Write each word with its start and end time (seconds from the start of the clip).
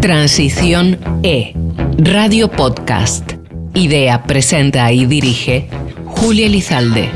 Transición 0.00 0.98
E. 1.22 1.52
Radio 1.98 2.50
Podcast. 2.50 3.32
Idea, 3.74 4.22
presenta 4.22 4.90
y 4.92 5.04
dirige 5.04 5.68
Julia 6.06 6.46
Elizalde. 6.46 7.10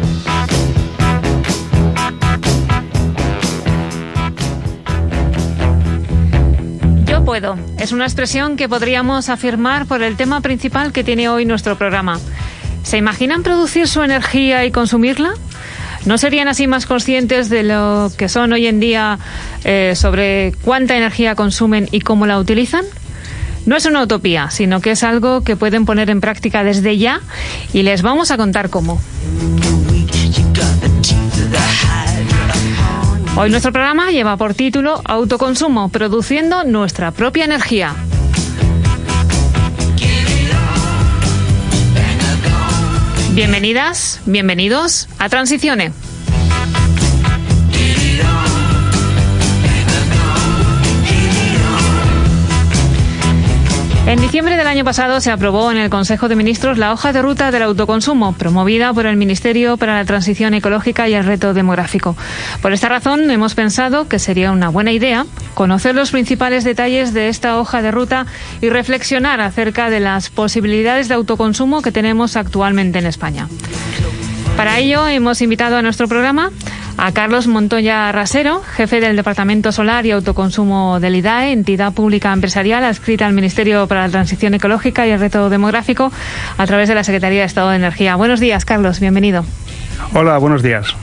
Yo 7.06 7.24
puedo. 7.24 7.56
Es 7.78 7.92
una 7.92 8.04
expresión 8.04 8.56
que 8.56 8.68
podríamos 8.68 9.30
afirmar 9.30 9.86
por 9.86 10.02
el 10.02 10.18
tema 10.18 10.42
principal 10.42 10.92
que 10.92 11.02
tiene 11.02 11.30
hoy 11.30 11.46
nuestro 11.46 11.78
programa. 11.78 12.20
¿Se 12.82 12.98
imaginan 12.98 13.42
producir 13.42 13.88
su 13.88 14.02
energía 14.02 14.66
y 14.66 14.70
consumirla? 14.70 15.32
¿No 16.06 16.18
serían 16.18 16.48
así 16.48 16.66
más 16.66 16.86
conscientes 16.86 17.48
de 17.48 17.62
lo 17.62 18.12
que 18.16 18.28
son 18.28 18.52
hoy 18.52 18.66
en 18.66 18.78
día 18.78 19.18
eh, 19.64 19.94
sobre 19.96 20.52
cuánta 20.62 20.96
energía 20.96 21.34
consumen 21.34 21.88
y 21.90 22.00
cómo 22.00 22.26
la 22.26 22.38
utilizan? 22.38 22.84
No 23.64 23.76
es 23.76 23.86
una 23.86 24.02
utopía, 24.02 24.50
sino 24.50 24.80
que 24.80 24.90
es 24.90 25.02
algo 25.02 25.42
que 25.42 25.56
pueden 25.56 25.86
poner 25.86 26.10
en 26.10 26.20
práctica 26.20 26.62
desde 26.62 26.98
ya 26.98 27.20
y 27.72 27.82
les 27.82 28.02
vamos 28.02 28.30
a 28.30 28.36
contar 28.36 28.68
cómo. 28.68 29.00
Hoy 33.36 33.50
nuestro 33.50 33.72
programa 33.72 34.10
lleva 34.10 34.36
por 34.36 34.54
título 34.54 35.00
Autoconsumo, 35.04 35.88
produciendo 35.88 36.64
nuestra 36.64 37.10
propia 37.10 37.46
energía. 37.46 37.94
Bienvenidas, 43.34 44.20
bienvenidos 44.26 45.08
a 45.18 45.28
Transicione. 45.28 45.90
En 54.06 54.20
diciembre 54.20 54.58
del 54.58 54.66
año 54.66 54.84
pasado 54.84 55.18
se 55.22 55.30
aprobó 55.30 55.70
en 55.70 55.78
el 55.78 55.88
Consejo 55.88 56.28
de 56.28 56.36
Ministros 56.36 56.76
la 56.76 56.92
hoja 56.92 57.14
de 57.14 57.22
ruta 57.22 57.50
del 57.50 57.62
autoconsumo, 57.62 58.34
promovida 58.34 58.92
por 58.92 59.06
el 59.06 59.16
Ministerio 59.16 59.78
para 59.78 59.94
la 59.94 60.04
Transición 60.04 60.52
Ecológica 60.52 61.08
y 61.08 61.14
el 61.14 61.24
Reto 61.24 61.54
Demográfico. 61.54 62.14
Por 62.60 62.74
esta 62.74 62.90
razón, 62.90 63.30
hemos 63.30 63.54
pensado 63.54 64.06
que 64.06 64.18
sería 64.18 64.52
una 64.52 64.68
buena 64.68 64.92
idea 64.92 65.24
conocer 65.54 65.94
los 65.94 66.10
principales 66.10 66.64
detalles 66.64 67.14
de 67.14 67.28
esta 67.28 67.58
hoja 67.58 67.80
de 67.80 67.92
ruta 67.92 68.26
y 68.60 68.68
reflexionar 68.68 69.40
acerca 69.40 69.88
de 69.88 70.00
las 70.00 70.28
posibilidades 70.28 71.08
de 71.08 71.14
autoconsumo 71.14 71.80
que 71.80 71.90
tenemos 71.90 72.36
actualmente 72.36 72.98
en 72.98 73.06
España. 73.06 73.48
Para 74.54 74.78
ello, 74.78 75.08
hemos 75.08 75.40
invitado 75.40 75.78
a 75.78 75.82
nuestro 75.82 76.08
programa 76.08 76.50
a 76.96 77.12
Carlos 77.12 77.46
Montoya 77.46 78.10
Rasero, 78.12 78.62
jefe 78.62 79.00
del 79.00 79.16
Departamento 79.16 79.72
Solar 79.72 80.06
y 80.06 80.10
Autoconsumo 80.10 81.00
del 81.00 81.16
IDAE, 81.16 81.52
entidad 81.52 81.92
pública 81.92 82.32
empresarial 82.32 82.84
adscrita 82.84 83.26
al 83.26 83.32
Ministerio 83.32 83.86
para 83.86 84.02
la 84.02 84.08
Transición 84.08 84.54
Ecológica 84.54 85.06
y 85.06 85.10
el 85.10 85.20
Reto 85.20 85.50
Demográfico, 85.50 86.12
a 86.56 86.66
través 86.66 86.88
de 86.88 86.94
la 86.94 87.04
Secretaría 87.04 87.40
de 87.40 87.46
Estado 87.46 87.70
de 87.70 87.76
Energía. 87.76 88.16
Buenos 88.16 88.40
días, 88.40 88.64
Carlos, 88.64 89.00
bienvenido. 89.00 89.44
Hola, 90.12 90.38
buenos 90.38 90.62
días. 90.62 90.94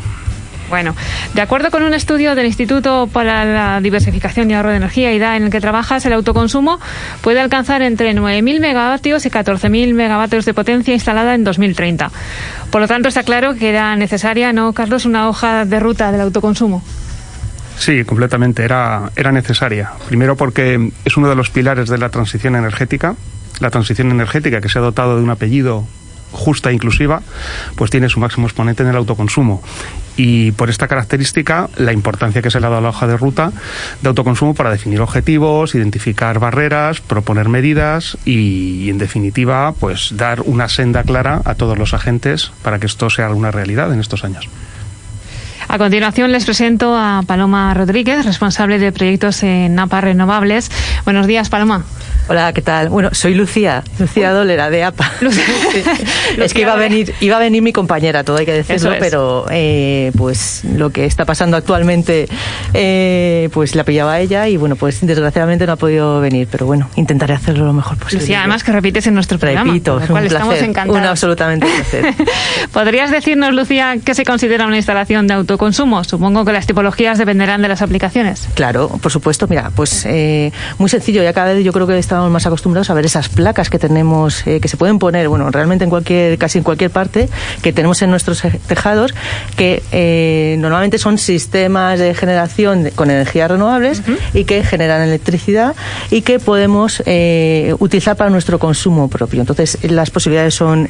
Bueno, 0.71 0.95
de 1.33 1.41
acuerdo 1.41 1.69
con 1.69 1.83
un 1.83 1.93
estudio 1.93 2.33
del 2.33 2.45
Instituto 2.45 3.09
para 3.11 3.43
la 3.43 3.81
Diversificación 3.81 4.49
y 4.49 4.53
Ahorro 4.53 4.69
de 4.69 4.77
Energía, 4.77 5.11
IDA, 5.11 5.35
en 5.35 5.43
el 5.43 5.49
que 5.49 5.59
trabajas, 5.59 6.05
el 6.05 6.13
autoconsumo 6.13 6.79
puede 7.19 7.41
alcanzar 7.41 7.81
entre 7.81 8.15
9.000 8.15 8.61
megavatios 8.61 9.25
y 9.25 9.29
14.000 9.29 9.93
megavatios 9.93 10.45
de 10.45 10.53
potencia 10.53 10.93
instalada 10.93 11.35
en 11.35 11.43
2030. 11.43 12.09
Por 12.71 12.79
lo 12.79 12.87
tanto, 12.87 13.09
está 13.09 13.23
claro 13.23 13.55
que 13.55 13.67
era 13.67 13.97
necesaria, 13.97 14.53
¿no, 14.53 14.71
Carlos, 14.71 15.03
una 15.03 15.27
hoja 15.27 15.65
de 15.65 15.77
ruta 15.81 16.09
del 16.13 16.21
autoconsumo? 16.21 16.81
Sí, 17.77 18.05
completamente. 18.05 18.63
Era, 18.63 19.11
era 19.17 19.33
necesaria. 19.33 19.91
Primero 20.07 20.37
porque 20.37 20.91
es 21.03 21.17
uno 21.17 21.27
de 21.27 21.35
los 21.35 21.49
pilares 21.49 21.89
de 21.89 21.97
la 21.97 22.07
transición 22.07 22.55
energética. 22.55 23.15
La 23.59 23.71
transición 23.71 24.09
energética 24.09 24.61
que 24.61 24.69
se 24.69 24.79
ha 24.79 24.81
dotado 24.81 25.17
de 25.17 25.23
un 25.23 25.31
apellido 25.31 25.85
justa 26.31 26.69
e 26.69 26.73
inclusiva, 26.73 27.21
pues 27.75 27.91
tiene 27.91 28.09
su 28.09 28.19
máximo 28.19 28.47
exponente 28.47 28.83
en 28.83 28.89
el 28.89 28.95
autoconsumo. 28.95 29.61
Y 30.17 30.51
por 30.51 30.69
esta 30.69 30.87
característica, 30.87 31.69
la 31.77 31.93
importancia 31.93 32.41
que 32.41 32.51
se 32.51 32.59
le 32.59 32.67
ha 32.67 32.69
dado 32.69 32.79
a 32.79 32.81
la 32.81 32.89
hoja 32.89 33.07
de 33.07 33.17
ruta 33.17 33.51
de 34.01 34.09
autoconsumo 34.09 34.53
para 34.53 34.69
definir 34.69 35.01
objetivos, 35.01 35.73
identificar 35.73 36.39
barreras, 36.39 37.01
proponer 37.01 37.49
medidas 37.49 38.17
y, 38.25 38.89
en 38.89 38.97
definitiva, 38.97 39.73
pues 39.79 40.13
dar 40.15 40.41
una 40.41 40.67
senda 40.67 41.03
clara 41.03 41.41
a 41.45 41.55
todos 41.55 41.77
los 41.77 41.93
agentes 41.93 42.51
para 42.61 42.79
que 42.79 42.87
esto 42.87 43.09
sea 43.09 43.29
una 43.29 43.51
realidad 43.51 43.93
en 43.93 43.99
estos 43.99 44.23
años. 44.23 44.49
A 45.67 45.77
continuación 45.77 46.33
les 46.33 46.43
presento 46.43 46.97
a 46.97 47.23
Paloma 47.25 47.73
Rodríguez, 47.73 48.25
responsable 48.25 48.77
de 48.77 48.91
proyectos 48.91 49.41
en 49.43 49.79
APA 49.79 50.01
Renovables. 50.01 50.69
Buenos 51.05 51.27
días, 51.27 51.49
Paloma. 51.49 51.85
Hola, 52.31 52.53
¿qué 52.53 52.61
tal? 52.61 52.87
Bueno, 52.87 53.09
soy 53.11 53.33
Lucía, 53.35 53.83
Lucía 53.99 54.31
Dolera 54.31 54.69
de 54.69 54.83
APA. 54.85 55.11
Sí. 55.31 55.83
es 56.41 56.53
que 56.53 56.61
iba 56.61 56.73
a 56.73 56.75
venir, 56.77 57.13
iba 57.21 57.37
a 57.37 57.39
venir 57.39 57.61
mi 57.61 57.71
compañera, 57.71 58.23
todo 58.23 58.37
hay 58.37 58.45
que 58.45 58.53
decirlo, 58.53 58.93
pero 58.99 59.45
eh, 59.49 60.11
pues 60.17 60.63
lo 60.65 60.89
que 60.89 61.05
está 61.05 61.25
pasando 61.25 61.55
actualmente, 61.57 62.27
eh, 62.73 63.49
pues 63.53 63.75
la 63.75 63.83
pillaba 63.83 64.13
a 64.13 64.19
ella 64.19 64.47
y 64.47 64.57
bueno, 64.57 64.75
pues 64.75 65.05
desgraciadamente 65.05 65.65
no 65.65 65.73
ha 65.73 65.75
podido 65.77 66.19
venir, 66.19 66.47
pero 66.51 66.65
bueno, 66.65 66.89
intentaré 66.95 67.33
hacerlo 67.33 67.65
lo 67.65 67.73
mejor 67.73 67.97
posible. 67.97 68.21
Lucía, 68.23 68.39
además 68.39 68.63
que 68.63 68.71
repites 68.71 69.07
en 69.07 69.13
nuestro 69.13 69.39
programa, 69.39 69.71
Repito, 69.71 69.99
cual 70.07 70.23
un 70.23 70.27
estamos 70.27 70.47
placer, 70.49 70.69
encantados. 70.69 71.01
un 71.01 71.07
absolutamente 71.07 71.67
placer. 71.67 72.13
¿Podrías 72.73 73.11
decirnos, 73.11 73.53
Lucía, 73.53 73.97
qué 74.03 74.13
se 74.13 74.25
considera 74.25 74.65
una 74.67 74.77
instalación 74.77 75.27
de 75.27 75.33
autoconsumo? 75.35 76.03
Supongo 76.03 76.45
que 76.45 76.53
las 76.53 76.67
tipologías 76.67 77.17
dependerán 77.17 77.61
de 77.61 77.67
las 77.67 77.81
aplicaciones. 77.81 78.47
Claro, 78.53 78.89
por 79.01 79.11
supuesto. 79.11 79.47
Mira, 79.49 79.71
pues 79.75 80.05
eh, 80.05 80.51
muy 80.77 80.89
sencillo. 80.89 81.23
Ya 81.23 81.33
cada 81.33 81.53
vez 81.53 81.63
yo 81.63 81.71
creo 81.73 81.87
que 81.87 81.97
estamos 81.97 82.20
más 82.29 82.45
acostumbrados 82.45 82.89
a 82.89 82.93
ver 82.93 83.05
esas 83.05 83.29
placas 83.29 83.69
que 83.69 83.79
tenemos, 83.79 84.45
eh, 84.45 84.59
que 84.61 84.67
se 84.67 84.77
pueden 84.77 84.99
poner, 84.99 85.27
bueno, 85.29 85.49
realmente 85.51 85.83
en 85.83 85.89
cualquier, 85.89 86.37
casi 86.37 86.57
en 86.59 86.63
cualquier 86.63 86.91
parte, 86.91 87.29
que 87.61 87.73
tenemos 87.73 88.01
en 88.01 88.09
nuestros 88.11 88.41
tejados, 88.67 89.13
que 89.55 89.81
eh, 89.91 90.55
normalmente 90.59 90.97
son 90.97 91.17
sistemas 91.17 91.99
de 91.99 92.13
generación 92.13 92.83
de- 92.83 92.91
con 92.91 93.09
energías 93.09 93.49
renovables 93.49 94.03
y 94.33 94.43
que 94.43 94.63
generan 94.63 95.01
electricidad 95.01 95.75
y 96.09 96.21
que 96.21 96.39
podemos 96.39 97.01
eh, 97.05 97.75
utilizar 97.79 98.15
para 98.15 98.29
nuestro 98.29 98.59
consumo 98.59 99.07
propio. 99.09 99.41
Entonces, 99.41 99.77
las 99.83 100.09
posibilidades 100.11 100.53
son 100.55 100.87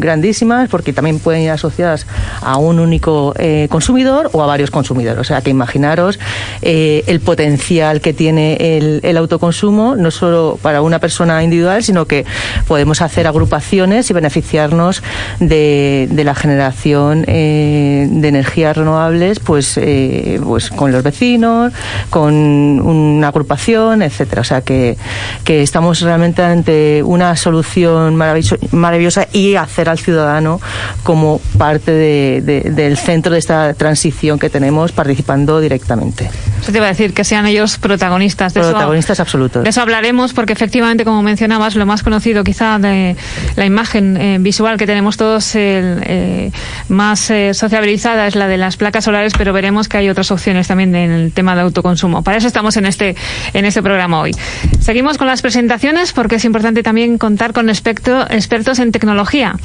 grandísimas 0.00 0.68
porque 0.68 0.92
también 0.92 1.18
pueden 1.18 1.42
ir 1.42 1.50
asociadas 1.50 2.06
a 2.42 2.56
un 2.56 2.80
único 2.80 3.34
consumidor 3.68 4.30
o 4.32 4.42
a 4.42 4.46
varios 4.46 4.70
consumidores. 4.70 5.20
O 5.20 5.24
sea, 5.24 5.40
que 5.42 5.50
imaginaros 5.50 6.18
el 6.62 7.20
potencial 7.20 8.00
que 8.00 8.12
tiene 8.12 8.76
el, 8.78 9.00
el 9.02 9.16
autoconsumo, 9.16 9.96
no 9.96 10.10
solo 10.10 10.45
para 10.62 10.82
una 10.82 10.98
persona 10.98 11.42
individual, 11.42 11.82
sino 11.82 12.06
que 12.06 12.24
podemos 12.68 13.02
hacer 13.02 13.26
agrupaciones 13.26 14.08
y 14.10 14.14
beneficiarnos 14.14 15.02
de, 15.40 16.08
de 16.10 16.24
la 16.24 16.34
generación 16.34 17.24
eh, 17.26 18.06
de 18.10 18.28
energías 18.28 18.76
renovables 18.76 19.40
pues, 19.40 19.76
eh, 19.76 20.40
pues 20.42 20.70
con 20.70 20.92
los 20.92 21.02
vecinos, 21.02 21.72
con 22.10 22.32
una 22.34 23.28
agrupación, 23.28 24.02
etcétera. 24.02 24.40
O 24.42 24.44
sea 24.44 24.60
que, 24.60 24.96
que 25.44 25.62
estamos 25.62 26.00
realmente 26.00 26.42
ante 26.42 27.02
una 27.02 27.36
solución 27.36 28.16
maravillosa 28.72 29.26
y 29.32 29.54
hacer 29.56 29.88
al 29.88 29.98
ciudadano 29.98 30.60
como 31.02 31.40
parte 31.58 31.90
de- 31.92 32.42
de- 32.44 32.70
del 32.70 32.96
centro 32.96 33.32
de 33.32 33.38
esta 33.38 33.74
transición 33.74 34.38
que 34.38 34.50
tenemos 34.50 34.92
participando 34.92 35.60
directamente. 35.60 36.30
Eso 36.60 36.72
te 36.72 36.78
iba 36.78 36.86
a 36.86 36.90
decir, 36.90 37.12
que 37.14 37.24
sean 37.24 37.46
ellos 37.46 37.78
protagonistas. 37.78 38.54
De 38.54 38.60
eso- 38.60 38.70
Protagonistas 38.70 39.20
absolutos. 39.20 39.62
De 39.64 39.70
eso 39.70 39.80
hablaremos 39.80 40.32
porque 40.36 40.52
efectivamente, 40.52 41.04
como 41.04 41.20
mencionabas, 41.24 41.74
lo 41.74 41.84
más 41.86 42.04
conocido 42.04 42.44
quizá 42.44 42.78
de 42.78 43.16
la 43.56 43.64
imagen 43.66 44.16
eh, 44.16 44.36
visual 44.38 44.76
que 44.76 44.86
tenemos 44.86 45.16
todos 45.16 45.50
eh, 45.56 46.52
más 46.88 47.28
eh, 47.30 47.54
sociabilizada 47.54 48.28
es 48.28 48.36
la 48.36 48.46
de 48.46 48.56
las 48.58 48.76
placas 48.76 49.02
solares, 49.04 49.32
pero 49.36 49.52
veremos 49.52 49.88
que 49.88 49.96
hay 49.96 50.08
otras 50.08 50.30
opciones 50.30 50.68
también 50.68 50.94
en 50.94 51.10
el 51.10 51.32
tema 51.32 51.56
de 51.56 51.62
autoconsumo. 51.62 52.22
Para 52.22 52.36
eso 52.38 52.46
estamos 52.46 52.76
en 52.76 52.86
este, 52.86 53.16
en 53.54 53.64
este 53.64 53.82
programa 53.82 54.20
hoy. 54.20 54.30
Seguimos 54.78 55.18
con 55.18 55.26
las 55.26 55.42
presentaciones 55.42 56.12
porque 56.12 56.36
es 56.36 56.44
importante 56.44 56.84
también 56.84 57.18
contar 57.18 57.52
con 57.52 57.68
experto- 57.68 58.26
expertos 58.30 58.78
en 58.78 58.92
tecnología. 58.92 59.56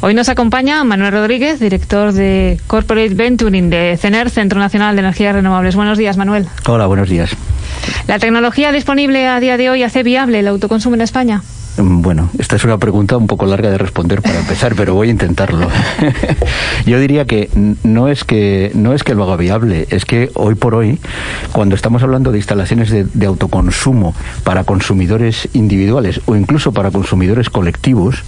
Hoy 0.00 0.14
nos 0.14 0.28
acompaña 0.28 0.82
Manuel 0.84 1.12
Rodríguez, 1.12 1.60
director 1.60 2.12
de 2.12 2.60
Corporate 2.68 3.14
Venturing 3.14 3.68
de 3.68 3.98
CENER, 4.00 4.30
Centro 4.30 4.60
Nacional 4.60 4.94
de 4.94 5.00
Energías 5.00 5.34
Renovables. 5.34 5.74
Buenos 5.74 5.98
días, 5.98 6.16
Manuel. 6.16 6.46
Hola, 6.66 6.86
buenos 6.86 7.08
días. 7.08 7.30
¿La 8.06 8.18
tecnología 8.18 8.72
disponible 8.72 9.26
a 9.26 9.40
día 9.40 9.56
de 9.56 9.70
hoy 9.70 9.82
hace 9.82 10.02
viable 10.02 10.40
el 10.40 10.48
autoconsumo 10.48 10.94
en 10.94 11.00
España? 11.00 11.42
Bueno, 11.76 12.30
esta 12.38 12.54
es 12.54 12.62
una 12.62 12.78
pregunta 12.78 13.16
un 13.16 13.26
poco 13.26 13.46
larga 13.46 13.68
de 13.68 13.78
responder 13.78 14.22
para 14.22 14.38
empezar, 14.38 14.76
pero 14.76 14.94
voy 14.94 15.08
a 15.08 15.10
intentarlo. 15.10 15.68
Yo 16.86 17.00
diría 17.00 17.24
que 17.24 17.50
no 17.82 18.06
es 18.06 18.22
que 18.22 18.70
no 18.74 18.92
es 18.92 19.02
que 19.02 19.14
lo 19.14 19.24
haga 19.24 19.36
viable, 19.36 19.88
es 19.90 20.04
que 20.04 20.30
hoy 20.34 20.54
por 20.54 20.76
hoy, 20.76 21.00
cuando 21.50 21.74
estamos 21.74 22.04
hablando 22.04 22.30
de 22.30 22.38
instalaciones 22.38 22.90
de, 22.90 23.26
autoconsumo 23.26 24.14
para 24.44 24.62
consumidores 24.62 25.48
individuales 25.52 26.20
o 26.26 26.36
incluso 26.36 26.72
para 26.72 26.92
consumidores 26.92 27.50
colectivos, 27.50 28.22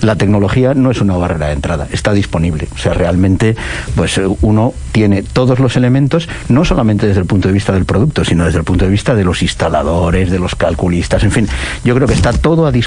la 0.00 0.16
tecnología 0.16 0.72
no 0.72 0.90
es 0.90 1.02
una 1.02 1.18
barrera 1.18 1.48
de 1.48 1.52
entrada, 1.52 1.88
está 1.92 2.14
disponible. 2.14 2.68
O 2.74 2.78
sea, 2.78 2.94
realmente, 2.94 3.56
pues 3.94 4.18
uno 4.40 4.72
tiene 4.92 5.22
todos 5.22 5.58
los 5.58 5.76
elementos, 5.76 6.30
no 6.48 6.64
solamente 6.64 7.06
desde 7.06 7.20
el 7.20 7.26
punto 7.26 7.48
de 7.48 7.54
vista 7.54 7.74
del 7.74 7.84
producto, 7.84 8.24
sino 8.24 8.46
desde 8.46 8.60
el 8.60 8.64
punto 8.64 8.86
de 8.86 8.90
vista 8.90 9.14
de 9.14 9.24
los 9.24 9.42
instaladores, 9.42 10.30
de 10.30 10.38
los 10.38 10.54
calculistas, 10.54 11.24
en 11.24 11.32
fin, 11.32 11.48
yo 11.84 11.94
creo 11.94 12.08
que 12.08 12.14
está 12.14 12.32
todo 12.32 12.66
a 12.66 12.72
disposición 12.72 12.85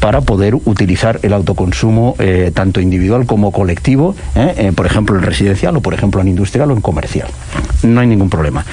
para 0.00 0.20
poder 0.20 0.54
utilizar 0.54 1.20
el 1.22 1.32
autoconsumo 1.32 2.14
eh, 2.18 2.50
tanto 2.54 2.80
individual 2.80 3.26
como 3.26 3.52
colectivo, 3.52 4.14
eh, 4.34 4.54
eh, 4.56 4.72
por 4.74 4.86
ejemplo 4.86 5.16
en 5.16 5.22
residencial 5.22 5.76
o 5.76 5.80
por 5.80 5.94
ejemplo 5.94 6.20
en 6.20 6.28
industrial 6.28 6.70
o 6.70 6.74
en 6.74 6.80
comercial. 6.80 7.28
No 7.82 8.00
hay 8.00 8.06
ningún 8.06 8.30
problema. 8.30 8.64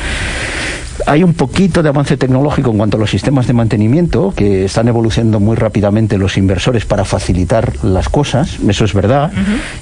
Hay 1.06 1.24
un 1.24 1.34
poquito 1.34 1.84
de 1.84 1.90
avance 1.90 2.18
tecnológico 2.18 2.72
en 2.72 2.78
cuanto 2.78 2.98
a 2.98 3.00
los 3.00 3.10
sistemas 3.10 3.48
de 3.48 3.54
mantenimiento, 3.54 4.34
que 4.36 4.66
están 4.66 4.88
evolucionando 4.88 5.40
muy 5.40 5.56
rápidamente 5.56 6.18
los 6.18 6.38
inversores 6.38 6.86
para 6.86 7.04
facilitar 7.04 7.74
las 7.84 8.10
cosas, 8.10 8.60
eso 8.68 8.86
es 8.86 8.94
verdad. 8.94 9.32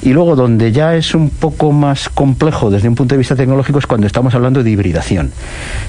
Y 0.02 0.14
luego 0.14 0.36
donde 0.36 0.72
ya 0.72 0.96
es 0.96 1.14
un 1.14 1.30
poco 1.30 1.74
más 1.74 2.10
complejo 2.10 2.72
desde 2.72 2.88
un 2.88 2.96
punto 2.96 3.14
de 3.14 3.20
vista 3.20 3.36
tecnológico 3.36 3.80
es 3.80 3.88
cuando 3.88 4.08
estamos 4.08 4.34
hablando 4.34 4.64
de 4.64 4.72
hibridación. 4.72 5.32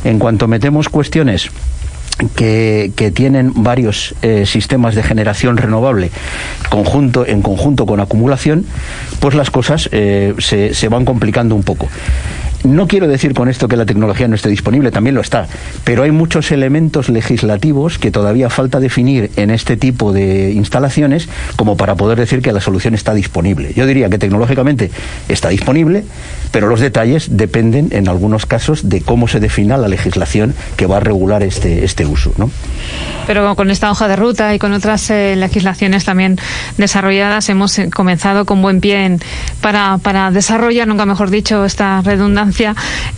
En 0.04 0.18
cuanto 0.18 0.48
metemos 0.48 0.88
cuestiones 0.88 1.50
que, 2.34 3.12
tienen 3.14 3.52
varios 3.62 4.14
eh, 4.22 4.46
sistemas 4.46 4.94
de 4.94 5.02
generación 5.02 5.56
renovable 5.56 6.10
conjunto, 6.68 7.26
en 7.26 7.42
conjunto 7.42 7.86
con 7.86 8.00
acumulación, 8.00 8.64
pues 9.20 9.34
las 9.34 9.50
cosas 9.50 9.88
eh, 9.92 10.34
se, 10.38 10.74
se 10.74 10.88
van 10.88 11.04
complicando 11.04 11.54
un 11.54 11.62
poco. 11.62 11.88
No 12.64 12.86
quiero 12.86 13.08
decir 13.08 13.34
con 13.34 13.48
esto 13.48 13.66
que 13.66 13.76
la 13.76 13.86
tecnología 13.86 14.28
no 14.28 14.36
esté 14.36 14.48
disponible, 14.48 14.90
también 14.90 15.14
lo 15.14 15.20
está, 15.20 15.48
pero 15.84 16.04
hay 16.04 16.12
muchos 16.12 16.52
elementos 16.52 17.08
legislativos 17.08 17.98
que 17.98 18.10
todavía 18.10 18.50
falta 18.50 18.78
definir 18.78 19.30
en 19.36 19.50
este 19.50 19.76
tipo 19.76 20.12
de 20.12 20.52
instalaciones 20.52 21.28
como 21.56 21.76
para 21.76 21.96
poder 21.96 22.18
decir 22.18 22.40
que 22.40 22.52
la 22.52 22.60
solución 22.60 22.94
está 22.94 23.14
disponible. 23.14 23.72
Yo 23.74 23.86
diría 23.86 24.08
que 24.08 24.18
tecnológicamente 24.18 24.90
está 25.28 25.48
disponible, 25.48 26.04
pero 26.52 26.68
los 26.68 26.80
detalles 26.80 27.36
dependen 27.36 27.88
en 27.90 28.08
algunos 28.08 28.46
casos 28.46 28.88
de 28.88 29.00
cómo 29.00 29.26
se 29.26 29.40
defina 29.40 29.76
la 29.76 29.88
legislación 29.88 30.54
que 30.76 30.86
va 30.86 30.98
a 30.98 31.00
regular 31.00 31.42
este, 31.42 31.84
este 31.84 32.06
uso. 32.06 32.32
¿no? 32.36 32.50
Pero 33.26 33.54
con 33.56 33.70
esta 33.70 33.90
hoja 33.90 34.08
de 34.08 34.16
ruta 34.16 34.54
y 34.54 34.58
con 34.58 34.72
otras 34.72 35.10
eh, 35.10 35.34
legislaciones 35.36 36.04
también 36.04 36.38
desarrolladas 36.76 37.48
hemos 37.48 37.78
eh, 37.78 37.90
comenzado 37.90 38.44
con 38.44 38.62
buen 38.62 38.80
pie 38.80 39.18
para, 39.60 39.98
para 39.98 40.30
desarrollar, 40.30 40.86
nunca 40.86 41.06
mejor 41.06 41.30
dicho, 41.30 41.64
esta 41.64 42.02
redundancia, 42.02 42.51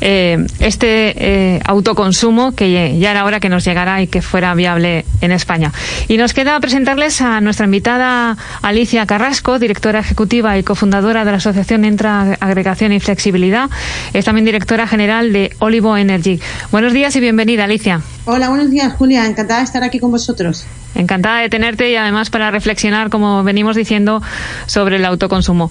eh, 0.00 0.46
este 0.60 1.60
autoconsumo 1.64 2.54
que 2.54 2.98
ya 2.98 3.10
era 3.10 3.24
hora 3.24 3.40
que 3.40 3.48
nos 3.48 3.64
llegara 3.64 4.02
y 4.02 4.06
que 4.06 4.22
fuera 4.22 4.54
viable 4.54 5.04
en 5.20 5.32
España. 5.32 5.72
Y 6.08 6.16
nos 6.16 6.34
queda 6.34 6.58
presentarles 6.60 7.20
a 7.20 7.40
nuestra 7.40 7.66
invitada 7.66 8.36
Alicia 8.62 9.06
Carrasco, 9.06 9.58
directora 9.58 10.00
ejecutiva 10.00 10.58
y 10.58 10.62
cofundadora 10.62 11.24
de 11.24 11.30
la 11.30 11.36
Asociación 11.38 11.84
Entra 11.84 12.36
Agregación 12.40 12.92
y 12.92 13.00
Flexibilidad 13.00 13.70
es 14.12 14.24
también 14.24 14.44
directora 14.44 14.86
general 14.86 15.32
de 15.32 15.54
Olivo 15.58 15.96
Energy. 15.96 16.40
Buenos 16.70 16.92
días 16.92 17.14
y 17.16 17.20
bienvenida, 17.20 17.64
Alicia. 17.64 18.00
Hola, 18.26 18.48
buenos 18.48 18.70
días, 18.70 18.92
Julia. 18.94 19.26
Encantada 19.26 19.60
de 19.60 19.64
estar 19.64 19.82
aquí 19.82 19.98
con 19.98 20.10
vosotros. 20.10 20.66
Encantada 20.94 21.40
de 21.40 21.48
tenerte 21.48 21.90
y 21.90 21.96
además 21.96 22.30
para 22.30 22.50
reflexionar, 22.50 23.10
como 23.10 23.42
venimos 23.42 23.74
diciendo, 23.74 24.22
sobre 24.66 24.96
el 24.96 25.04
autoconsumo. 25.04 25.70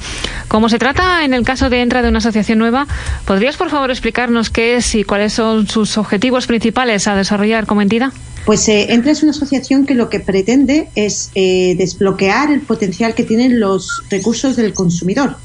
Como 0.50 0.68
se 0.68 0.80
trata 0.80 1.24
en 1.24 1.34
el 1.34 1.46
caso 1.46 1.70
de 1.70 1.82
Entra 1.82 2.02
de 2.02 2.10
una 2.10 2.18
asociación 2.18 2.60
nueva, 2.60 2.88
¿podrías 3.26 3.53
por 3.58 3.70
favor 3.70 3.92
explicarnos 3.92 4.50
qué 4.50 4.76
es 4.76 4.96
y 4.96 5.04
cuáles 5.04 5.34
son 5.34 5.68
sus 5.68 5.98
objetivos 5.98 6.48
principales 6.48 7.08
a 7.08 7.16
desarrollar 7.16 7.66
como 7.66 7.82
entidad? 7.82 8.12
Pues 8.46 8.68
eh, 8.68 8.94
Entra 8.94 9.12
es 9.12 9.24
una 9.24 9.32
asociación 9.32 9.86
que 9.86 9.96
lo 9.96 10.10
que 10.10 10.20
pretende 10.20 10.90
es 10.96 11.32
eh, 11.36 11.76
desbloquear 11.78 12.52
el 12.52 12.62
potencial 12.62 13.16
que 13.16 13.24
tienen 13.24 13.60
los 13.60 14.04
recursos 14.10 14.56
del 14.56 14.74
consumidor 14.74 15.38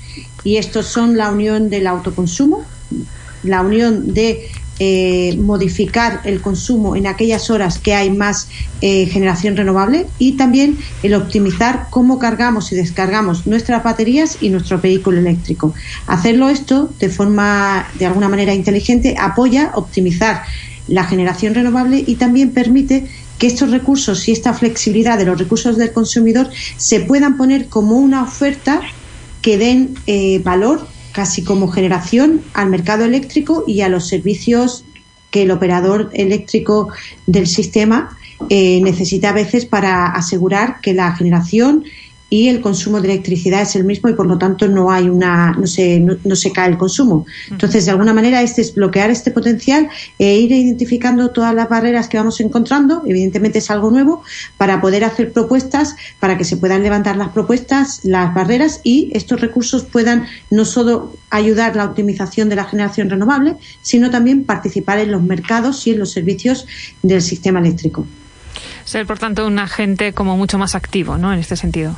y 0.42 0.56
estos 0.56 0.86
son 0.86 1.16
la 1.16 1.30
unión 1.30 1.70
del 1.70 1.86
autoconsumo, 1.86 2.64
la 3.44 3.62
unión 3.62 4.14
de 4.14 4.48
eh, 4.78 5.36
modificar 5.38 6.20
el 6.24 6.40
consumo 6.40 6.96
en 6.96 7.06
aquellas 7.06 7.50
horas 7.50 7.78
que 7.78 7.94
hay 7.94 8.10
más 8.10 8.48
eh, 8.80 9.06
generación 9.06 9.56
renovable 9.56 10.06
y 10.18 10.32
también 10.32 10.78
el 11.02 11.14
optimizar 11.14 11.88
cómo 11.90 12.18
cargamos 12.18 12.70
y 12.72 12.76
descargamos 12.76 13.46
nuestras 13.46 13.82
baterías 13.82 14.38
y 14.40 14.50
nuestro 14.50 14.80
vehículo 14.80 15.18
eléctrico. 15.18 15.74
Hacerlo 16.06 16.48
esto 16.48 16.90
de 17.00 17.08
forma, 17.08 17.88
de 17.98 18.06
alguna 18.06 18.28
manera 18.28 18.54
inteligente, 18.54 19.16
apoya 19.18 19.72
optimizar 19.74 20.42
la 20.86 21.04
generación 21.04 21.54
renovable 21.54 22.02
y 22.06 22.14
también 22.14 22.50
permite 22.50 23.06
que 23.38 23.46
estos 23.46 23.70
recursos 23.70 24.28
y 24.28 24.32
esta 24.32 24.52
flexibilidad 24.52 25.18
de 25.18 25.24
los 25.24 25.38
recursos 25.38 25.76
del 25.76 25.92
consumidor 25.92 26.48
se 26.76 27.00
puedan 27.00 27.36
poner 27.36 27.66
como 27.68 27.96
una 27.96 28.22
oferta 28.22 28.80
que 29.42 29.58
den 29.58 29.94
eh, 30.06 30.40
valor 30.44 30.86
casi 31.12 31.42
como 31.42 31.68
generación 31.68 32.42
al 32.54 32.70
mercado 32.70 33.04
eléctrico 33.04 33.64
y 33.66 33.80
a 33.80 33.88
los 33.88 34.08
servicios 34.08 34.84
que 35.30 35.42
el 35.42 35.50
operador 35.50 36.10
eléctrico 36.14 36.88
del 37.26 37.46
sistema 37.46 38.16
eh, 38.48 38.80
necesita 38.82 39.30
a 39.30 39.32
veces 39.32 39.66
para 39.66 40.06
asegurar 40.06 40.80
que 40.80 40.94
la 40.94 41.14
generación 41.14 41.84
y 42.30 42.48
el 42.48 42.60
consumo 42.60 43.00
de 43.00 43.12
electricidad 43.12 43.62
es 43.62 43.74
el 43.76 43.84
mismo 43.84 44.08
y 44.08 44.12
por 44.12 44.26
lo 44.26 44.36
tanto 44.36 44.68
no 44.68 44.90
hay 44.90 45.08
una 45.08 45.52
no 45.52 45.66
se 45.66 46.00
no, 46.00 46.36
se 46.36 46.52
cae 46.52 46.68
el 46.68 46.76
consumo. 46.76 47.26
Entonces 47.50 47.86
de 47.86 47.92
alguna 47.92 48.12
manera 48.12 48.42
es 48.42 48.74
bloquear 48.74 49.10
este 49.10 49.30
potencial 49.30 49.88
e 50.18 50.36
ir 50.36 50.52
identificando 50.52 51.30
todas 51.30 51.54
las 51.54 51.68
barreras 51.68 52.08
que 52.08 52.18
vamos 52.18 52.40
encontrando. 52.40 53.02
Evidentemente 53.06 53.58
es 53.58 53.70
algo 53.70 53.90
nuevo 53.90 54.22
para 54.56 54.80
poder 54.80 55.04
hacer 55.04 55.32
propuestas 55.32 55.96
para 56.20 56.36
que 56.36 56.44
se 56.44 56.56
puedan 56.56 56.82
levantar 56.82 57.16
las 57.16 57.28
propuestas 57.30 58.00
las 58.04 58.34
barreras 58.34 58.80
y 58.84 59.10
estos 59.14 59.40
recursos 59.40 59.84
puedan 59.84 60.26
no 60.50 60.64
solo 60.64 61.14
ayudar 61.30 61.76
la 61.76 61.84
optimización 61.84 62.48
de 62.48 62.56
la 62.56 62.64
generación 62.64 63.08
renovable 63.08 63.56
sino 63.82 64.10
también 64.10 64.44
participar 64.44 64.98
en 64.98 65.12
los 65.12 65.22
mercados 65.22 65.86
y 65.86 65.92
en 65.92 65.98
los 65.98 66.10
servicios 66.10 66.66
del 67.02 67.22
sistema 67.22 67.60
eléctrico. 67.60 68.06
Ser 68.84 69.06
por 69.06 69.18
tanto 69.18 69.46
un 69.46 69.58
agente 69.58 70.12
como 70.12 70.36
mucho 70.36 70.58
más 70.58 70.74
activo 70.74 71.16
¿no? 71.16 71.32
en 71.32 71.38
este 71.38 71.56
sentido 71.56 71.96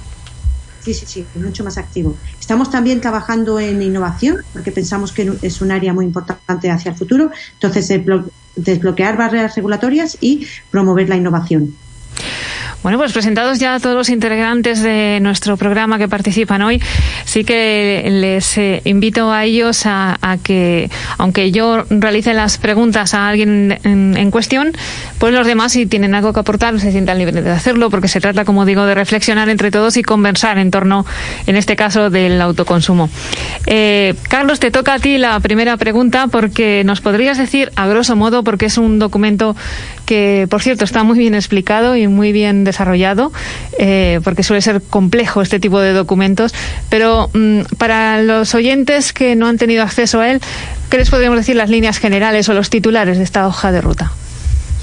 Sí, 0.83 0.95
sí, 0.95 1.05
sí, 1.07 1.27
mucho 1.35 1.63
más 1.63 1.77
activo. 1.79 2.17
Estamos 2.39 2.71
también 2.71 3.01
trabajando 3.01 3.61
en 3.61 3.83
innovación, 3.83 4.39
porque 4.53 4.73
pensamos 4.73 5.13
que 5.13 5.31
es 5.43 5.61
un 5.61 5.71
área 5.71 5.93
muy 5.93 6.07
importante 6.07 6.71
hacia 6.71 6.93
el 6.93 6.97
futuro. 6.97 7.31
Entonces, 7.55 7.93
desbloquear 8.57 9.17
barreras 9.17 9.55
regulatorias 9.57 10.17
y 10.21 10.47
promover 10.71 11.09
la 11.09 11.17
innovación. 11.17 11.75
Bueno, 12.83 12.97
pues 12.97 13.13
presentados 13.13 13.59
ya 13.59 13.79
todos 13.79 13.95
los 13.95 14.09
integrantes 14.09 14.81
de 14.81 15.19
nuestro 15.21 15.59
programa 15.59 15.99
que 15.99 16.09
participan 16.09 16.63
hoy, 16.63 16.81
sí 17.31 17.45
que 17.45 18.03
les 18.11 18.59
eh, 18.59 18.83
invito 18.85 19.31
a 19.31 19.45
ellos 19.45 19.83
a, 19.85 20.19
que, 20.43 20.91
aunque 21.17 21.53
yo 21.53 21.85
realice 21.89 22.35
las 22.35 22.59
preguntas 22.59 23.15
a 23.15 23.29
alguien 23.29 23.79
en, 23.85 24.31
cuestión, 24.33 24.73
pues 25.19 25.33
los 25.33 25.47
demás, 25.47 25.73
si 25.73 25.87
tienen 25.87 26.17
algo 26.17 26.33
que 26.33 26.41
aportar, 26.41 26.81
se 26.81 26.91
sientan 26.91 27.19
libres 27.19 27.45
de 27.45 27.51
hacerlo, 27.51 27.89
porque 27.89 28.09
se 28.09 28.21
trata, 28.21 28.45
como 28.45 28.65
digo, 28.65 28.85
de 28.85 28.97
reflexionar 28.97 29.49
entre 29.49 29.71
todos 29.71 29.97
y 29.97 30.03
conversar 30.03 30.59
en 30.59 30.73
torno, 30.73 31.07
en 31.47 31.55
este 31.55 31.77
caso, 31.77 32.11
del 32.11 32.41
autoconsumo. 32.41 33.09
Eh, 33.67 34.15
Carlos, 34.29 34.59
te 34.59 34.73
toca 34.73 34.95
a 34.95 34.99
ti 34.99 35.17
la 35.17 35.39
primera 35.39 35.77
pregunta, 35.77 36.27
porque 36.27 36.83
nos 36.85 37.01
podrías 37.01 37.39
decir, 37.39 37.71
a 37.77 37.87
grosso 37.87 38.17
modo, 38.17 38.43
porque 38.43 38.67
es 38.67 38.77
un 38.77 38.99
documento 38.99 39.55
que, 40.11 40.49
por 40.51 40.61
cierto, 40.61 40.85
está 40.85 41.05
muy 41.05 41.17
bien 41.21 41.37
explicado 41.37 41.95
y 41.95 42.09
muy 42.09 42.33
bien 42.33 42.65
desarrollado, 42.65 43.33
eh, 43.79 44.19
porque 44.25 44.43
suele 44.43 44.61
ser 44.61 44.83
complejo 44.83 45.41
este 45.41 45.61
tipo 45.61 45.79
de 45.79 45.93
documentos, 45.93 46.53
pero 46.89 47.31
mm, 47.33 47.61
para 47.79 48.21
los 48.21 48.53
oyentes 48.57 49.13
que 49.13 49.37
no 49.37 49.47
han 49.47 49.57
tenido 49.57 49.85
acceso 49.85 50.19
a 50.19 50.29
él, 50.29 50.41
¿qué 50.91 50.97
les 50.99 51.11
podríamos 51.11 51.39
decir 51.39 51.55
las 51.55 51.71
líneas 51.71 51.99
generales 51.99 52.49
o 52.49 52.55
los 52.55 52.71
titulares 52.71 53.19
de 53.19 53.23
esta 53.23 53.47
hoja 53.47 53.71
de 53.71 53.83
ruta? 53.83 54.11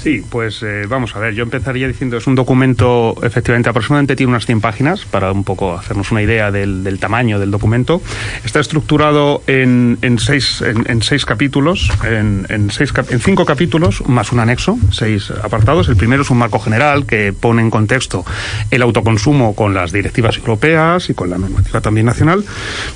Sí, 0.08 0.24
pues 0.26 0.62
eh, 0.62 0.86
vamos 0.88 1.14
a 1.14 1.18
ver, 1.18 1.34
yo 1.34 1.42
empezaría 1.42 1.86
diciendo, 1.86 2.16
es 2.16 2.26
un 2.26 2.34
documento, 2.34 3.14
efectivamente, 3.22 3.68
aproximadamente 3.68 4.16
tiene 4.16 4.30
unas 4.30 4.46
100 4.46 4.62
páginas, 4.62 5.04
para 5.04 5.30
un 5.32 5.44
poco 5.44 5.74
hacernos 5.74 6.10
una 6.12 6.22
idea 6.22 6.50
del, 6.50 6.98
tamaño 6.98 7.38
del 7.38 7.50
documento. 7.50 8.00
Está 8.42 8.58
estructurado 8.58 9.42
en, 9.46 9.98
en 10.00 10.18
seis, 10.18 10.62
en, 10.62 11.02
seis 11.02 11.26
capítulos, 11.26 11.92
en, 12.04 12.46
en, 12.48 12.70
seis, 12.70 12.90
en 13.10 13.20
cinco 13.20 13.44
capítulos, 13.44 14.02
más 14.08 14.32
un 14.32 14.40
anexo, 14.40 14.78
seis 14.92 15.30
apartados. 15.42 15.90
El 15.90 15.96
primero 15.96 16.22
es 16.22 16.30
un 16.30 16.38
marco 16.38 16.58
general 16.58 17.04
que 17.04 17.34
pone 17.34 17.60
en 17.60 17.68
contexto 17.68 18.24
el 18.70 18.80
autoconsumo 18.80 19.54
con 19.54 19.74
las 19.74 19.92
directivas 19.92 20.38
europeas 20.38 21.10
y 21.10 21.12
con 21.12 21.28
la 21.28 21.36
normativa 21.36 21.82
también 21.82 22.06
nacional. 22.06 22.46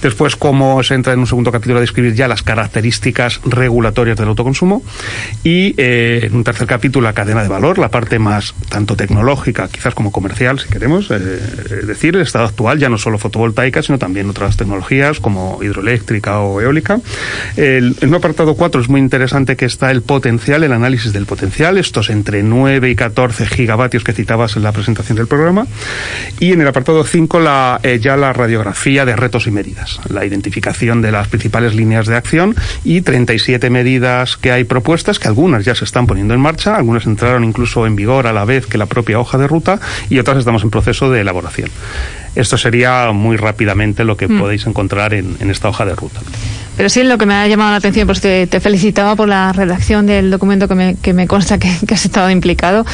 Después, 0.00 0.34
cómo 0.34 0.82
se 0.82 0.94
entra 0.94 1.12
en 1.12 1.18
un 1.18 1.26
segundo 1.26 1.52
capítulo 1.52 1.76
a 1.76 1.82
describir 1.82 2.14
ya 2.14 2.26
las 2.26 2.42
características 2.42 3.42
regulatorias 3.44 4.16
del 4.16 4.28
autoconsumo. 4.28 4.82
Y 5.44 5.74
eh, 5.76 6.20
en 6.22 6.36
un 6.36 6.42
tercer 6.42 6.66
capítulo, 6.66 7.01
la 7.02 7.12
cadena 7.12 7.42
de 7.42 7.48
valor, 7.48 7.78
la 7.78 7.88
parte 7.88 8.18
más 8.18 8.54
tanto 8.68 8.96
tecnológica, 8.96 9.68
quizás 9.68 9.94
como 9.94 10.12
comercial, 10.12 10.58
si 10.58 10.68
queremos 10.68 11.10
eh, 11.10 11.16
decir, 11.86 12.16
el 12.16 12.22
estado 12.22 12.44
actual, 12.44 12.78
ya 12.78 12.88
no 12.88 12.98
solo 12.98 13.18
fotovoltaica, 13.18 13.82
sino 13.82 13.98
también 13.98 14.28
otras 14.30 14.56
tecnologías 14.56 15.20
como 15.20 15.62
hidroeléctrica 15.62 16.40
o 16.40 16.60
eólica. 16.60 17.00
El, 17.56 17.96
en 18.00 18.08
un 18.08 18.14
apartado 18.14 18.54
4 18.54 18.80
es 18.80 18.88
muy 18.88 19.00
interesante 19.00 19.56
que 19.56 19.64
está 19.64 19.90
el 19.90 20.02
potencial, 20.02 20.64
el 20.64 20.72
análisis 20.72 21.12
del 21.12 21.26
potencial, 21.26 21.78
estos 21.78 22.10
entre 22.10 22.42
9 22.42 22.90
y 22.90 22.96
14 22.96 23.46
gigavatios 23.46 24.04
que 24.04 24.12
citabas 24.12 24.56
en 24.56 24.62
la 24.62 24.72
presentación 24.72 25.16
del 25.16 25.26
programa. 25.26 25.66
Y 26.40 26.52
en 26.52 26.60
el 26.60 26.68
apartado 26.68 27.04
5 27.04 27.40
la, 27.40 27.80
eh, 27.82 27.98
ya 28.00 28.16
la 28.16 28.32
radiografía 28.32 29.04
de 29.04 29.16
retos 29.16 29.46
y 29.46 29.50
medidas, 29.50 30.00
la 30.08 30.24
identificación 30.24 31.02
de 31.02 31.12
las 31.12 31.28
principales 31.28 31.74
líneas 31.74 32.06
de 32.06 32.16
acción 32.16 32.54
y 32.84 33.00
37 33.02 33.70
medidas 33.70 34.36
que 34.36 34.52
hay 34.52 34.64
propuestas, 34.64 35.18
que 35.18 35.28
algunas 35.28 35.64
ya 35.64 35.74
se 35.74 35.84
están 35.84 36.06
poniendo 36.06 36.34
en 36.34 36.40
marcha, 36.40 36.76
algunas 36.82 37.06
entraron 37.06 37.44
incluso 37.44 37.86
en 37.86 37.96
vigor 37.96 38.26
a 38.26 38.32
la 38.32 38.44
vez 38.44 38.66
que 38.66 38.78
la 38.78 38.86
propia 38.86 39.18
hoja 39.18 39.38
de 39.38 39.46
ruta 39.46 39.80
y 40.10 40.18
otras 40.18 40.38
estamos 40.38 40.62
en 40.62 40.70
proceso 40.70 41.10
de 41.10 41.20
elaboración. 41.20 41.70
Esto 42.34 42.58
sería 42.58 43.10
muy 43.12 43.36
rápidamente 43.36 44.04
lo 44.04 44.16
que 44.16 44.28
mm. 44.28 44.38
podéis 44.38 44.66
encontrar 44.66 45.14
en, 45.14 45.36
esta 45.50 45.68
hoja 45.68 45.84
de 45.84 45.94
ruta. 45.94 46.20
Pero 46.82 46.90
sí, 46.90 47.04
lo 47.04 47.16
que 47.16 47.26
me 47.26 47.34
ha 47.34 47.46
llamado 47.46 47.70
la 47.70 47.76
atención, 47.76 48.08
pues 48.08 48.20
te, 48.20 48.48
felicitaba 48.58 49.14
por 49.14 49.28
la 49.28 49.52
redacción 49.52 50.04
del 50.04 50.32
documento 50.32 50.66
que 50.66 50.74
me, 50.74 50.96
que 50.96 51.12
me 51.12 51.28
consta 51.28 51.56
que, 51.56 51.68
has 51.68 52.04
estado 52.04 52.28
implicado, 52.28 52.84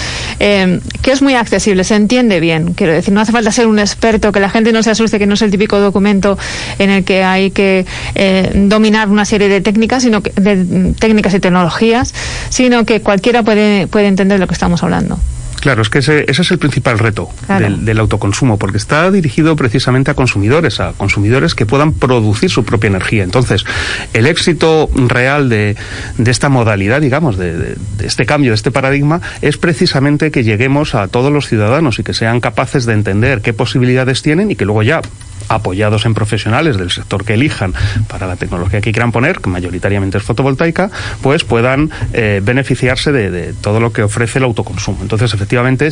eh, 0.40 0.80
que 1.00 1.10
es 1.10 1.22
muy 1.22 1.32
accesible, 1.32 1.84
se 1.84 1.94
entiende 1.94 2.38
bien. 2.38 2.74
Quiero 2.74 2.92
decir, 2.92 3.14
no 3.14 3.22
hace 3.22 3.32
falta 3.32 3.50
ser 3.50 3.66
un 3.66 3.78
experto, 3.78 4.30
que 4.30 4.40
la 4.40 4.50
gente 4.50 4.72
no 4.72 4.82
se 4.82 4.90
asuste, 4.90 5.18
que 5.18 5.26
no 5.26 5.32
es 5.32 5.40
el 5.40 5.50
típico 5.50 5.80
documento 5.80 6.36
en 6.78 6.90
el 6.90 7.04
que 7.04 7.24
hay 7.24 7.50
que 7.50 7.86
eh, 8.14 8.52
dominar 8.54 9.08
una 9.08 9.24
serie 9.24 9.48
de 9.48 9.62
técnicas, 9.62 10.02
sino 10.02 10.22
que, 10.22 10.38
de 10.38 10.92
técnicas 10.92 11.32
y 11.32 11.40
tecnologías, 11.40 12.12
sino 12.50 12.84
que 12.84 13.00
cualquiera 13.00 13.42
puede, 13.42 13.86
puede 13.86 14.08
entender 14.08 14.38
lo 14.38 14.46
que 14.46 14.52
estamos 14.52 14.82
hablando. 14.82 15.18
Claro, 15.60 15.82
es 15.82 15.90
que 15.90 15.98
ese, 15.98 16.24
es 16.28 16.50
el 16.50 16.58
principal 16.58 16.98
reto 16.98 17.28
del, 17.48 17.98
autoconsumo, 17.98 18.58
porque 18.58 18.76
está 18.76 19.10
dirigido 19.10 19.56
precisamente 19.56 20.10
a 20.10 20.14
consumidores, 20.14 20.80
a 20.80 20.92
consumidores 20.92 21.54
que 21.54 21.66
puedan 21.66 21.92
producir 21.92 22.50
su 22.50 22.64
propia 22.64 22.88
energía. 22.88 23.24
Entonces, 23.24 23.64
el 24.12 24.26
éxito 24.26 24.88
real 24.94 25.48
de, 25.48 25.76
esta 26.24 26.48
modalidad, 26.48 27.00
digamos, 27.00 27.36
de, 27.36 27.56
de, 27.56 27.76
este 28.06 28.26
cambio, 28.26 28.52
de 28.52 28.56
este 28.56 28.70
paradigma, 28.70 29.20
es 29.42 29.56
precisamente 29.56 30.30
que 30.30 30.44
lleguemos 30.44 30.94
a 30.94 31.08
todos 31.08 31.32
los 31.32 31.48
ciudadanos 31.48 31.98
y 31.98 32.02
que 32.02 32.14
sean 32.14 32.40
capaces 32.40 32.86
de 32.86 32.92
entender 32.92 33.40
qué 33.40 33.52
posibilidades 33.52 34.22
tienen 34.22 34.50
y 34.50 34.56
que 34.56 34.64
luego 34.64 34.82
ya 34.82 35.02
apoyados 35.48 36.06
en 36.06 36.14
profesionales 36.14 36.76
del 36.76 36.90
sector 36.90 37.24
que 37.24 37.34
elijan 37.34 37.74
para 38.08 38.26
la 38.26 38.36
tecnología 38.36 38.80
que 38.80 38.92
quieran 38.92 39.12
poner, 39.12 39.40
que 39.40 39.50
mayoritariamente 39.50 40.18
es 40.18 40.24
fotovoltaica, 40.24 40.90
pues 41.22 41.44
puedan 41.44 41.90
eh, 42.12 42.40
beneficiarse 42.42 43.12
de, 43.12 43.52
todo 43.54 43.80
lo 43.80 43.92
que 43.92 44.02
ofrece 44.02 44.38
el 44.38 44.44
autoconsumo. 44.44 44.98
Entonces, 45.02 45.32
efectivamente, 45.34 45.90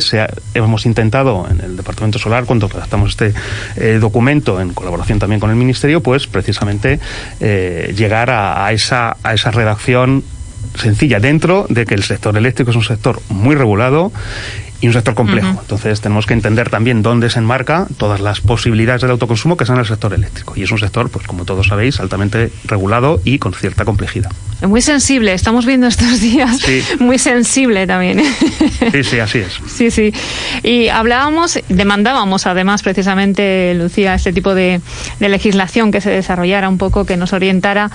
hemos 0.53 0.85
intentado 0.85 1.47
en 1.49 1.61
el 1.61 1.77
Departamento 1.77 2.19
Solar, 2.19 2.45
cuando 2.45 2.67
redactamos 2.67 3.11
este 3.11 3.33
eh, 3.75 3.97
documento, 3.99 4.59
en 4.61 4.73
colaboración 4.73 5.19
también 5.19 5.39
con 5.39 5.49
el 5.49 5.55
Ministerio, 5.55 6.01
pues 6.01 6.27
precisamente 6.27 6.99
eh, 7.39 7.93
llegar 7.95 8.29
a 8.29 8.71
esa 8.71 9.15
redacción 9.51 10.23
sencilla 10.75 11.19
dentro 11.19 11.65
de 11.69 11.85
que 11.85 11.95
el 11.95 12.03
sector 12.03 12.37
eléctrico 12.37 12.71
es 12.71 12.77
un 12.77 12.83
sector 12.83 13.21
muy 13.29 13.55
regulado 13.55 14.11
y 14.81 14.87
un 14.87 14.93
sector 14.93 15.15
complejo. 15.15 15.59
Entonces 15.61 16.01
tenemos 16.01 16.25
que 16.25 16.33
entender 16.33 16.69
también 16.69 17.01
dónde 17.01 17.29
se 17.29 17.39
enmarca 17.39 17.87
todas 17.97 18.19
las 18.19 18.41
posibilidades 18.41 19.01
del 19.01 19.11
autoconsumo 19.11 19.57
que 19.57 19.65
son 19.65 19.79
el 19.79 19.85
sector 19.85 20.13
eléctrico. 20.13 20.53
Y 20.55 20.63
es 20.63 20.71
un 20.71 20.77
sector, 20.77 21.09
pues 21.09 21.25
como 21.25 21.45
todos 21.45 21.67
sabéis, 21.67 21.99
altamente 21.99 22.51
regulado 22.65 23.19
y 23.23 23.39
con 23.39 23.53
cierta 23.53 23.85
complejidad. 23.85 24.31
Muy 24.61 24.81
sensible, 24.81 25.33
estamos 25.33 25.65
viendo 25.65 25.87
estos 25.87 26.19
días, 26.21 26.61
muy 26.99 27.19
sensible 27.19 27.85
también. 27.85 28.23
Sí, 28.91 29.03
sí, 29.03 29.19
así 29.19 29.39
es. 29.39 29.59
Sí, 29.77 29.91
sí. 29.91 30.11
Y 30.63 30.87
hablábamos, 30.87 31.59
demandábamos 31.69 32.47
además 32.47 32.81
precisamente, 32.81 33.75
Lucía, 33.75 34.15
este 34.15 34.33
tipo 34.33 34.55
de, 34.55 34.81
de 35.19 35.29
legislación 35.29 35.91
que 35.91 36.01
se 36.01 36.09
desarrollara 36.09 36.67
un 36.67 36.79
poco, 36.79 37.05
que 37.05 37.15
nos 37.15 37.31
orientara 37.33 37.91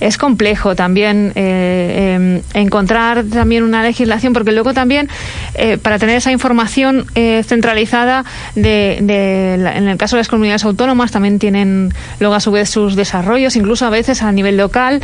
es 0.00 0.18
complejo 0.18 0.74
también 0.74 1.32
eh, 1.34 2.14
em, 2.14 2.42
encontrar 2.54 3.24
también 3.24 3.62
una 3.62 3.82
legislación, 3.82 4.32
porque 4.32 4.52
luego 4.52 4.74
también 4.74 5.08
eh, 5.54 5.78
para 5.78 5.98
tener 5.98 6.16
esa 6.16 6.32
información 6.32 7.06
eh, 7.14 7.42
centralizada 7.46 8.24
de, 8.54 8.98
en 8.98 9.88
el 9.88 9.96
caso 9.96 10.16
de 10.16 10.20
las 10.20 10.28
comunidades 10.28 10.64
autónomas 10.64 11.12
también 11.12 11.38
tienen 11.38 11.92
luego 12.18 12.34
a 12.34 12.40
su 12.40 12.50
vez 12.50 12.68
sus 12.68 12.96
desarrollos, 12.96 13.56
incluso 13.56 13.86
a 13.86 13.90
veces 13.90 14.22
a 14.22 14.32
nivel 14.32 14.56
local. 14.56 15.00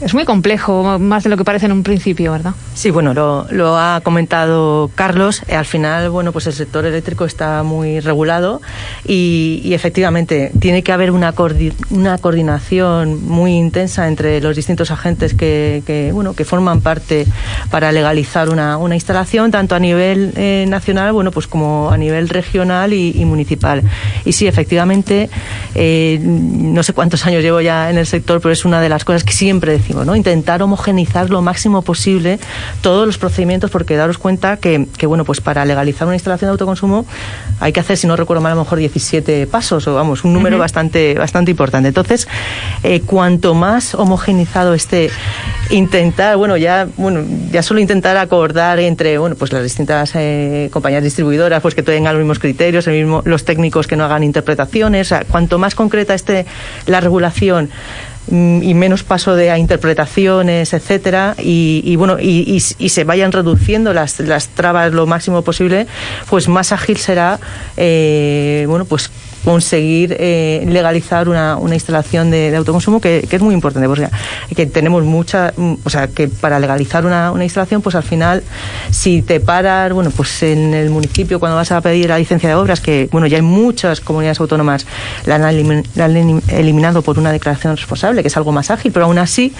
Es 0.00 0.14
muy 0.14 0.24
complejo, 0.24 0.98
más 0.98 1.22
de 1.22 1.30
lo 1.30 1.36
que 1.36 1.44
parece 1.44 1.66
en 1.66 1.72
un 1.72 1.84
principio, 1.84 2.32
¿verdad? 2.32 2.54
Sí, 2.74 2.90
bueno, 2.90 3.14
lo, 3.14 3.78
ha 3.78 4.00
comentado 4.02 4.90
Carlos. 4.96 5.42
al 5.48 5.64
final, 5.64 6.10
bueno, 6.10 6.32
pues 6.32 6.48
el 6.48 6.54
sector 6.54 6.84
eléctrico 6.86 7.24
está 7.24 7.62
muy 7.62 8.00
regulado 8.00 8.60
y, 9.06 9.72
efectivamente 9.72 10.52
tiene 10.60 10.82
que 10.82 10.92
haber 10.92 11.10
una, 11.10 11.34
una 11.90 12.18
coordinación 12.18 13.26
muy 13.26 13.52
intensa 13.52 14.08
entre 14.12 14.40
los 14.40 14.54
distintos 14.54 14.90
agentes 14.90 15.34
que, 15.34 16.10
bueno, 16.12 16.34
que 16.34 16.44
forman 16.44 16.80
parte 16.80 17.26
para 17.70 17.90
legalizar 17.92 18.48
una, 18.48 18.76
una 18.76 18.94
instalación, 18.94 19.50
tanto 19.50 19.74
a 19.74 19.78
nivel 19.78 20.32
eh, 20.36 20.64
nacional 20.68 21.12
bueno, 21.12 21.30
pues 21.30 21.46
como 21.46 21.90
a 21.90 21.96
nivel 21.96 22.28
regional 22.28 22.92
y, 22.92 23.24
municipal. 23.24 23.82
Y 24.24 24.32
sí, 24.32 24.46
efectivamente, 24.46 25.30
eh, 25.74 26.18
no 26.22 26.82
sé 26.82 26.92
cuántos 26.92 27.24
años 27.26 27.42
llevo 27.42 27.60
ya 27.60 27.90
en 27.90 27.98
el 27.98 28.06
sector, 28.06 28.40
pero 28.40 28.52
es 28.52 28.64
una 28.64 28.80
de 28.80 28.88
las 28.88 29.04
cosas 29.04 29.24
que 29.24 29.32
siempre 29.32 29.72
decimos, 29.72 30.06
¿no? 30.06 30.14
intentar 30.14 30.62
homogenizar 30.62 31.30
lo 31.30 31.40
máximo 31.42 31.82
posible 31.82 32.38
todos 32.80 33.06
los 33.06 33.18
procedimientos, 33.18 33.70
porque 33.70 33.96
daros 33.96 34.18
cuenta 34.18 34.56
que, 34.58 34.86
que 34.96 35.06
bueno, 35.06 35.24
pues 35.24 35.40
para 35.40 35.64
legalizar 35.64 36.06
una 36.06 36.16
instalación 36.16 36.48
de 36.48 36.52
autoconsumo 36.52 37.06
hay 37.60 37.72
que 37.72 37.80
hacer, 37.80 37.96
si 37.96 38.06
no 38.06 38.16
recuerdo 38.16 38.42
mal, 38.42 38.52
a 38.52 38.54
lo 38.56 38.62
mejor 38.62 38.78
17 38.78 39.46
pasos, 39.46 39.86
o 39.86 39.94
vamos, 39.94 40.24
un 40.24 40.32
número 40.32 40.58
bastante, 40.58 41.14
bastante 41.14 41.52
importante. 41.52 41.88
Entonces, 41.88 42.26
eh, 42.82 43.00
cuanto 43.00 43.54
más 43.54 43.94
homogenizado 44.02 44.74
este 44.74 45.10
intentar, 45.70 46.36
bueno, 46.36 46.56
ya, 46.56 46.88
bueno, 46.96 47.24
ya 47.50 47.62
solo 47.62 47.80
intentar 47.80 48.16
acordar 48.16 48.78
entre, 48.80 49.18
bueno, 49.18 49.36
pues 49.36 49.52
las 49.52 49.62
distintas 49.62 50.12
eh, 50.14 50.68
compañías 50.72 51.02
distribuidoras, 51.02 51.62
pues 51.62 51.74
que 51.74 51.82
tengan 51.82 52.14
los 52.14 52.20
mismos 52.20 52.38
criterios, 52.38 52.86
el 52.86 52.94
mismo, 52.94 53.22
los 53.24 53.44
técnicos 53.44 53.86
que 53.86 53.96
no 53.96 54.04
hagan 54.04 54.22
interpretaciones, 54.22 55.14
cuanto 55.30 55.58
más 55.58 55.74
concreta 55.74 56.14
esté 56.14 56.46
la 56.86 57.00
regulación 57.00 57.70
mm, 58.30 58.62
y 58.62 58.74
menos 58.74 59.02
paso 59.02 59.34
de 59.34 59.50
a 59.50 59.58
interpretaciones, 59.58 60.74
etcétera, 60.74 61.34
y, 61.38 61.96
bueno, 61.96 62.18
y, 62.20 62.60
se 62.60 63.04
vayan 63.04 63.32
reduciendo 63.32 63.94
las, 63.94 64.20
las 64.20 64.48
trabas 64.48 64.92
lo 64.92 65.06
máximo 65.06 65.42
posible, 65.42 65.86
pues 66.28 66.48
más 66.48 66.72
ágil 66.72 66.98
será, 66.98 67.40
eh, 67.76 68.66
bueno, 68.68 68.84
pues 68.84 69.10
conseguir 69.44 70.16
eh, 70.18 70.64
legalizar 70.68 71.28
una, 71.28 71.56
una 71.56 71.74
instalación 71.74 72.30
de, 72.30 72.54
autoconsumo 72.56 73.00
que, 73.00 73.26
es 73.30 73.42
muy 73.42 73.54
importante, 73.54 73.88
porque 73.88 74.08
que 74.54 74.66
tenemos 74.66 75.04
mucha, 75.04 75.52
o 75.84 75.90
sea, 75.90 76.08
que 76.08 76.28
para 76.28 76.60
legalizar 76.60 77.04
una, 77.04 77.32
una, 77.32 77.44
instalación, 77.44 77.82
pues 77.82 77.94
al 77.94 78.02
final, 78.02 78.42
si 78.90 79.22
te 79.22 79.40
paras, 79.40 79.92
bueno, 79.92 80.10
pues 80.10 80.42
en 80.42 80.74
el 80.74 80.90
municipio 80.90 81.40
cuando 81.40 81.56
vas 81.56 81.72
a 81.72 81.80
pedir 81.80 82.08
la 82.08 82.18
licencia 82.18 82.48
de 82.48 82.54
obras, 82.54 82.80
que 82.80 83.08
bueno, 83.10 83.26
ya 83.26 83.36
hay 83.36 83.42
muchas 83.42 84.00
comunidades 84.00 84.40
autónomas 84.40 84.86
la 85.26 85.36
han, 85.36 85.82
la 85.94 86.04
han 86.04 86.42
eliminado 86.48 87.02
por 87.02 87.18
una 87.18 87.32
declaración 87.32 87.76
responsable, 87.76 88.22
que 88.22 88.28
es 88.28 88.36
algo 88.36 88.52
más 88.52 88.70
ágil, 88.70 88.92
pero 88.92 89.06
aún 89.06 89.18
así 89.18 89.52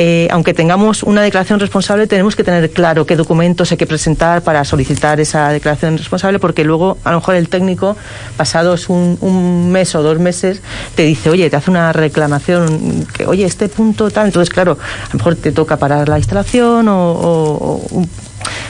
eh, 0.00 0.28
aunque 0.30 0.54
tengamos 0.54 1.02
una 1.02 1.22
declaración 1.22 1.58
responsable, 1.58 2.06
tenemos 2.06 2.36
que 2.36 2.44
tener 2.44 2.70
claro 2.70 3.04
qué 3.04 3.16
documentos 3.16 3.72
hay 3.72 3.76
que 3.76 3.86
presentar 3.88 4.42
para 4.42 4.64
solicitar 4.64 5.18
esa 5.18 5.48
declaración 5.48 5.98
responsable, 5.98 6.38
porque 6.38 6.62
luego 6.62 6.98
a 7.02 7.10
lo 7.10 7.16
mejor 7.16 7.34
el 7.34 7.48
técnico, 7.48 7.96
pasados 8.36 8.88
un, 8.90 9.72
mes 9.72 9.96
o 9.96 10.02
dos 10.04 10.20
meses, 10.20 10.62
te 10.94 11.02
dice, 11.02 11.30
oye, 11.30 11.50
te 11.50 11.56
hace 11.56 11.72
una 11.72 11.92
reclamación, 11.92 13.08
que 13.12 13.26
oye, 13.26 13.44
este 13.44 13.68
punto 13.68 14.08
tal, 14.08 14.26
entonces 14.26 14.54
claro, 14.54 14.78
a 14.80 15.12
lo 15.14 15.18
mejor 15.18 15.34
te 15.34 15.50
toca 15.50 15.78
parar 15.78 16.08
la 16.08 16.18
instalación 16.18 16.86
o, 16.88 17.80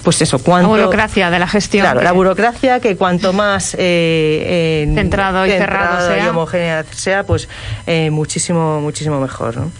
pues 0.02 0.22
eso, 0.22 0.38
cuánto... 0.38 0.74
La 0.74 0.84
burocracia 0.84 1.28
de 1.28 1.38
la 1.38 1.46
gestión. 1.46 1.82
Claro, 1.82 2.00
la 2.00 2.12
burocracia 2.12 2.80
que 2.80 2.96
cuanto 2.96 3.34
más... 3.34 3.76
Eh, 3.78 4.90
centrado 4.94 5.44
y 5.44 5.50
cerrado 5.50 6.08
sea. 6.08 6.24
Y 6.24 6.28
homogénea 6.28 6.86
sea, 6.90 7.24
pues 7.24 7.50
eh, 7.86 8.08
muchísimo, 8.10 8.80
muchísimo 8.80 9.20
mejor, 9.20 9.58
¿no? 9.58 9.70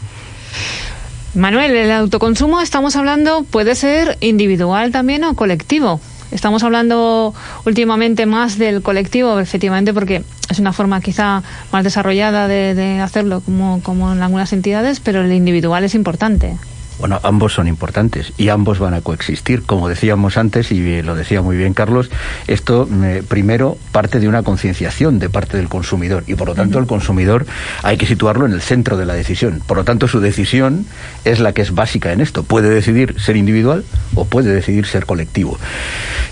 Manuel, 1.35 1.77
el 1.77 1.93
autoconsumo 1.93 2.61
estamos 2.61 2.97
hablando 2.97 3.45
puede 3.45 3.75
ser 3.75 4.17
individual 4.21 4.93
también 4.93 5.25
o 5.25 5.35
colectivo. 5.35 6.01
Estamos 6.31 6.63
hablando 6.63 7.35
últimamente 7.65 8.27
más 8.27 8.59
del 8.59 8.83
colectivo, 8.83 9.39
efectivamente, 9.39 9.95
porque 9.95 10.25
es 10.51 10.59
una 10.59 10.73
forma 10.73 11.01
quizá 11.01 11.43
más 11.73 11.85
desarrollada 11.85 12.49
de, 12.49 13.01
hacerlo 13.01 13.41
como, 13.41 13.83
como 13.83 14.13
en 14.13 14.23
algunas 14.23 14.53
entidades, 14.53 15.01
pero 15.01 15.23
el 15.23 15.33
individual 15.33 15.85
es 15.85 15.95
importante. 15.95 16.57
Bueno, 16.99 17.21
ambos 17.23 17.55
son 17.55 17.69
importantes 17.69 18.33
y 18.37 18.49
ambos 18.49 18.79
van 18.79 18.95
a 18.95 19.01
coexistir. 19.01 19.63
Como 19.63 19.89
decíamos 19.89 20.37
antes, 20.37 20.73
y 20.73 21.03
lo 21.03 21.15
decía 21.15 21.43
muy 21.43 21.57
bien 21.57 21.75
Carlos, 21.75 22.11
esto 22.47 22.89
eh, 23.05 23.23
primero 23.27 23.79
parte 23.93 24.21
de 24.21 24.29
una 24.29 24.43
concienciación 24.43 25.19
de 25.19 25.31
parte 25.31 25.57
del 25.57 25.69
consumidor 25.69 26.25
y 26.27 26.35
por 26.35 26.49
lo 26.49 26.55
tanto 26.55 26.79
el 26.79 26.87
consumidor 26.87 27.47
hay 27.83 27.97
que 27.97 28.07
situarlo 28.07 28.47
en 28.47 28.53
el 28.53 28.61
centro 28.61 28.97
de 28.97 29.07
la 29.07 29.15
decisión. 29.15 29.63
Por 29.67 29.77
lo 29.77 29.85
tanto, 29.85 30.09
su 30.09 30.21
decisión 30.21 30.87
es 31.25 31.41
la 31.41 31.53
que 31.53 31.63
es 31.63 31.75
básica 31.75 32.13
en 32.13 32.21
esto. 32.21 32.43
Puede 32.43 32.69
decidir 32.69 33.21
ser 33.21 33.37
individual 33.37 33.85
o 34.15 34.25
puede 34.25 34.53
decidir 34.53 34.87
ser 34.87 35.07
colectivo. 35.07 35.59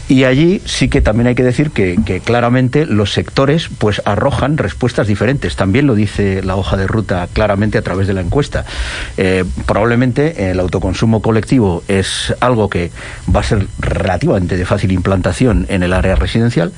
Y 0.08 0.22
allí 0.22 0.62
sí 0.64 0.88
que 0.88 1.00
también 1.00 1.26
hay 1.26 1.34
que 1.34 1.42
decir 1.42 1.70
que, 1.70 1.96
claramente 2.24 2.86
los 2.86 3.12
sectores 3.12 3.68
pues 3.78 4.00
arrojan 4.04 4.56
respuestas 4.56 5.08
diferentes. 5.08 5.56
También 5.56 5.86
lo 5.86 5.94
dice 5.94 6.42
la 6.42 6.56
hoja 6.56 6.76
de 6.76 6.86
ruta 6.86 7.28
claramente 7.32 7.78
a 7.78 7.82
través 7.82 8.06
de 8.06 8.14
la 8.14 8.20
encuesta. 8.20 8.64
Eh, 9.16 9.44
probablemente 9.66 10.50
el 10.56 10.60
autoconsumo 10.60 11.22
colectivo 11.22 11.82
es 11.86 12.34
algo 12.40 12.68
que 12.68 12.90
va 13.34 13.40
a 13.40 13.44
ser 13.44 13.66
relativamente 13.78 14.56
de 14.56 14.64
fácil 14.64 14.92
implantación 14.92 15.66
en 15.68 15.82
el 15.82 15.92
área 15.92 16.16
residencial. 16.16 16.72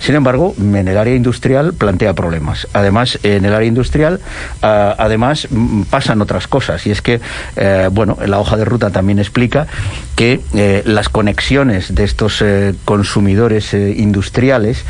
Sin 0.00 0.16
embargo, 0.16 0.54
en 0.58 0.88
el 0.88 0.98
área 0.98 1.14
industrial 1.14 1.74
plantea 1.74 2.12
problemas. 2.14 2.66
Además, 2.72 3.20
en 3.22 3.44
el 3.44 3.54
área 3.54 3.68
industrial, 3.68 4.20
ah, 4.60 4.96
además 4.98 5.46
pasan 5.90 6.20
otras 6.20 6.48
cosas. 6.48 6.84
Y 6.86 6.90
es 6.90 7.02
que, 7.02 7.20
eh, 7.54 7.88
bueno, 7.92 8.18
la 8.26 8.40
hoja 8.40 8.56
de 8.56 8.64
ruta 8.64 8.90
también 8.90 9.20
explica 9.20 9.68
que 10.16 10.40
eh, 10.54 10.82
las 10.86 11.08
conexiones 11.08 11.94
de 11.94 12.02
estos 12.02 12.42
eh, 12.42 12.74
consumidores 12.84 13.74
industriales 13.74 14.84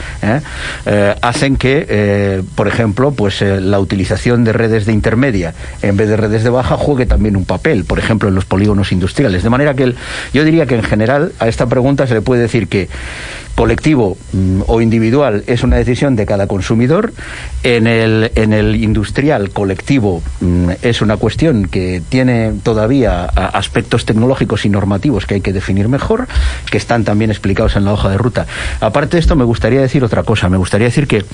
hacen 1.20 1.56
que, 1.56 2.42
por 2.54 2.68
ejemplo, 2.68 3.12
pues 3.12 3.42
la 3.42 3.78
utilización 3.78 4.44
de 4.44 4.52
redes 4.52 4.86
de 4.86 4.92
intermedia 4.92 5.54
en 5.82 5.96
vez 5.96 6.08
de 6.08 6.16
redes 6.16 6.44
de 6.44 6.50
baja 6.50 6.76
juegue 6.76 7.06
también 7.06 7.36
un 7.36 7.44
papel, 7.44 7.84
por 7.84 7.98
ejemplo, 7.98 8.21
en 8.28 8.34
los 8.34 8.44
polígonos 8.44 8.92
industriales. 8.92 9.42
De 9.42 9.50
manera 9.50 9.74
que 9.74 9.94
yo 10.32 10.44
diría 10.44 10.66
que 10.66 10.76
en 10.76 10.82
general 10.82 11.32
a 11.38 11.48
esta 11.48 11.66
pregunta 11.66 12.06
se 12.06 12.14
le 12.14 12.22
puede 12.22 12.42
decir 12.42 12.68
que 12.68 12.88
colectivo 13.54 14.16
mm, 14.32 14.62
o 14.66 14.80
individual 14.80 15.44
es 15.46 15.62
una 15.62 15.76
decisión 15.76 16.16
de 16.16 16.26
cada 16.26 16.46
consumidor. 16.46 17.12
En 17.62 17.86
el, 17.86 18.32
en 18.34 18.52
el 18.52 18.76
industrial 18.76 19.50
colectivo 19.50 20.22
mm, 20.40 20.70
es 20.82 21.02
una 21.02 21.16
cuestión 21.16 21.66
que 21.66 22.02
tiene 22.08 22.54
todavía 22.62 23.24
aspectos 23.24 24.04
tecnológicos 24.04 24.64
y 24.64 24.68
normativos 24.68 25.26
que 25.26 25.34
hay 25.34 25.40
que 25.40 25.52
definir 25.52 25.88
mejor, 25.88 26.26
que 26.70 26.78
están 26.78 27.04
también 27.04 27.30
explicados 27.30 27.76
en 27.76 27.84
la 27.84 27.92
hoja 27.92 28.08
de 28.08 28.18
ruta. 28.18 28.46
Aparte 28.80 29.16
de 29.16 29.20
esto, 29.20 29.36
me 29.36 29.44
gustaría 29.44 29.80
decir 29.80 30.02
otra 30.04 30.22
cosa. 30.22 30.48
Me 30.48 30.56
gustaría 30.56 30.86
decir 30.86 31.06
que 31.06 31.24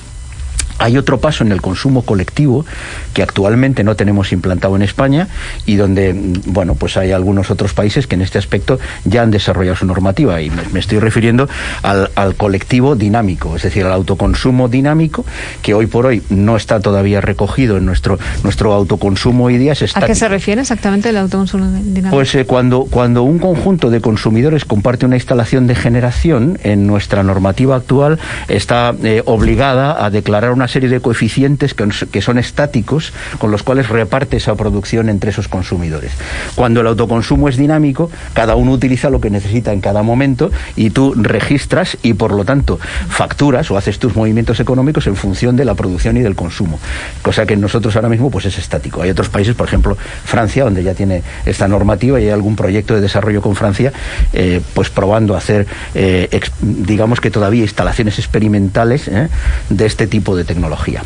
hay 0.79 0.97
otro 0.97 1.19
paso 1.19 1.43
en 1.43 1.51
el 1.51 1.61
consumo 1.61 2.03
colectivo 2.03 2.65
que 3.13 3.21
actualmente 3.21 3.83
no 3.83 3.95
tenemos 3.95 4.31
implantado 4.31 4.75
en 4.75 4.81
España 4.81 5.27
y 5.65 5.75
donde, 5.75 6.15
bueno, 6.45 6.75
pues 6.75 6.97
hay 6.97 7.11
algunos 7.11 7.51
otros 7.51 7.73
países 7.73 8.07
que 8.07 8.15
en 8.15 8.21
este 8.21 8.37
aspecto 8.37 8.79
ya 9.05 9.21
han 9.21 9.31
desarrollado 9.31 9.75
su 9.75 9.85
normativa 9.85 10.41
y 10.41 10.49
me, 10.49 10.79
estoy 10.79 10.99
refiriendo 10.99 11.47
al, 11.83 12.09
colectivo 12.37 12.95
dinámico, 12.95 13.55
es 13.55 13.63
decir, 13.63 13.85
al 13.85 13.91
autoconsumo 13.91 14.69
dinámico 14.69 15.25
que 15.61 15.73
hoy 15.73 15.87
por 15.87 16.05
hoy 16.05 16.23
no 16.29 16.55
está 16.55 16.79
todavía 16.79 17.21
recogido 17.21 17.77
en 17.77 17.85
nuestro 17.85 18.17
nuestro 18.43 18.73
autoconsumo 18.73 19.45
hoy 19.45 19.57
día. 19.57 19.73
¿A 19.93 20.05
qué 20.05 20.15
se 20.15 20.27
refiere 20.27 20.61
exactamente 20.61 21.09
el 21.09 21.17
autoconsumo 21.17 21.65
dinámico? 21.83 22.15
Pues 22.15 22.33
eh, 22.35 22.45
cuando, 22.45 22.85
cuando 22.85 23.23
un 23.23 23.39
conjunto 23.39 23.89
de 23.89 23.99
consumidores 23.99 24.65
comparte 24.65 25.05
una 25.05 25.15
instalación 25.15 25.67
de 25.67 25.75
generación, 25.75 26.57
en 26.63 26.87
nuestra 26.87 27.23
normativa 27.23 27.75
actual 27.75 28.19
está 28.47 28.93
eh, 29.03 29.21
obligada 29.25 30.03
a 30.03 30.09
declarar 30.09 30.51
una 30.51 30.67
serie 30.69 30.89
de 30.89 30.99
coeficientes 30.99 31.73
que, 31.73 32.21
son 32.21 32.37
estáticos 32.37 33.13
con 33.37 33.51
los 33.51 33.63
cuales 33.63 33.89
reparte 33.89 34.37
esa 34.37 34.55
producción 34.55 35.09
entre 35.09 35.31
esos 35.31 35.47
consumidores. 35.47 36.11
Cuando 36.55 36.81
el 36.81 36.87
autoconsumo 36.87 37.49
es 37.49 37.57
dinámico, 37.57 38.11
cada 38.33 38.55
uno 38.55 38.71
utiliza 38.71 39.09
lo 39.09 39.21
que 39.21 39.29
necesita 39.29 39.73
en 39.73 39.81
cada 39.81 40.03
momento 40.03 40.51
y 40.75 40.91
tú 40.91 41.13
registras 41.15 41.97
y 42.03 42.13
por 42.13 42.33
lo 42.33 42.45
tanto 42.45 42.79
facturas 43.09 43.69
o 43.71 43.77
haces 43.77 43.99
tus 43.99 44.15
movimientos 44.15 44.59
económicos 44.59 45.07
en 45.07 45.15
función 45.15 45.55
de 45.55 45.65
la 45.65 45.75
producción 45.75 46.17
y 46.17 46.21
del 46.21 46.35
consumo, 46.35 46.79
cosa 47.21 47.45
que 47.45 47.53
en 47.53 47.61
nosotros 47.61 47.95
ahora 47.95 48.09
mismo 48.09 48.29
pues 48.31 48.45
es 48.45 48.57
estático. 48.57 49.01
Hay 49.01 49.09
otros 49.09 49.29
países, 49.29 49.55
por 49.55 49.67
ejemplo 49.67 49.97
Francia, 50.25 50.63
donde 50.63 50.83
ya 50.83 50.93
tiene 50.93 51.23
esta 51.45 51.67
normativa 51.67 52.19
y 52.19 52.25
hay 52.25 52.29
algún 52.29 52.55
proyecto 52.55 52.95
de 52.95 53.01
desarrollo 53.01 53.41
con 53.41 53.55
Francia, 53.55 53.91
eh, 54.33 54.61
pues 54.73 54.89
probando 54.89 55.35
hacer, 55.35 55.67
eh, 55.95 56.39
digamos 56.61 57.21
que 57.21 57.31
todavía 57.31 57.63
instalaciones 57.63 58.19
experimentales 58.19 59.07
eh, 59.07 59.27
de 59.69 59.85
este 59.85 60.07
tipo 60.07 60.35
de 60.35 60.43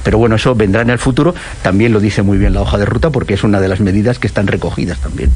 Pero 0.04 0.18
bueno, 0.18 0.36
eso 0.36 0.56
vendrá 0.56 0.82
en 0.82 0.90
el 0.90 1.00
futuro, 1.00 1.36
también 1.62 1.94
lo 1.94 2.00
dice 2.00 2.22
muy 2.22 2.38
bien 2.38 2.54
la 2.54 2.62
hoja 2.62 2.78
de 2.78 2.86
ruta 2.86 3.10
porque 3.10 3.34
es 3.34 3.44
una 3.44 3.60
de 3.60 3.68
las 3.68 3.80
medidas 3.80 4.20
que 4.20 4.28
están 4.28 4.48
recogidas 4.48 5.00
también. 5.00 5.32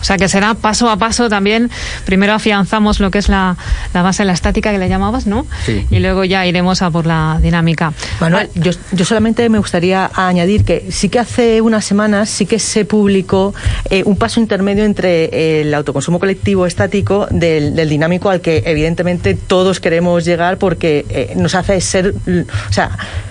O 0.00 0.04
sea 0.04 0.16
que 0.16 0.28
será 0.28 0.54
paso 0.54 0.88
a 0.88 0.96
paso 0.96 1.28
también. 1.28 1.70
Primero 2.04 2.32
afianzamos 2.32 3.00
lo 3.00 3.10
que 3.10 3.18
es 3.18 3.28
la, 3.28 3.56
la 3.94 4.02
base, 4.02 4.24
la 4.24 4.32
estática 4.32 4.72
que 4.72 4.78
le 4.78 4.88
llamabas, 4.88 5.26
¿no? 5.26 5.46
Sí. 5.64 5.86
Y 5.90 5.98
luego 5.98 6.24
ya 6.24 6.46
iremos 6.46 6.82
a 6.82 6.90
por 6.90 7.06
la 7.06 7.38
dinámica. 7.42 7.92
Manuel, 8.20 8.48
yo, 8.54 8.72
yo, 8.92 9.04
solamente 9.04 9.48
me 9.48 9.58
gustaría 9.58 10.10
añadir 10.14 10.64
que 10.64 10.86
sí 10.90 11.08
que 11.08 11.18
hace 11.18 11.60
unas 11.60 11.84
semanas 11.84 12.30
sí 12.30 12.46
que 12.46 12.58
se 12.58 12.84
publicó 12.84 13.54
eh, 13.88 14.02
un 14.04 14.16
paso 14.16 14.40
intermedio 14.40 14.84
entre 14.84 15.60
el 15.60 15.74
autoconsumo 15.74 16.18
colectivo 16.18 16.66
estático 16.66 17.26
del, 17.30 17.74
del, 17.74 17.88
dinámico 17.88 18.30
al 18.30 18.40
que 18.40 18.62
evidentemente 18.66 19.34
todos 19.34 19.80
queremos 19.80 20.24
llegar 20.24 20.58
porque 20.58 21.06
eh, 21.08 21.34
nos 21.36 21.54
hace 21.54 21.80
ser, 21.80 22.14
o 22.68 22.72
sea, 22.72 22.90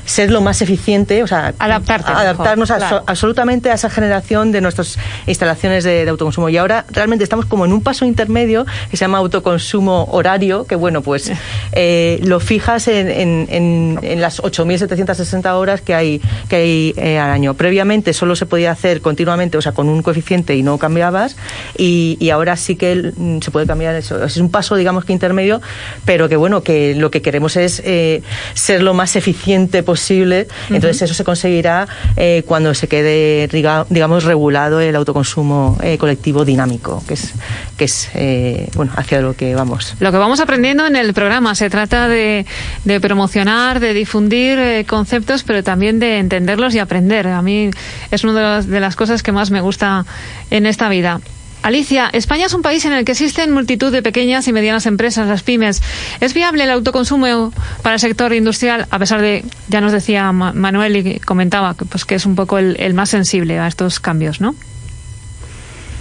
ser 0.10 0.32
lo 0.32 0.42
más 0.42 0.62
eficiente, 0.64 1.22
o 1.22 1.28
sea, 1.28 1.54
adaptarnos 1.60 2.72
absolutamente 2.72 3.70
a 3.70 3.76
esa 3.76 3.92
generación 3.92 4.52
de 4.52 4.60
nuestras 4.60 4.98
instalaciones 5.28 5.84
de, 5.84 6.10
autoconsumo. 6.10 6.50
Y 6.50 6.58
ahora 6.58 6.86
realmente 6.90 7.24
estamos 7.24 7.46
como 7.46 7.64
en 7.64 7.72
un 7.72 7.84
paso 7.84 8.06
intermedio 8.06 8.66
que 8.90 8.98
se 8.98 9.02
llama 9.06 9.20
autoconsumo 9.20 10.08
horario, 10.12 10.66
que 10.66 10.76
bueno, 10.76 11.04
pues 11.04 11.32
eh, 11.74 12.20
lo 12.24 12.40
fijas 12.40 12.88
en, 12.88 13.48
en, 13.52 14.20
las 14.20 14.42
8.760 14.42 15.54
horas 15.54 15.82
que 15.82 15.94
hay, 15.94 16.22
que 16.50 16.56
hay 16.56 16.94
eh, 16.98 17.20
al 17.20 17.30
año. 17.30 17.54
Previamente 17.54 18.12
solo 18.14 18.36
se 18.36 18.48
podía 18.48 18.72
hacer 18.72 19.02
continuamente, 19.02 19.60
o 19.60 19.62
sea, 19.62 19.74
con 19.74 19.88
un 19.90 20.02
coeficiente 20.02 20.56
y 20.56 20.64
no 20.64 20.80
cambiabas, 20.80 21.36
y, 21.78 22.18
y 22.20 22.32
ahora 22.32 22.58
sí 22.58 22.76
que 22.76 23.14
mm, 23.16 23.42
se 23.42 23.52
puede 23.52 23.68
cambiar 23.68 23.94
eso. 23.94 24.24
Es 24.24 24.38
un 24.38 24.50
paso, 24.50 24.76
digamos 24.76 25.06
que 25.06 25.14
intermedio, 25.14 25.62
pero 26.04 26.28
que 26.28 26.36
bueno, 26.36 26.64
que 26.64 26.96
lo 26.96 27.12
que 27.12 27.22
queremos 27.22 27.56
es 27.58 27.80
eh, 27.86 28.24
ser 28.56 28.82
lo 28.82 28.96
más 28.96 29.16
eficiente 29.16 29.84
posible 29.84 29.99
posible. 30.00 30.48
Entonces 30.70 31.02
eso 31.02 31.14
se 31.14 31.24
conseguirá 31.26 31.88
eh, 32.16 32.44
cuando 32.46 32.74
se 32.74 32.88
quede, 32.88 33.48
digamos, 33.48 34.24
regulado 34.24 34.80
el 34.80 34.96
autoconsumo 34.96 35.78
eh, 35.84 35.98
colectivo 35.98 36.46
dinámico, 36.46 37.04
que 37.06 37.16
es, 37.16 37.34
que 37.78 37.86
es 37.86 38.10
eh, 38.14 38.70
bueno, 38.76 38.94
hacia 38.96 39.20
lo 39.20 39.36
que 39.36 39.54
vamos. 39.56 39.96
Lo 40.00 40.12
que 40.12 40.18
vamos 40.18 40.40
aprendiendo 40.40 40.86
en 40.88 40.96
el 40.96 41.14
programa 41.14 41.54
se 41.54 41.70
trata 41.70 42.08
de, 42.08 42.46
de 42.86 43.02
promocionar, 43.02 43.82
de 43.82 43.94
difundir 43.94 44.86
conceptos, 44.86 45.44
pero 45.44 45.64
también 45.64 46.00
de 46.00 46.20
entenderlos 46.20 46.74
y 46.76 46.80
aprender. 46.80 47.28
A 47.28 47.42
mí 47.42 47.70
es 48.10 48.24
una 48.24 48.62
de 48.62 48.80
las 48.80 48.96
cosas 48.96 49.22
que 49.22 49.34
más 49.34 49.52
me 49.52 49.60
gusta 49.60 50.06
en 50.50 50.66
esta 50.66 50.88
vida. 50.88 51.20
Alicia, 51.62 52.10
España 52.14 52.46
es 52.46 52.54
un 52.54 52.62
país 52.62 52.86
en 52.86 52.94
el 52.94 53.04
que 53.04 53.12
existen 53.12 53.52
multitud 53.52 53.92
de 53.92 54.02
pequeñas 54.02 54.48
y 54.48 54.54
medianas 54.54 54.86
empresas, 54.86 55.28
las 55.28 55.44
pymes. 55.44 55.82
¿Es 56.22 56.34
viable 56.34 56.64
el 56.64 56.72
autoconsumo 56.72 57.52
para 57.82 57.96
el 57.96 58.00
sector 58.00 58.34
industrial, 58.34 58.88
a 58.90 59.00
pesar 59.00 59.22
de, 59.22 59.44
ya 59.68 59.82
nos 59.82 59.92
decía 59.92 60.32
Manuel 60.32 60.96
y 60.96 61.20
comentaba, 61.20 61.74
pues 61.74 62.06
que 62.06 62.16
es 62.16 62.26
un 62.26 62.36
poco 62.36 62.58
el, 62.58 62.78
el 62.80 62.94
más 62.94 63.10
sensible 63.10 63.60
a 63.60 63.68
estos 63.68 64.00
cambios, 64.00 64.40
¿no? 64.40 64.56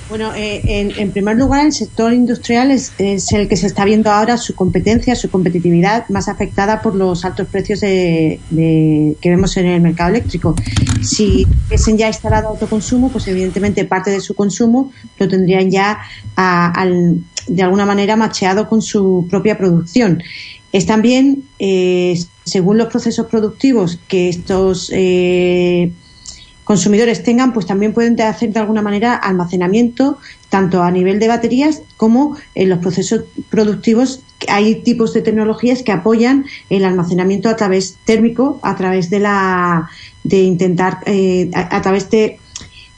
Bueno, 0.09 0.35
eh, 0.35 0.62
en, 0.97 1.12
primer 1.12 1.37
lugar, 1.37 1.66
el 1.66 1.73
sector 1.73 2.14
industrial 2.14 2.71
es, 2.71 2.92
el 2.99 3.47
que 3.47 3.57
se 3.57 3.66
está 3.66 3.85
viendo 3.85 4.11
ahora 4.11 4.38
su 4.38 4.55
competencia, 4.55 5.14
su 5.14 5.31
competitividad 5.31 6.09
más 6.09 6.29
afectada 6.29 6.81
por 6.81 6.94
los 6.94 7.27
altos 7.27 7.47
precios 7.49 7.81
de, 7.81 8.40
que 9.21 9.31
vemos 9.31 9.55
en 9.59 9.66
el 9.66 9.83
mercado 9.83 10.11
eléctrico. 10.11 10.55
Si 11.03 11.47
hubiesen 11.66 11.99
ya 11.99 12.09
instalado 12.09 12.49
autoconsumo, 12.49 13.11
pues 13.11 13.29
evidentemente 13.29 13.85
parte 13.85 14.11
de 14.11 14.21
su 14.21 14.35
consumo 14.35 14.92
lo 15.18 15.29
tendrían 15.29 15.71
ya 15.71 15.99
de 17.47 17.62
alguna 17.62 17.85
manera 17.85 18.16
macheado 18.16 18.66
con 18.66 18.81
su 18.81 19.27
propia 19.29 19.59
producción. 19.59 20.23
Es 20.73 20.87
también, 20.87 21.44
eh, 21.59 22.18
según 22.44 22.79
los 22.79 22.88
procesos 22.88 23.27
productivos 23.27 23.99
que 24.09 24.29
estos 24.31 24.90
eh, 24.94 25.92
consumidores 26.68 27.22
tengan, 27.22 27.54
pues 27.54 27.64
también 27.64 27.94
pueden 27.94 28.20
hacer 28.20 28.52
de 28.52 28.61
alguna 28.61 28.83
manera 28.83 29.14
almacenamiento, 29.14 30.18
tanto 30.50 30.83
a 30.83 30.90
nivel 30.90 31.18
de 31.18 31.26
baterías 31.26 31.81
como 31.96 32.37
en 32.54 32.68
los 32.68 32.81
procesos 32.81 33.22
productivos. 33.48 34.20
Hay 34.48 34.83
tipos 34.83 35.14
de 35.14 35.22
tecnologías 35.22 35.83
que 35.83 35.92
apoyan 35.92 36.44
el 36.68 36.85
almacenamiento 36.85 37.48
a 37.48 37.57
través 37.57 37.96
térmico, 38.04 38.61
a 38.62 38.76
través 38.76 39.09
de 39.09 39.18
la 39.18 39.88
de 40.24 40.42
intentar, 40.42 40.98
eh, 41.07 41.50
a 41.54 41.81
través 41.81 42.11
de 42.11 42.38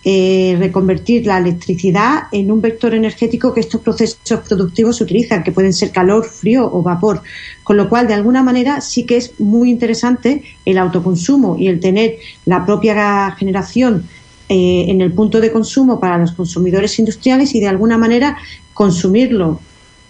eh, 0.03 0.57
reconvertir 0.59 1.27
la 1.27 1.37
electricidad 1.37 2.23
en 2.33 2.51
un 2.51 2.63
vector 2.63 2.95
energético 2.95 3.53
que 3.53 3.61
estos 3.61 3.83
procesos 3.83 4.41
productivos 4.49 5.01
utilizan, 5.03 5.45
que 5.45 5.53
pueden 5.53 5.75
ser 5.75 5.93
calor, 5.93 6.25
frío 6.25 6.69
o 6.73 6.83
vapor. 6.83 7.23
Con 7.71 7.77
lo 7.77 7.89
cual, 7.89 8.09
de 8.09 8.15
alguna 8.15 8.43
manera, 8.43 8.81
sí 8.81 9.07
que 9.07 9.17
es 9.17 9.39
muy 9.39 9.71
interesante 9.71 10.43
el 10.65 10.77
autoconsumo 10.77 11.57
y 11.57 11.69
el 11.69 11.79
tener 11.79 12.17
la 12.45 12.67
propia 12.67 13.31
generación 13.39 14.09
eh, 14.49 14.87
en 14.89 15.01
el 15.01 15.13
punto 15.13 15.41
de 15.41 15.53
consumo 15.53 16.01
para 16.01 16.19
los 16.19 16.33
consumidores 16.33 16.99
industriales 16.99 17.55
y 17.55 17.61
de 17.61 17.69
alguna 17.69 17.97
manera 17.97 18.37
consumirlo. 18.75 19.61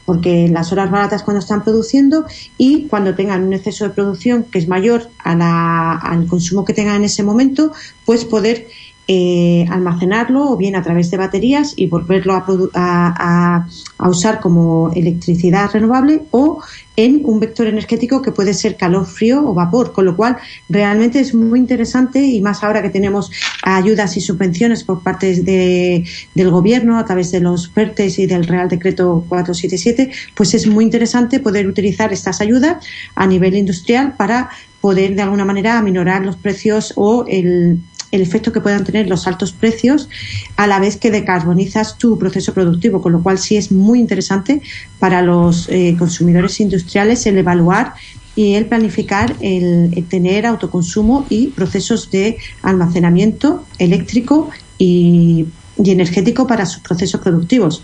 Porque 0.07 0.49
las 0.49 0.73
horas 0.73 0.91
baratas 0.91 1.23
cuando 1.23 1.41
están 1.41 1.63
produciendo 1.63 2.25
y 2.57 2.87
cuando 2.87 3.15
tengan 3.15 3.45
un 3.45 3.53
exceso 3.53 3.85
de 3.85 3.91
producción 3.91 4.45
que 4.45 4.59
es 4.59 4.67
mayor 4.67 5.11
al 5.19 6.27
consumo 6.29 6.65
que 6.65 6.73
tengan 6.73 6.97
en 6.97 7.05
ese 7.05 7.23
momento, 7.23 7.73
pues 8.07 8.25
poder 8.25 8.69
eh, 9.09 9.67
almacenarlo 9.69 10.53
o 10.53 10.57
bien 10.57 10.77
a 10.77 10.83
través 10.83 11.11
de 11.11 11.17
baterías 11.17 11.73
y 11.75 11.87
volverlo 11.89 12.33
a, 12.35 13.67
usar 13.99 14.41
como 14.41 14.93
electricidad 14.95 15.71
renovable 15.73 16.23
o 16.31 16.63
en 16.95 17.23
un 17.25 17.41
vector 17.41 17.67
energético 17.67 18.23
que 18.23 18.31
puede 18.31 18.55
ser 18.55 18.77
calor, 18.77 19.07
frío 19.07 19.45
o 19.45 19.53
vapor, 19.53 19.93
con 19.93 20.05
lo 20.05 20.17
cual 20.17 20.37
realmente 20.69 21.19
es 21.19 21.35
muy 21.35 21.59
interesante 21.59 22.21
y 22.23 22.41
más 22.41 22.63
ahora 22.63 22.83
que 22.83 22.91
tenemos 22.91 23.33
ayudas 23.65 24.17
y 24.17 24.21
subvenciones 24.21 24.85
por 24.85 25.03
parte 25.03 25.43
de, 25.43 26.05
del 26.35 26.51
gobierno 26.51 26.99
a 26.99 27.05
través 27.05 27.33
de 27.33 27.41
los 27.41 27.69
PERTES 27.69 28.21
y 28.21 28.27
del 28.27 28.47
Real 28.47 28.69
Decreto 28.69 29.25
477, 29.29 30.11
pues 30.35 30.55
es 30.55 30.67
muy 30.67 30.85
interesante 30.85 31.41
poder 31.41 31.67
utilizar 31.67 32.13
estas 32.13 32.41
ayudas 32.41 32.85
a 33.17 33.27
nivel 33.27 33.57
industrial 33.57 34.15
para 34.17 34.51
poder 34.81 35.15
de 35.15 35.23
alguna 35.23 35.45
manera 35.45 35.79
aminorar 35.79 36.25
los 36.25 36.37
precios 36.37 36.93
o 36.97 37.25
el, 37.29 37.81
el 38.13 38.21
efecto 38.21 38.53
que 38.53 38.61
puedan 38.61 38.85
tener 38.85 39.09
los 39.09 39.27
altos 39.27 39.53
precios 39.53 40.09
a 40.57 40.67
la 40.67 40.79
vez 40.81 40.97
que 40.97 41.11
decarbonizas 41.11 41.99
tu 41.99 42.19
proceso 42.19 42.53
productivo, 42.55 43.01
con 43.01 43.13
lo 43.13 43.23
cual 43.23 43.39
sí 43.39 43.57
es 43.57 43.71
muy 43.71 44.01
interesante 44.01 44.63
para 44.99 45.23
los 45.23 45.69
eh, 45.69 45.95
consumidores 45.99 46.61
industriales 46.61 47.27
el 47.27 47.39
evaluar 47.39 47.95
y 48.37 48.55
el 48.55 48.67
planificar 48.67 49.35
el, 49.41 50.05
tener 50.09 50.47
autoconsumo 50.47 51.27
y 51.29 51.49
procesos 51.49 52.11
de 52.11 52.39
almacenamiento 52.63 53.65
eléctrico 53.79 54.51
y, 54.79 55.47
y 55.83 55.91
energético 55.91 56.47
para 56.47 56.67
sus 56.67 56.81
procesos 56.83 57.21
productivos. 57.21 57.83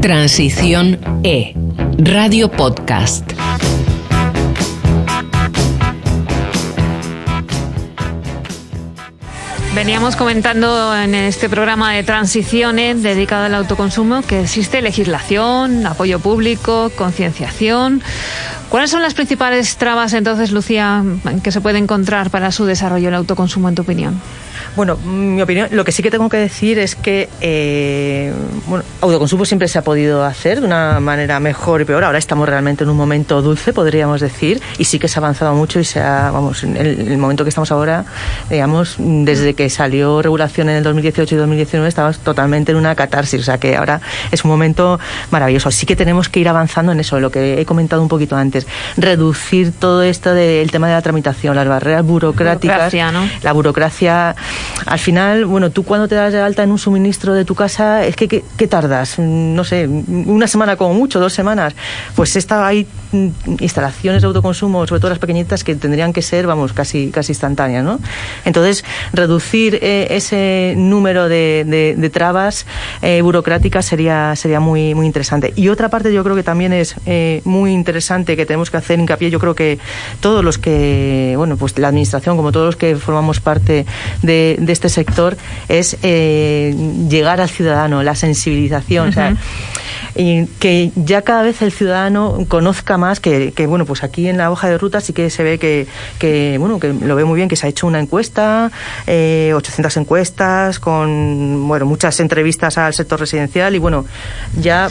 Transición 0.00 0.98
E, 1.22 1.54
Radio 1.98 2.50
Podcast. 2.50 3.32
Veníamos 9.74 10.16
comentando 10.16 10.94
en 10.96 11.14
este 11.14 11.48
programa 11.48 11.92
de 11.92 12.02
transiciones 12.02 13.04
dedicado 13.04 13.44
al 13.44 13.54
autoconsumo 13.54 14.22
que 14.22 14.40
existe 14.40 14.82
legislación, 14.82 15.86
apoyo 15.86 16.18
público, 16.18 16.90
concienciación. 16.96 18.02
¿Cuáles 18.68 18.90
son 18.90 19.00
las 19.00 19.14
principales 19.14 19.76
trabas 19.76 20.12
entonces, 20.12 20.50
Lucía, 20.50 21.04
que 21.44 21.52
se 21.52 21.60
puede 21.60 21.78
encontrar 21.78 22.30
para 22.30 22.50
su 22.50 22.64
desarrollo 22.64 23.08
el 23.08 23.14
autoconsumo, 23.14 23.68
en 23.68 23.76
tu 23.76 23.82
opinión? 23.82 24.20
Bueno, 24.76 24.96
mi 24.96 25.40
opinión, 25.42 25.68
lo 25.72 25.84
que 25.84 25.92
sí 25.92 26.02
que 26.02 26.10
tengo 26.10 26.28
que 26.28 26.36
decir 26.36 26.78
es 26.78 26.94
que 26.94 27.28
eh, 27.40 28.32
bueno, 28.66 28.84
autoconsumo 29.00 29.44
siempre 29.44 29.68
se 29.68 29.78
ha 29.78 29.82
podido 29.82 30.24
hacer 30.24 30.60
de 30.60 30.66
una 30.66 31.00
manera 31.00 31.40
mejor 31.40 31.80
y 31.80 31.84
peor. 31.84 32.04
Ahora 32.04 32.18
estamos 32.18 32.48
realmente 32.48 32.84
en 32.84 32.90
un 32.90 32.96
momento 32.96 33.42
dulce, 33.42 33.72
podríamos 33.72 34.20
decir, 34.20 34.60
y 34.78 34.84
sí 34.84 34.98
que 34.98 35.08
se 35.08 35.18
ha 35.18 35.20
avanzado 35.20 35.54
mucho 35.54 35.80
y 35.80 35.84
se 35.84 36.00
ha, 36.00 36.30
vamos, 36.30 36.62
en 36.64 36.76
el, 36.76 37.18
momento 37.18 37.44
que 37.44 37.48
estamos 37.48 37.70
ahora, 37.72 38.04
digamos, 38.48 38.96
desde 38.98 39.54
que 39.54 39.68
salió 39.70 40.22
regulación 40.22 40.68
en 40.68 40.76
el 40.76 40.84
2018 40.84 41.34
y 41.34 41.38
2019, 41.38 41.88
estamos 41.88 42.18
totalmente 42.18 42.72
en 42.72 42.78
una 42.78 42.94
catarsis. 42.94 43.40
O 43.40 43.44
sea 43.44 43.58
que 43.58 43.76
ahora 43.76 44.00
es 44.30 44.44
un 44.44 44.50
momento 44.50 44.98
maravilloso. 45.30 45.70
Sí 45.70 45.86
que 45.86 45.96
tenemos 45.96 46.28
que 46.28 46.40
ir 46.40 46.48
avanzando 46.48 46.92
en 46.92 47.00
eso, 47.00 47.20
lo 47.20 47.30
que 47.30 47.60
he 47.60 47.66
comentado 47.66 48.02
un 48.02 48.08
poquito 48.08 48.36
antes. 48.36 48.66
Reducir 48.96 49.72
todo 49.72 50.02
esto 50.02 50.34
del 50.34 50.70
tema 50.70 50.88
de 50.88 50.94
la 50.94 51.02
tramitación, 51.02 51.56
las 51.56 51.68
barreras 51.68 52.04
burocráticas, 52.04 52.92
la 53.42 53.52
burocracia 53.52 54.34
al 54.86 54.98
final, 54.98 55.44
bueno, 55.44 55.70
tú 55.70 55.84
cuando 55.84 56.08
te 56.08 56.14
das 56.14 56.32
de 56.32 56.40
alta 56.40 56.62
en 56.62 56.70
un 56.70 56.78
suministro 56.78 57.34
de 57.34 57.44
tu 57.44 57.54
casa, 57.54 58.04
es 58.04 58.16
que 58.16 58.28
¿qué, 58.28 58.66
tardas? 58.66 59.18
No 59.18 59.64
sé, 59.64 59.86
una 59.88 60.46
semana 60.46 60.76
como 60.76 60.94
mucho, 60.94 61.20
dos 61.20 61.32
semanas. 61.32 61.74
Pues 62.14 62.36
esta 62.36 62.66
hay 62.66 62.86
mm, 63.12 63.28
instalaciones 63.60 64.22
de 64.22 64.26
autoconsumo, 64.26 64.86
sobre 64.86 65.00
todo 65.00 65.10
las 65.10 65.18
pequeñitas, 65.18 65.64
que 65.64 65.74
tendrían 65.74 66.12
que 66.12 66.22
ser, 66.22 66.46
vamos, 66.46 66.72
casi, 66.72 67.10
casi 67.10 67.32
instantáneas, 67.32 67.84
¿no? 67.84 68.00
Entonces, 68.44 68.84
reducir 69.12 69.78
eh, 69.82 70.08
ese 70.10 70.74
número 70.76 71.28
de, 71.28 72.10
trabas 72.12 72.66
eh, 73.02 73.22
burocráticas 73.22 73.86
sería, 73.86 74.34
sería 74.36 74.60
muy, 74.60 74.94
muy 74.94 75.06
interesante. 75.06 75.52
Y 75.56 75.68
otra 75.68 75.88
parte 75.88 76.12
yo 76.12 76.24
creo 76.24 76.36
que 76.36 76.42
también 76.42 76.72
es 76.72 76.96
eh, 77.06 77.42
muy 77.44 77.72
interesante 77.72 78.36
que 78.36 78.46
tenemos 78.46 78.70
que 78.70 78.76
hacer 78.76 78.98
hincapié, 78.98 79.30
yo 79.30 79.38
creo 79.38 79.54
que 79.54 79.78
todos 80.20 80.44
los 80.44 80.58
que, 80.58 81.34
bueno, 81.36 81.56
pues 81.56 81.78
la 81.78 81.88
administración, 81.88 82.36
como 82.36 82.52
todos 82.52 82.66
los 82.66 82.76
que 82.76 82.96
formamos 82.96 83.40
parte 83.40 83.86
de 84.22 84.29
de, 84.30 84.72
este 84.72 84.88
sector 84.88 85.36
es 85.68 85.96
eh, 86.02 86.74
llegar 87.08 87.40
al 87.40 87.48
ciudadano, 87.48 88.02
la 88.02 88.14
sensibilización. 88.14 89.12
y 90.14 90.46
que 90.58 90.90
ya 90.96 91.22
cada 91.22 91.42
vez 91.42 91.62
el 91.62 91.72
ciudadano 91.72 92.38
conozca 92.48 92.98
más 92.98 93.20
que, 93.20 93.52
bueno 93.68 93.84
pues 93.86 94.02
aquí 94.02 94.28
en 94.28 94.38
la 94.38 94.50
hoja 94.50 94.68
de 94.68 94.78
ruta 94.78 95.00
sí 95.00 95.12
que 95.12 95.30
se 95.30 95.42
ve 95.42 95.58
que, 95.58 96.56
bueno 96.58 96.80
que 96.80 96.92
lo 96.92 97.14
ve 97.16 97.24
muy 97.24 97.36
bien 97.36 97.48
que 97.48 97.56
se 97.56 97.66
ha 97.66 97.70
hecho 97.70 97.86
una 97.86 98.00
encuesta 98.00 98.70
800 99.06 99.06
eh, 99.06 100.00
encuestas 100.00 100.78
con 100.78 101.68
bueno 101.68 101.86
muchas 101.86 102.18
entrevistas 102.20 102.78
al 102.78 102.94
sector 102.94 103.20
residencial 103.20 103.74
y 103.74 103.78
bueno 103.78 104.04
ya 104.60 104.88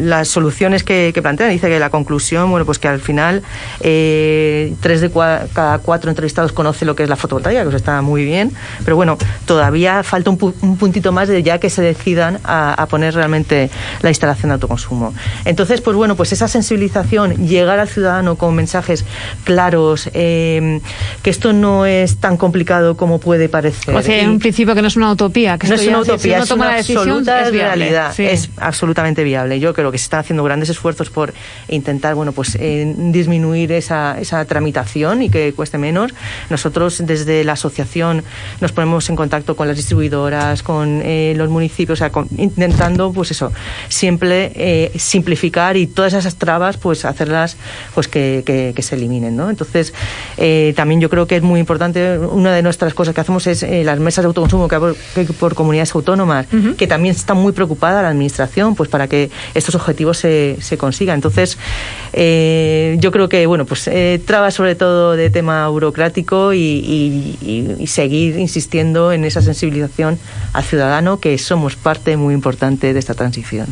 las 0.00 0.28
soluciones 0.28 0.84
que, 0.84 1.12
plantean 1.22 1.50
dice 1.50 1.68
que 1.68 1.78
la 1.78 1.90
conclusión 1.90 2.50
bueno 2.50 2.66
pues 2.66 2.78
que 2.78 2.88
al 2.88 3.00
final 3.00 3.42
eh, 3.80 4.74
tres 4.80 5.00
de 5.00 5.10
cada 5.52 5.78
cuatro 5.78 6.10
entrevistados 6.10 6.52
conoce 6.52 6.84
lo 6.84 6.94
que 6.94 7.04
es 7.04 7.08
la 7.08 7.16
fotovoltaica 7.16 7.68
que 7.68 7.76
está 7.76 8.02
muy 8.02 8.24
bien 8.24 8.33
pero 8.84 8.96
bueno, 8.96 9.18
todavía 9.46 10.02
falta 10.02 10.30
un, 10.30 10.36
puntito 10.36 11.12
más 11.12 11.28
de 11.28 11.42
ya 11.42 11.58
que 11.58 11.70
se 11.70 11.82
decidan 11.82 12.40
a, 12.44 12.86
poner 12.90 13.14
realmente 13.14 13.70
la 14.02 14.10
instalación 14.10 14.50
de 14.50 14.54
autoconsumo. 14.54 15.14
Entonces, 15.44 15.80
pues 15.80 15.96
bueno, 15.96 16.16
pues 16.16 16.32
esa 16.32 16.48
sensibilización, 16.48 17.46
llegar 17.46 17.78
al 17.78 17.88
ciudadano 17.88 18.36
con 18.36 18.54
mensajes 18.54 19.04
claros, 19.44 20.08
em, 20.12 20.80
que 21.22 21.30
esto 21.30 21.52
no 21.52 21.86
es 21.86 22.16
tan 22.18 22.36
complicado 22.36 22.96
como 22.96 23.18
puede 23.18 23.48
parecer. 23.48 23.94
O 23.94 24.02
sea, 24.02 24.20
en 24.20 24.38
principio 24.38 24.74
que 24.74 24.82
no 24.82 24.88
es 24.88 24.96
una 24.96 25.10
utopía, 25.12 25.58
que 25.58 25.66
no 25.68 25.74
es 25.74 25.86
una 25.86 26.00
utopía, 26.00 26.38
es 26.38 26.50
una 26.50 26.76
absoluta 26.76 27.50
realidad, 27.50 28.14
es 28.18 28.50
absolutamente 28.56 29.24
viable. 29.24 29.60
Yo 29.60 29.72
creo 29.74 29.90
que 29.90 29.98
se 29.98 30.04
están 30.04 30.20
haciendo 30.20 30.44
grandes 30.44 30.68
esfuerzos 30.68 31.10
por 31.10 31.32
intentar, 31.68 32.14
bueno, 32.14 32.32
pues 32.32 32.56
eh, 32.60 32.94
disminuir 32.96 33.72
esa, 33.72 34.18
esa 34.20 34.44
tramitación 34.44 35.22
y 35.22 35.30
que 35.30 35.52
cueste 35.52 35.78
menos. 35.78 36.12
Nosotros 36.50 37.02
desde 37.04 37.44
la 37.44 37.52
asociación 37.52 38.23
nos 38.60 38.72
ponemos 38.72 39.08
en 39.10 39.16
contacto 39.16 39.56
con 39.56 39.68
las 39.68 39.76
distribuidoras, 39.76 40.62
con 40.62 41.00
eh, 41.02 41.34
los 41.36 41.48
municipios, 41.50 42.00
o 42.00 42.08
sea, 42.08 42.12
intentando, 42.38 43.12
pues 43.12 43.30
eso, 43.30 43.52
siempre 43.88 44.52
eh, 44.54 44.92
simplificar 44.96 45.76
y 45.76 45.86
todas 45.86 46.14
esas 46.14 46.36
trabas, 46.36 46.76
pues 46.76 47.04
hacerlas, 47.04 47.56
pues 47.94 48.08
que, 48.08 48.42
que, 48.44 48.82
se 48.82 48.96
eliminen, 48.96 49.36
¿no? 49.36 49.48
Entonces, 49.48 49.94
eh, 50.36 50.74
también 50.76 51.00
yo 51.00 51.08
creo 51.08 51.26
que 51.26 51.36
es 51.36 51.42
muy 51.42 51.60
importante, 51.60 52.18
una 52.18 52.52
de 52.52 52.62
nuestras 52.62 52.92
cosas 52.92 53.14
que 53.14 53.20
hacemos 53.20 53.46
es 53.46 53.62
las 53.62 53.98
mesas 53.98 54.24
de 54.24 54.26
autoconsumo 54.26 54.68
que 54.68 54.76
hay 54.76 55.24
por, 55.38 55.54
comunidades 55.54 55.94
autónomas, 55.94 56.46
que 56.76 56.86
también 56.86 57.14
está 57.14 57.34
muy 57.34 57.52
preocupada 57.52 58.02
la 58.02 58.08
administración, 58.08 58.74
pues 58.74 58.88
para 58.88 59.08
que 59.08 59.30
estos 59.54 59.74
objetivos 59.74 60.18
se, 60.18 60.58
se 60.60 60.76
consigan. 60.76 61.16
Entonces, 61.16 61.56
yo 62.12 63.12
creo 63.12 63.28
que, 63.28 63.46
bueno, 63.46 63.64
pues 63.64 63.88
trabas 64.26 64.54
sobre 64.54 64.74
todo 64.74 65.12
de 65.16 65.30
tema 65.30 65.68
burocrático 65.68 66.52
y, 66.52 67.36
y 67.78 67.86
seguir 67.86 68.13
insistiendo 68.22 69.12
en 69.12 69.24
esa 69.24 69.42
sensibilización 69.42 70.18
al 70.52 70.64
ciudadano, 70.64 71.20
que 71.20 71.36
somos 71.38 71.76
parte 71.76 72.16
muy 72.16 72.34
importante 72.34 72.92
de 72.92 72.98
esta 72.98 73.14
transición. 73.14 73.66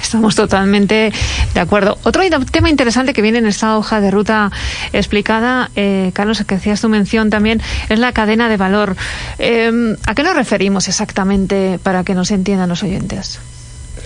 Estamos 0.00 0.34
totalmente 0.34 1.12
de 1.54 1.60
acuerdo. 1.60 1.98
Otro 2.04 2.22
tema 2.52 2.70
interesante 2.70 3.12
que 3.12 3.22
viene 3.22 3.38
en 3.38 3.46
esta 3.46 3.76
hoja 3.76 4.00
de 4.00 4.10
ruta 4.10 4.52
explicada, 4.92 5.70
eh, 5.74 6.10
Carlos, 6.14 6.44
que 6.46 6.54
hacías 6.54 6.80
tu 6.80 6.88
mención 6.88 7.30
también, 7.30 7.60
es 7.88 7.98
la 7.98 8.12
cadena 8.12 8.48
de 8.48 8.56
valor. 8.56 8.96
Eh, 9.38 9.96
¿A 10.06 10.14
qué 10.14 10.22
nos 10.22 10.36
referimos 10.36 10.88
exactamente 10.88 11.80
para 11.82 12.04
que 12.04 12.14
nos 12.14 12.30
entiendan 12.30 12.68
los 12.68 12.82
oyentes? 12.82 13.40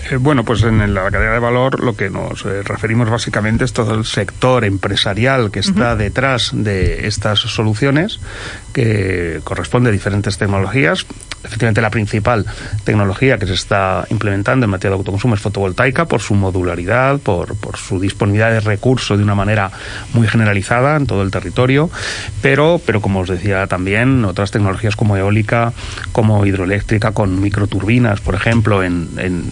Eh, 0.09 0.17
bueno, 0.17 0.43
pues 0.43 0.63
en 0.63 0.93
la 0.93 1.09
cadena 1.11 1.33
de 1.33 1.39
valor 1.39 1.83
lo 1.83 1.95
que 1.95 2.09
nos 2.09 2.45
eh, 2.45 2.63
referimos 2.63 3.09
básicamente 3.09 3.65
es 3.65 3.73
todo 3.73 3.93
el 3.93 4.05
sector 4.05 4.65
empresarial 4.65 5.51
que 5.51 5.59
está 5.59 5.95
detrás 5.95 6.51
de 6.53 7.07
estas 7.07 7.39
soluciones, 7.39 8.19
que 8.73 9.41
corresponde 9.43 9.89
a 9.89 9.93
diferentes 9.93 10.37
tecnologías. 10.37 11.05
Efectivamente, 11.43 11.81
la 11.81 11.89
principal 11.89 12.45
tecnología 12.83 13.37
que 13.37 13.47
se 13.47 13.53
está 13.53 14.05
implementando 14.09 14.65
en 14.65 14.69
materia 14.69 14.91
de 14.91 14.97
autoconsumo 14.97 15.35
es 15.35 15.41
fotovoltaica 15.41 16.05
por 16.05 16.21
su 16.21 16.35
modularidad, 16.35 17.19
por, 17.19 17.55
por 17.57 17.77
su 17.77 17.99
disponibilidad 17.99 18.51
de 18.51 18.59
recursos 18.59 19.17
de 19.17 19.23
una 19.23 19.35
manera 19.35 19.71
muy 20.13 20.27
generalizada 20.27 20.95
en 20.97 21.07
todo 21.07 21.23
el 21.23 21.31
territorio, 21.31 21.89
pero, 22.41 22.79
pero 22.85 23.01
como 23.01 23.21
os 23.21 23.29
decía 23.29 23.67
también, 23.67 24.23
otras 24.25 24.51
tecnologías 24.51 24.95
como 24.95 25.17
eólica, 25.17 25.73
como 26.11 26.45
hidroeléctrica, 26.45 27.11
con 27.11 27.41
microturbinas, 27.41 28.21
por 28.21 28.35
ejemplo, 28.35 28.83
en, 28.83 29.09
en 29.17 29.43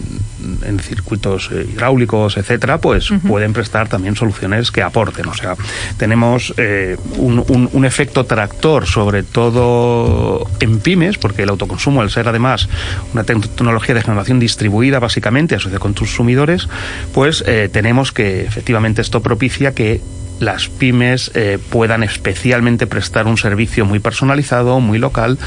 en 0.64 0.78
circuitos 0.78 1.50
eh, 1.52 1.66
hidráulicos, 1.72 2.36
etcétera, 2.36 2.78
pues 2.78 3.08
pueden 3.26 3.52
prestar 3.52 3.88
también 3.88 4.16
soluciones 4.16 4.70
que 4.70 4.82
aporten. 4.82 5.26
O 5.26 5.34
sea, 5.34 5.54
tenemos 5.96 6.54
eh, 6.56 6.96
un, 7.16 7.84
efecto 7.84 8.24
tractor, 8.24 8.86
sobre 8.86 9.22
todo 9.22 10.46
en 10.60 10.78
pymes, 10.80 11.18
porque 11.18 11.42
el 11.42 11.48
autoconsumo 11.48 11.79
autoconsumo, 11.80 12.02
al 12.02 12.10
ser 12.10 12.28
además 12.28 12.68
una 13.12 13.24
tecnología 13.24 13.94
de 13.94 14.02
generación 14.02 14.38
distribuida 14.38 14.98
básicamente, 14.98 15.54
asociada 15.54 15.80
con 15.80 15.94
consumidores, 15.94 16.68
pues 17.12 17.42
eh, 17.46 17.68
tenemos 17.72 18.12
que 18.12 18.44
efectivamente 18.44 19.02
esto 19.02 19.22
propicia 19.22 19.74
que 19.74 20.00
las 20.40 20.68
pymes 20.68 21.30
eh, 21.34 21.58
puedan 21.68 22.02
especialmente 22.02 22.86
prestar 22.86 23.26
un 23.26 23.36
servicio 23.36 23.84
muy 23.84 23.98
personalizado, 23.98 24.80
muy 24.80 24.98
local. 24.98 25.38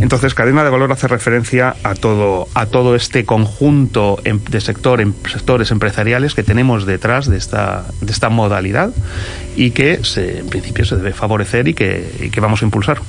Entonces, 0.00 0.32
cadena 0.32 0.64
de 0.64 0.70
valor 0.70 0.90
hace 0.90 1.06
referencia 1.06 1.76
a 1.82 1.94
todo, 1.94 2.48
a 2.54 2.64
todo 2.64 2.94
este 2.94 3.26
conjunto 3.26 4.18
em, 4.24 4.40
de 4.42 4.60
sector, 4.62 5.02
em, 5.02 5.12
sectores 5.30 5.70
empresariales 5.70 6.34
que 6.34 6.42
tenemos 6.42 6.86
detrás 6.86 7.28
de 7.28 7.36
esta, 7.36 7.84
de 8.00 8.10
esta 8.10 8.30
modalidad 8.30 8.90
y 9.54 9.72
que 9.72 10.00
en 10.16 10.46
principio 10.48 10.86
se 10.86 10.96
debe 10.96 11.12
favorecer 11.12 11.68
y 11.68 11.74
que, 11.74 12.10
y 12.18 12.30
que 12.30 12.40
vamos 12.40 12.62
a 12.62 12.64
impulsar. 12.64 13.02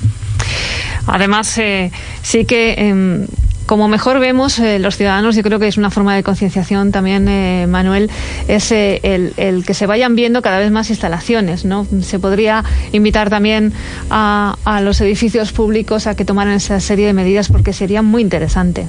Además, 1.06 1.56
eh, 1.58 1.90
sí 2.22 2.44
que 2.44 2.74
em, 2.78 3.26
como 3.66 3.86
mejor 3.86 4.18
vemos 4.18 4.58
eh, 4.58 4.78
los 4.80 4.96
ciudadanos, 4.96 5.36
yo 5.36 5.42
creo 5.42 5.58
que 5.60 5.68
es 5.68 5.76
una 5.76 5.90
forma 5.90 6.16
de 6.16 6.22
concienciación 6.22 6.90
también, 6.90 7.28
eh, 7.28 7.66
Manuel, 7.68 8.10
es 8.48 8.72
el, 8.72 9.32
el, 9.36 9.64
que 9.64 9.74
se 9.74 9.86
vayan 9.86 10.16
viendo 10.16 10.42
cada 10.42 10.58
vez 10.58 10.70
más 10.72 10.90
instalaciones. 10.90 11.64
¿no? 11.64 11.86
Se 12.02 12.18
podría 12.18 12.64
invitar 12.92 13.30
también 13.30 13.72
a, 14.10 14.56
a 14.64 14.80
los 14.80 15.00
edificios 15.00 15.52
públicos 15.52 16.06
a 16.06 16.16
que 16.16 16.24
tomaran 16.24 16.54
esa 16.54 16.80
serie 16.80 17.06
de 17.06 17.12
medidas 17.12 17.48
porque 17.48 17.72
sería 17.72 18.02
muy 18.02 18.22
interesante. 18.22 18.86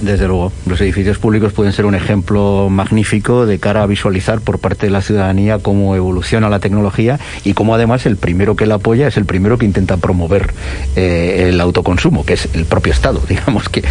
Desde 0.00 0.28
luego, 0.28 0.52
los 0.66 0.80
edificios 0.80 1.18
públicos 1.18 1.52
pueden 1.52 1.72
ser 1.72 1.84
un 1.84 1.94
ejemplo 1.94 2.68
magnífico 2.70 3.46
de 3.46 3.58
cara 3.58 3.82
a 3.82 3.86
visualizar 3.86 4.40
por 4.40 4.60
parte 4.60 4.86
de 4.86 4.90
la 4.90 5.02
ciudadanía 5.02 5.58
cómo 5.58 5.96
evoluciona 5.96 6.48
la 6.48 6.60
tecnología 6.60 7.18
y 7.44 7.54
cómo 7.54 7.74
además 7.74 8.06
el 8.06 8.16
primero 8.16 8.54
que 8.54 8.66
la 8.66 8.76
apoya 8.76 9.08
es 9.08 9.16
el 9.16 9.24
primero 9.24 9.58
que 9.58 9.66
intenta 9.66 9.96
promover 9.96 10.52
eh, 10.94 11.48
el 11.48 11.60
autoconsumo, 11.60 12.24
que 12.24 12.34
es 12.34 12.48
el 12.54 12.64
propio 12.64 12.92
Estado, 12.92 13.20
digamos 13.28 13.68
que. 13.68 13.82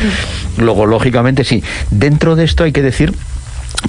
Luego, 0.57 0.85
lógicamente, 0.85 1.43
sí. 1.43 1.61
Dentro 1.91 2.35
de 2.35 2.45
esto 2.45 2.63
hay 2.63 2.71
que 2.71 2.81
decir 2.81 3.13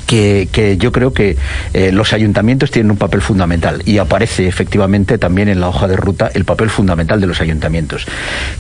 que, 0.07 0.77
yo 0.79 0.93
creo 0.93 1.13
que 1.13 1.37
eh, 1.73 1.93
los 1.93 2.13
ayuntamientos 2.13 2.71
tienen 2.71 2.91
un 2.91 2.97
papel 2.97 3.21
fundamental 3.21 3.83
y 3.85 3.99
aparece 3.99 4.47
efectivamente 4.47 5.19
también 5.19 5.49
en 5.49 5.61
la 5.61 5.69
hoja 5.69 5.89
de 5.89 5.97
ruta 5.97 6.31
el 6.35 6.45
papel 6.45 6.71
fundamental 6.71 7.21
de 7.21 7.27
los 7.27 7.41
ayuntamientos. 7.41 8.07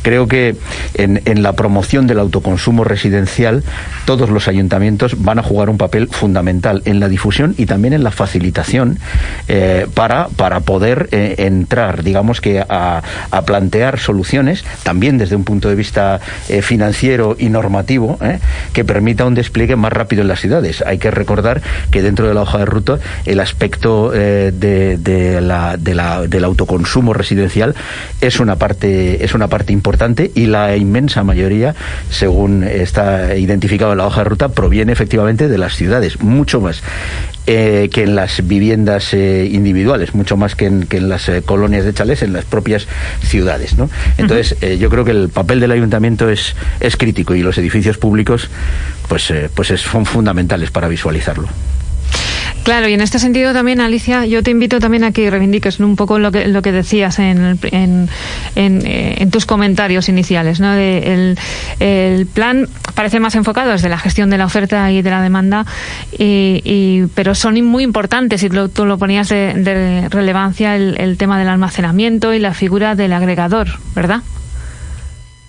Creo 0.02 0.28
que 0.28 0.56
en, 0.94 1.22
en, 1.24 1.42
la 1.42 1.52
promoción 1.52 2.06
del 2.06 2.18
autoconsumo 2.18 2.84
residencial 2.84 3.62
todos 4.04 4.30
los 4.30 4.48
ayuntamientos 4.48 5.22
van 5.22 5.38
a 5.38 5.42
jugar 5.42 5.70
un 5.70 5.78
papel 5.78 6.08
fundamental 6.08 6.82
en 6.84 7.00
la 7.00 7.08
difusión 7.08 7.54
y 7.56 7.66
también 7.66 7.94
en 7.94 8.02
la 8.02 8.10
facilitación 8.10 8.98
eh, 9.48 9.86
para, 9.94 10.28
para 10.28 10.60
poder 10.60 11.08
eh, 11.12 11.36
entrar, 11.38 12.02
digamos 12.02 12.40
que 12.40 12.60
a, 12.60 13.02
a, 13.30 13.42
plantear 13.42 13.98
soluciones 13.98 14.64
también 14.82 15.18
desde 15.18 15.36
un 15.36 15.44
punto 15.44 15.68
de 15.68 15.74
vista 15.74 16.20
financiero 16.62 17.36
y 17.38 17.48
normativo 17.48 18.18
que 18.72 18.84
permita 18.84 19.24
un 19.24 19.34
despliegue 19.34 19.76
más 19.76 19.92
rápido 19.92 20.22
en 20.22 20.28
las 20.28 20.40
ciudades. 20.40 20.82
Hay 20.86 20.98
que 20.98 21.10
recordar 21.28 21.60
que 21.90 22.00
dentro 22.00 22.26
de 22.26 22.32
la 22.32 22.40
hoja 22.40 22.58
de 22.58 22.64
ruta 22.64 22.98
el 23.26 23.40
aspecto 23.40 24.12
eh, 24.14 24.50
de, 24.54 24.96
de 24.96 25.42
la, 25.42 25.76
de 25.76 25.94
la, 25.94 26.26
del 26.26 26.44
autoconsumo 26.44 27.12
residencial 27.12 27.74
es 28.22 28.40
una 28.40 28.56
parte 28.56 29.22
es 29.22 29.34
una 29.34 29.48
parte 29.48 29.74
importante 29.74 30.30
y 30.34 30.46
la 30.46 30.74
inmensa 30.76 31.22
mayoría, 31.24 31.74
según 32.08 32.64
está 32.64 33.36
identificado 33.36 33.92
en 33.92 33.98
la 33.98 34.06
hoja 34.06 34.22
de 34.22 34.30
ruta, 34.30 34.48
proviene 34.48 34.92
efectivamente 34.92 35.48
de 35.48 35.58
las 35.58 35.74
ciudades, 35.74 36.20
mucho 36.20 36.62
más 36.62 36.82
eh, 37.46 37.88
que 37.92 38.02
en 38.02 38.14
las 38.14 38.46
viviendas 38.46 39.14
eh, 39.14 39.48
individuales, 39.50 40.14
mucho 40.14 40.36
más 40.36 40.54
que 40.54 40.66
en, 40.66 40.84
que 40.84 40.98
en 40.98 41.08
las 41.08 41.28
eh, 41.30 41.42
colonias 41.42 41.84
de 41.84 41.94
chalés, 41.94 42.22
en 42.22 42.32
las 42.34 42.44
propias 42.44 42.86
ciudades. 43.22 43.76
¿no? 43.78 43.88
Entonces, 44.18 44.52
uh 44.52 44.64
-huh. 44.66 44.76
yo 44.76 44.90
creo 44.90 45.04
que 45.04 45.12
el 45.12 45.28
papel 45.30 45.58
del 45.60 45.72
ayuntamiento 45.72 46.28
es, 46.28 46.54
es 46.80 46.96
crítico 46.96 47.34
y 47.34 47.42
los 47.42 47.56
edificios 47.56 47.96
públicos 47.96 48.50
pues, 49.08 49.32
pues 49.54 49.70
es, 49.70 49.80
son 49.80 50.04
fundamentales 50.04 50.70
para 50.70 50.88
visualizarlo. 51.08 51.48
Claro, 52.64 52.86
y 52.86 52.92
en 52.92 53.00
este 53.00 53.18
sentido 53.18 53.54
también, 53.54 53.80
Alicia, 53.80 54.26
yo 54.26 54.42
te 54.42 54.50
invito 54.50 54.78
también 54.78 55.02
a 55.02 55.12
que 55.12 55.30
reivindiques 55.30 55.80
un 55.80 55.96
poco 55.96 56.18
lo 56.18 56.30
que, 56.30 56.48
lo 56.48 56.60
que 56.60 56.70
decías 56.70 57.18
en, 57.18 57.58
en, 57.70 58.10
en, 58.56 58.82
en 58.84 59.30
tus 59.30 59.46
comentarios 59.46 60.10
iniciales. 60.10 60.60
¿no? 60.60 60.74
De 60.74 60.98
el, 61.14 61.38
el, 61.80 62.26
plan 62.26 62.68
parece 62.94 63.20
más 63.20 63.36
enfocado 63.36 63.70
desde 63.70 63.88
la 63.88 63.96
gestión 63.96 64.28
de 64.28 64.36
la 64.36 64.44
oferta 64.44 64.92
y 64.92 65.00
de 65.00 65.08
la 65.08 65.22
demanda, 65.22 65.64
y, 66.12 66.60
y, 66.62 67.06
pero 67.14 67.34
son 67.34 67.62
muy 67.64 67.84
importantes, 67.84 68.42
y 68.42 68.50
lo, 68.50 68.68
tú 68.68 68.84
lo 68.84 68.98
ponías 68.98 69.30
de, 69.30 69.54
de 69.54 70.08
relevancia, 70.10 70.76
el, 70.76 71.00
el, 71.00 71.16
tema 71.16 71.38
del 71.38 71.48
almacenamiento 71.48 72.34
y 72.34 72.38
la 72.38 72.52
figura 72.52 72.94
del 72.94 73.14
agregador, 73.14 73.68
¿verdad? 73.94 74.20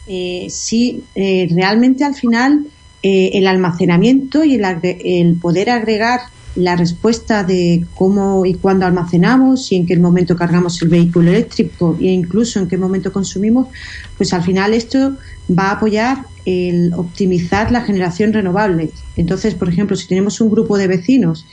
Eh, 0.08 0.48
sí, 0.50 1.04
eh, 1.16 1.50
realmente 1.54 2.06
al 2.06 2.16
final 2.16 2.66
eh, 3.04 3.32
el 3.34 3.48
almacenamiento 3.48 4.44
y 4.44 4.56
el, 4.56 4.66
el 4.84 5.36
poder 5.36 5.70
agregar 5.70 6.22
la 6.56 6.76
respuesta 6.76 7.44
de 7.44 7.86
cómo 7.96 8.46
y 8.46 8.56
cuándo 8.56 8.86
almacenamos 8.86 9.72
y 9.72 9.78
en 9.78 9.86
qué 9.86 9.98
momento 9.98 10.36
cargamos 10.36 10.82
el 10.82 10.90
vehículo 10.90 11.30
eléctrico 11.30 11.96
e 12.00 12.08
incluso 12.08 12.60
en 12.60 12.68
qué 12.68 12.78
momento 12.78 13.14
consumimos, 13.14 13.68
pues 14.18 14.34
al 14.34 14.44
final 14.44 14.74
esto 14.74 15.16
va 15.50 15.70
a 15.70 15.72
apoyar 15.72 16.26
el 16.50 16.94
optimizar 16.96 17.72
la 17.72 17.82
generación 17.82 18.34
renovable. 18.34 18.90
Entonces, 19.16 19.54
por 19.54 19.70
ejemplo, 19.70 19.96
si 19.96 20.08
tenemos 20.08 20.42
un 20.42 20.50
grupo 20.50 20.80
de 20.80 20.88
vecinos 20.88 21.46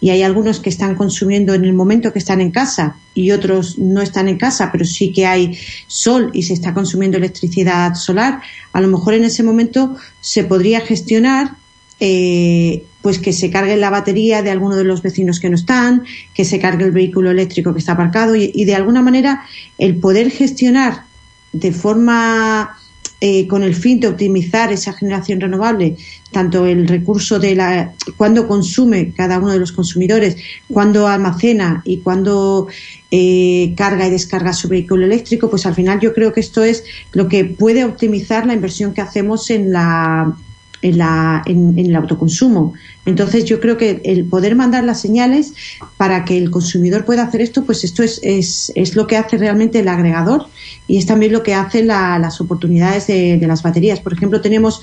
y 0.00 0.10
hay 0.10 0.22
algunos 0.22 0.58
que 0.58 0.70
están 0.70 0.96
consumiendo 0.96 1.54
en 1.54 1.64
el 1.64 1.72
momento 1.72 2.12
que 2.12 2.18
están 2.18 2.40
en 2.40 2.50
casa 2.50 2.96
y 3.14 3.30
otros 3.30 3.78
no 3.78 4.02
están 4.02 4.26
en 4.28 4.38
casa, 4.38 4.70
pero 4.72 4.84
sí 4.84 5.12
que 5.12 5.26
hay 5.26 5.56
sol 5.86 6.30
y 6.32 6.42
se 6.42 6.54
está 6.54 6.74
consumiendo 6.74 7.16
electricidad 7.16 7.94
solar, 7.94 8.40
a 8.72 8.80
lo 8.80 8.88
mejor 8.88 9.14
en 9.14 9.22
ese 9.22 9.44
momento 9.44 9.96
se 10.20 10.42
podría 10.42 10.80
gestionar 10.80 11.52
eh, 12.00 12.84
pues 13.02 13.20
que 13.20 13.32
se 13.32 13.50
cargue 13.50 13.76
la 13.76 13.90
batería 13.90 14.42
de 14.42 14.50
alguno 14.50 14.74
de 14.74 14.84
los 14.84 15.00
vecinos 15.00 15.38
que 15.38 15.48
no 15.48 15.54
están, 15.54 16.02
que 16.34 16.44
se 16.44 16.58
cargue 16.58 16.86
el 16.86 16.92
vehículo 16.92 17.30
eléctrico 17.30 17.72
que 17.72 17.78
está 17.78 17.92
aparcado 17.92 18.34
y, 18.34 18.50
y 18.52 18.64
de 18.64 18.74
alguna 18.74 19.00
manera 19.00 19.44
el 19.78 19.96
poder 19.96 20.30
gestionar 20.30 21.04
de 21.52 21.72
forma 21.72 22.79
eh, 23.22 23.46
con 23.46 23.62
el 23.62 23.74
fin 23.74 24.00
de 24.00 24.08
optimizar 24.08 24.72
esa 24.72 24.94
generación 24.94 25.40
renovable, 25.40 25.96
tanto 26.30 26.64
el 26.64 26.88
recurso 26.88 27.38
de 27.38 27.54
la 27.54 27.92
cuando 28.16 28.48
consume 28.48 29.12
cada 29.12 29.38
uno 29.38 29.50
de 29.50 29.58
los 29.58 29.72
consumidores, 29.72 30.36
cuando 30.68 31.06
almacena 31.06 31.82
y 31.84 31.98
cuando 31.98 32.68
eh, 33.10 33.74
carga 33.76 34.06
y 34.06 34.10
descarga 34.10 34.54
su 34.54 34.68
vehículo 34.68 35.04
eléctrico, 35.04 35.50
pues 35.50 35.66
al 35.66 35.74
final 35.74 36.00
yo 36.00 36.14
creo 36.14 36.32
que 36.32 36.40
esto 36.40 36.64
es 36.64 36.84
lo 37.12 37.28
que 37.28 37.44
puede 37.44 37.84
optimizar 37.84 38.46
la 38.46 38.54
inversión 38.54 38.94
que 38.94 39.02
hacemos 39.02 39.50
en 39.50 39.72
la 39.72 40.34
en, 40.82 40.98
la, 40.98 41.42
en, 41.46 41.78
en, 41.78 41.86
el 41.86 41.96
autoconsumo. 41.96 42.74
Entonces 43.06 43.44
yo 43.44 43.60
creo 43.60 43.76
que 43.76 44.00
el 44.04 44.24
poder 44.24 44.54
mandar 44.54 44.84
las 44.84 45.00
señales 45.00 45.54
para 45.96 46.24
que 46.24 46.36
el 46.36 46.50
consumidor 46.50 47.04
pueda 47.04 47.22
hacer 47.22 47.40
esto, 47.40 47.64
pues 47.64 47.84
esto 47.84 48.02
es, 48.02 48.20
es, 48.22 48.72
es 48.74 48.94
lo 48.94 49.06
que 49.06 49.16
hace 49.16 49.38
realmente 49.38 49.80
el 49.80 49.88
agregador 49.88 50.46
y 50.86 50.98
es 50.98 51.06
también 51.06 51.32
lo 51.32 51.42
que 51.42 51.54
hace 51.54 51.82
la, 51.82 52.18
las 52.18 52.40
oportunidades 52.40 53.06
de, 53.06 53.38
las 53.46 53.62
baterías. 53.62 54.00
Por 54.00 54.12
ejemplo, 54.12 54.40
tenemos 54.40 54.80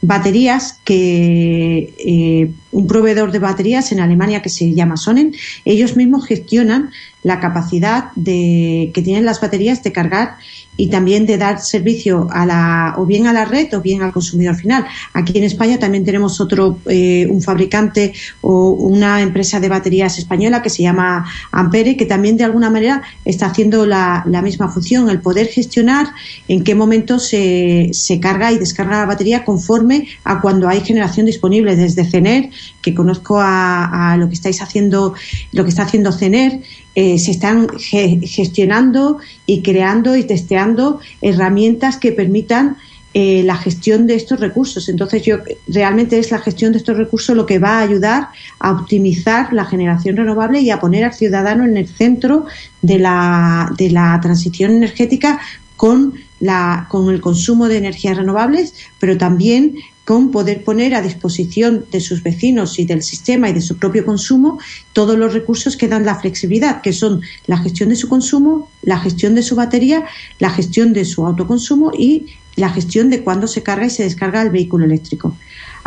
baterías 0.00 0.80
que 0.84 1.94
eh, 1.98 2.50
un 2.72 2.86
proveedor 2.86 3.32
de 3.32 3.38
baterías 3.38 3.92
en 3.92 4.00
Alemania 4.00 4.42
que 4.42 4.48
se 4.48 4.72
llama 4.72 4.96
Sonnen, 4.96 5.34
ellos 5.64 5.96
mismos 5.96 6.26
gestionan 6.26 6.90
la 7.22 7.40
capacidad 7.40 8.12
de, 8.14 8.90
que 8.94 9.02
tienen 9.02 9.24
las 9.24 9.40
baterías 9.40 9.82
de 9.82 9.92
cargar 9.92 10.36
y 10.78 10.86
también 10.86 11.26
de 11.26 11.36
dar 11.36 11.60
servicio 11.60 12.28
a 12.30 12.46
la, 12.46 12.94
o 12.96 13.04
bien 13.04 13.26
a 13.26 13.32
la 13.32 13.44
red 13.44 13.74
o 13.74 13.80
bien 13.80 14.00
al 14.00 14.12
consumidor 14.12 14.54
final. 14.54 14.86
Aquí 15.12 15.36
en 15.36 15.42
España 15.42 15.76
también 15.76 16.04
tenemos 16.04 16.40
otro, 16.40 16.78
eh, 16.86 17.26
un 17.28 17.42
fabricante 17.42 18.14
o 18.40 18.70
una 18.70 19.20
empresa 19.20 19.58
de 19.58 19.68
baterías 19.68 20.18
española 20.18 20.62
que 20.62 20.70
se 20.70 20.84
llama 20.84 21.26
Ampere, 21.50 21.96
que 21.96 22.06
también 22.06 22.36
de 22.36 22.44
alguna 22.44 22.70
manera 22.70 23.02
está 23.24 23.46
haciendo 23.46 23.86
la, 23.86 24.22
la 24.26 24.40
misma 24.40 24.68
función, 24.68 25.10
el 25.10 25.20
poder 25.20 25.48
gestionar 25.48 26.06
en 26.46 26.62
qué 26.62 26.76
momento 26.76 27.18
se, 27.18 27.90
se 27.92 28.20
carga 28.20 28.52
y 28.52 28.58
descarga 28.58 29.00
la 29.00 29.06
batería 29.06 29.44
conforme 29.44 30.06
a 30.22 30.40
cuando 30.40 30.68
hay 30.68 30.80
generación 30.82 31.26
disponible 31.26 31.74
desde 31.74 32.04
CENER, 32.04 32.50
que 32.80 32.94
conozco 32.94 33.40
a, 33.40 34.12
a 34.12 34.16
lo 34.16 34.28
que 34.28 34.34
estáis 34.34 34.62
haciendo, 34.62 35.14
lo 35.50 35.64
que 35.64 35.70
está 35.70 35.82
haciendo 35.82 36.12
CENER, 36.12 36.60
eh, 36.94 37.18
se 37.18 37.30
están 37.30 37.68
ge 37.78 38.20
gestionando 38.24 39.18
y 39.46 39.62
creando 39.62 40.16
y 40.16 40.24
testeando 40.24 41.00
herramientas 41.20 41.96
que 41.96 42.12
permitan 42.12 42.76
eh, 43.14 43.42
la 43.42 43.56
gestión 43.56 44.06
de 44.06 44.14
estos 44.14 44.38
recursos. 44.38 44.88
Entonces, 44.88 45.22
yo 45.22 45.38
realmente 45.66 46.18
es 46.18 46.30
la 46.30 46.38
gestión 46.38 46.72
de 46.72 46.78
estos 46.78 46.96
recursos 46.96 47.34
lo 47.34 47.46
que 47.46 47.58
va 47.58 47.78
a 47.78 47.82
ayudar 47.82 48.28
a 48.58 48.72
optimizar 48.72 49.52
la 49.52 49.64
generación 49.64 50.16
renovable 50.16 50.60
y 50.60 50.70
a 50.70 50.78
poner 50.78 51.04
al 51.04 51.14
ciudadano 51.14 51.64
en 51.64 51.76
el 51.76 51.88
centro 51.88 52.46
de 52.82 52.98
la, 52.98 53.72
de 53.78 53.90
la 53.90 54.18
transición 54.20 54.72
energética 54.72 55.40
con, 55.76 56.14
la, 56.40 56.86
con 56.90 57.08
el 57.08 57.20
consumo 57.20 57.66
de 57.68 57.78
energías 57.78 58.16
renovables, 58.16 58.74
pero 58.98 59.16
también 59.16 59.76
con 60.08 60.30
poder 60.30 60.64
poner 60.64 60.94
a 60.94 61.02
disposición 61.02 61.84
de 61.92 62.00
sus 62.00 62.22
vecinos 62.22 62.78
y 62.78 62.86
del 62.86 63.02
sistema 63.02 63.50
y 63.50 63.52
de 63.52 63.60
su 63.60 63.76
propio 63.76 64.06
consumo 64.06 64.58
todos 64.94 65.18
los 65.18 65.34
recursos 65.34 65.76
que 65.76 65.86
dan 65.86 66.06
la 66.06 66.18
flexibilidad, 66.18 66.80
que 66.80 66.94
son 66.94 67.20
la 67.46 67.58
gestión 67.58 67.90
de 67.90 67.96
su 67.96 68.08
consumo, 68.08 68.70
la 68.80 68.98
gestión 69.00 69.34
de 69.34 69.42
su 69.42 69.54
batería, 69.54 70.06
la 70.38 70.48
gestión 70.48 70.94
de 70.94 71.04
su 71.04 71.26
autoconsumo 71.26 71.92
y 71.92 72.24
la 72.56 72.70
gestión 72.70 73.10
de 73.10 73.22
cuándo 73.22 73.46
se 73.46 73.62
carga 73.62 73.84
y 73.84 73.90
se 73.90 74.04
descarga 74.04 74.40
el 74.40 74.48
vehículo 74.48 74.86
eléctrico. 74.86 75.36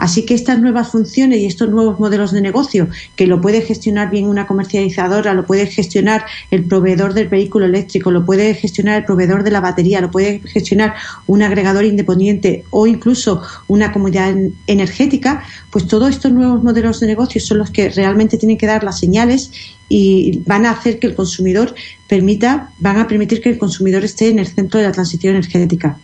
Así 0.01 0.25
que 0.25 0.33
estas 0.33 0.59
nuevas 0.59 0.87
funciones 0.87 1.37
y 1.41 1.45
estos 1.45 1.69
nuevos 1.69 1.99
modelos 1.99 2.31
de 2.31 2.41
negocio, 2.41 2.87
que 3.15 3.27
lo 3.27 3.39
puede 3.39 3.61
gestionar 3.61 4.09
bien 4.09 4.25
una 4.25 4.47
comercializadora, 4.47 5.35
lo 5.35 5.45
puede 5.45 5.67
gestionar 5.67 6.25
el 6.49 6.63
proveedor 6.63 7.13
del 7.13 7.27
vehículo 7.27 7.67
eléctrico, 7.67 8.09
lo 8.09 8.25
puede 8.25 8.55
gestionar 8.55 8.97
el 8.97 9.05
proveedor 9.05 9.43
de 9.43 9.51
la 9.51 9.59
batería, 9.59 10.01
lo 10.01 10.09
puede 10.09 10.39
gestionar 10.39 10.95
un 11.27 11.43
agregador 11.43 11.85
independiente 11.85 12.65
o 12.71 12.87
incluso 12.87 13.43
una 13.67 13.91
comunidad 13.91 14.35
energética, 14.65 15.43
pues 15.69 15.85
todos 15.85 16.09
estos 16.09 16.31
nuevos 16.31 16.63
modelos 16.63 16.99
de 16.99 17.05
negocio 17.05 17.39
son 17.39 17.59
los 17.59 17.69
que 17.69 17.89
realmente 17.89 18.39
tienen 18.39 18.57
que 18.57 18.65
dar 18.65 18.83
las 18.83 18.97
señales 18.97 19.51
y 19.87 20.41
van 20.47 20.65
a 20.65 20.71
hacer 20.71 20.97
que 20.97 21.05
el 21.05 21.13
consumidor 21.13 21.75
permita, 22.07 22.71
van 22.79 22.97
a 22.97 23.07
permitir 23.07 23.39
que 23.39 23.49
el 23.49 23.59
consumidor 23.59 24.03
esté 24.03 24.29
en 24.29 24.39
el 24.39 24.47
centro 24.47 24.79
de 24.79 24.87
la 24.87 24.93
transición 24.93 25.35
energética 25.35 25.99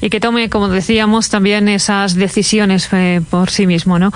y 0.00 0.10
que 0.10 0.20
tome, 0.20 0.48
como 0.50 0.68
decíamos, 0.68 1.28
también 1.28 1.68
esas 1.68 2.14
decisiones 2.14 2.88
eh, 2.92 3.20
por 3.28 3.50
sí 3.50 3.66
mismo, 3.66 3.98
¿no? 3.98 4.12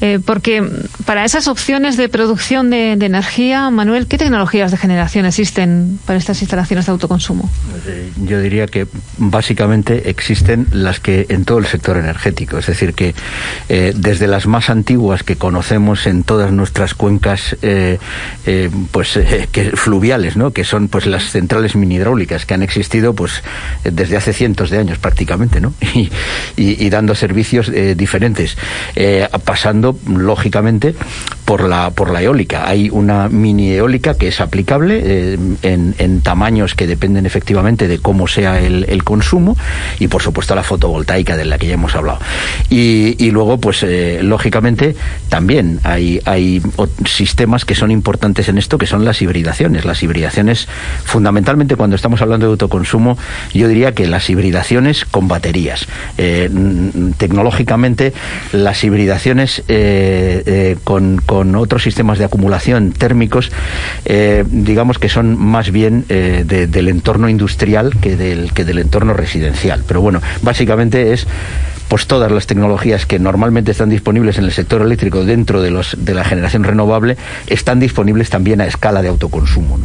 Eh, 0.00 0.20
porque 0.24 0.62
para 1.04 1.24
esas 1.24 1.48
opciones 1.48 1.96
de 1.96 2.08
producción 2.08 2.70
de, 2.70 2.92
energía, 2.92 3.70
Manuel, 3.70 4.06
¿qué 4.06 4.16
tecnologías 4.16 4.70
de 4.70 4.76
generación 4.78 5.26
existen 5.26 5.98
para 6.06 6.18
estas 6.18 6.40
instalaciones 6.40 6.86
de 6.86 6.92
autoconsumo? 6.92 7.50
Eh, 7.86 8.10
yo 8.24 8.40
diría 8.40 8.66
que 8.66 8.86
básicamente 9.18 10.08
existen 10.08 10.68
las 10.72 11.00
que 11.00 11.26
en 11.28 11.44
todo 11.44 11.58
el 11.58 11.66
sector 11.66 11.96
energético, 11.96 12.58
es 12.58 12.66
decir, 12.66 12.94
que 12.94 13.14
desde 13.68 14.26
las 14.26 14.46
más 14.46 14.70
antiguas 14.70 15.22
que 15.22 15.36
conocemos 15.36 16.06
en 16.06 16.22
todas 16.22 16.52
nuestras 16.52 16.94
cuencas, 16.94 17.56
pues 18.90 19.18
que 19.52 19.72
fluviales, 19.74 20.36
¿no? 20.36 20.52
Que 20.52 20.64
son 20.64 20.88
pues 20.88 21.06
las 21.06 21.30
centrales 21.30 21.76
mini 21.76 21.96
hidráulicas 21.96 22.46
que 22.46 22.54
han 22.54 22.62
existido 22.62 23.14
pues 23.14 23.42
desde 23.84 24.16
hace 24.16 24.32
cientos 24.32 24.70
de 24.70 24.78
años 24.78 24.83
prácticamente, 24.98 25.60
¿no? 25.60 25.72
Y, 26.56 26.88
dando 26.90 27.14
servicios 27.14 27.68
eh, 27.68 27.94
diferentes, 27.96 28.56
eh, 28.94 29.26
pasando 29.44 29.98
lógicamente 30.06 30.94
por 31.44 31.64
la 31.64 31.90
por 31.90 32.10
la 32.10 32.22
eólica. 32.22 32.68
Hay 32.68 32.88
una 32.90 33.28
mini 33.28 33.72
eólica 33.72 34.14
que 34.14 34.28
es 34.28 34.40
aplicable 34.40 35.00
eh, 35.02 35.38
en, 35.62 36.20
tamaños 36.20 36.74
que 36.74 36.86
dependen 36.86 37.26
efectivamente 37.26 37.88
de 37.88 37.98
cómo 37.98 38.28
sea 38.28 38.60
el, 38.60 39.02
consumo 39.04 39.56
y 39.98 40.08
por 40.08 40.22
supuesto 40.22 40.54
la 40.54 40.62
fotovoltaica 40.62 41.36
de 41.36 41.44
la 41.44 41.58
que 41.58 41.66
ya 41.66 41.74
hemos 41.74 41.94
hablado. 41.94 42.20
Y, 42.70 43.30
luego, 43.30 43.58
pues 43.58 43.84
lógicamente 44.22 44.94
también 45.28 45.80
hay 45.82 46.20
hay 46.24 46.62
sistemas 47.06 47.64
que 47.64 47.74
son 47.74 47.90
importantes 47.90 48.48
en 48.48 48.58
esto, 48.58 48.78
que 48.78 48.86
son 48.86 49.04
las 49.04 49.20
hibridaciones. 49.20 49.84
Las 49.84 50.02
hibridaciones, 50.02 50.68
fundamentalmente 51.04 51.76
cuando 51.76 51.96
estamos 51.96 52.22
hablando 52.22 52.46
de 52.46 52.52
autoconsumo, 52.52 53.18
yo 53.52 53.68
diría 53.68 53.92
que 53.92 54.06
las 54.06 54.30
hibridaciones 54.30 54.63
con 55.10 55.28
baterías. 55.28 55.86
Eh, 56.16 56.50
tecnológicamente, 57.18 58.12
las 58.52 58.82
hibridaciones 58.82 59.62
eh, 59.68 60.42
eh, 60.46 60.76
con, 60.84 61.20
otros 61.54 61.82
sistemas 61.82 62.18
de 62.18 62.24
acumulación 62.24 62.92
térmicos, 62.92 63.52
digamos 64.46 64.98
que 64.98 65.08
son 65.08 65.38
más 65.38 65.70
bien 65.70 66.04
del 66.08 66.88
entorno 66.88 67.28
industrial 67.28 67.96
que 68.00 68.16
del, 68.16 68.52
que 68.52 68.64
del 68.64 68.78
entorno 68.78 69.12
residencial. 69.14 69.84
Pero 69.86 70.00
bueno, 70.00 70.20
básicamente 70.42 71.12
es 71.12 71.26
pues 71.88 72.06
todas 72.06 72.32
las 72.32 72.46
tecnologías 72.46 73.06
que 73.06 73.18
normalmente 73.18 73.72
están 73.72 73.90
disponibles 73.90 74.38
en 74.38 74.44
el 74.44 74.52
sector 74.52 74.82
eléctrico 74.82 75.24
dentro 75.24 75.60
de, 75.60 75.70
los, 75.70 75.96
de 75.98 76.14
la 76.14 76.24
generación 76.24 76.64
renovable 76.64 77.16
están 77.46 77.78
disponibles 77.78 78.30
también 78.30 78.60
a 78.60 78.66
escala 78.66 79.02
de 79.02 79.08
autoconsumo. 79.08 79.78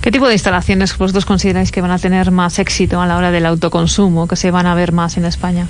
¿Qué 0.00 0.10
tipo 0.10 0.26
de 0.26 0.32
instalaciones 0.32 0.96
vosotros 0.96 1.26
consideráis 1.26 1.72
que 1.72 1.82
van 1.82 1.90
a 1.90 1.98
tener 1.98 2.30
más 2.30 2.58
éxito 2.58 3.00
a 3.00 3.06
la 3.06 3.18
hora 3.18 3.30
del 3.30 3.44
autoconsumo, 3.44 4.26
que 4.26 4.36
se 4.36 4.50
van 4.50 4.66
a 4.66 4.74
ver 4.74 4.92
más 4.92 5.18
en 5.18 5.26
España? 5.26 5.66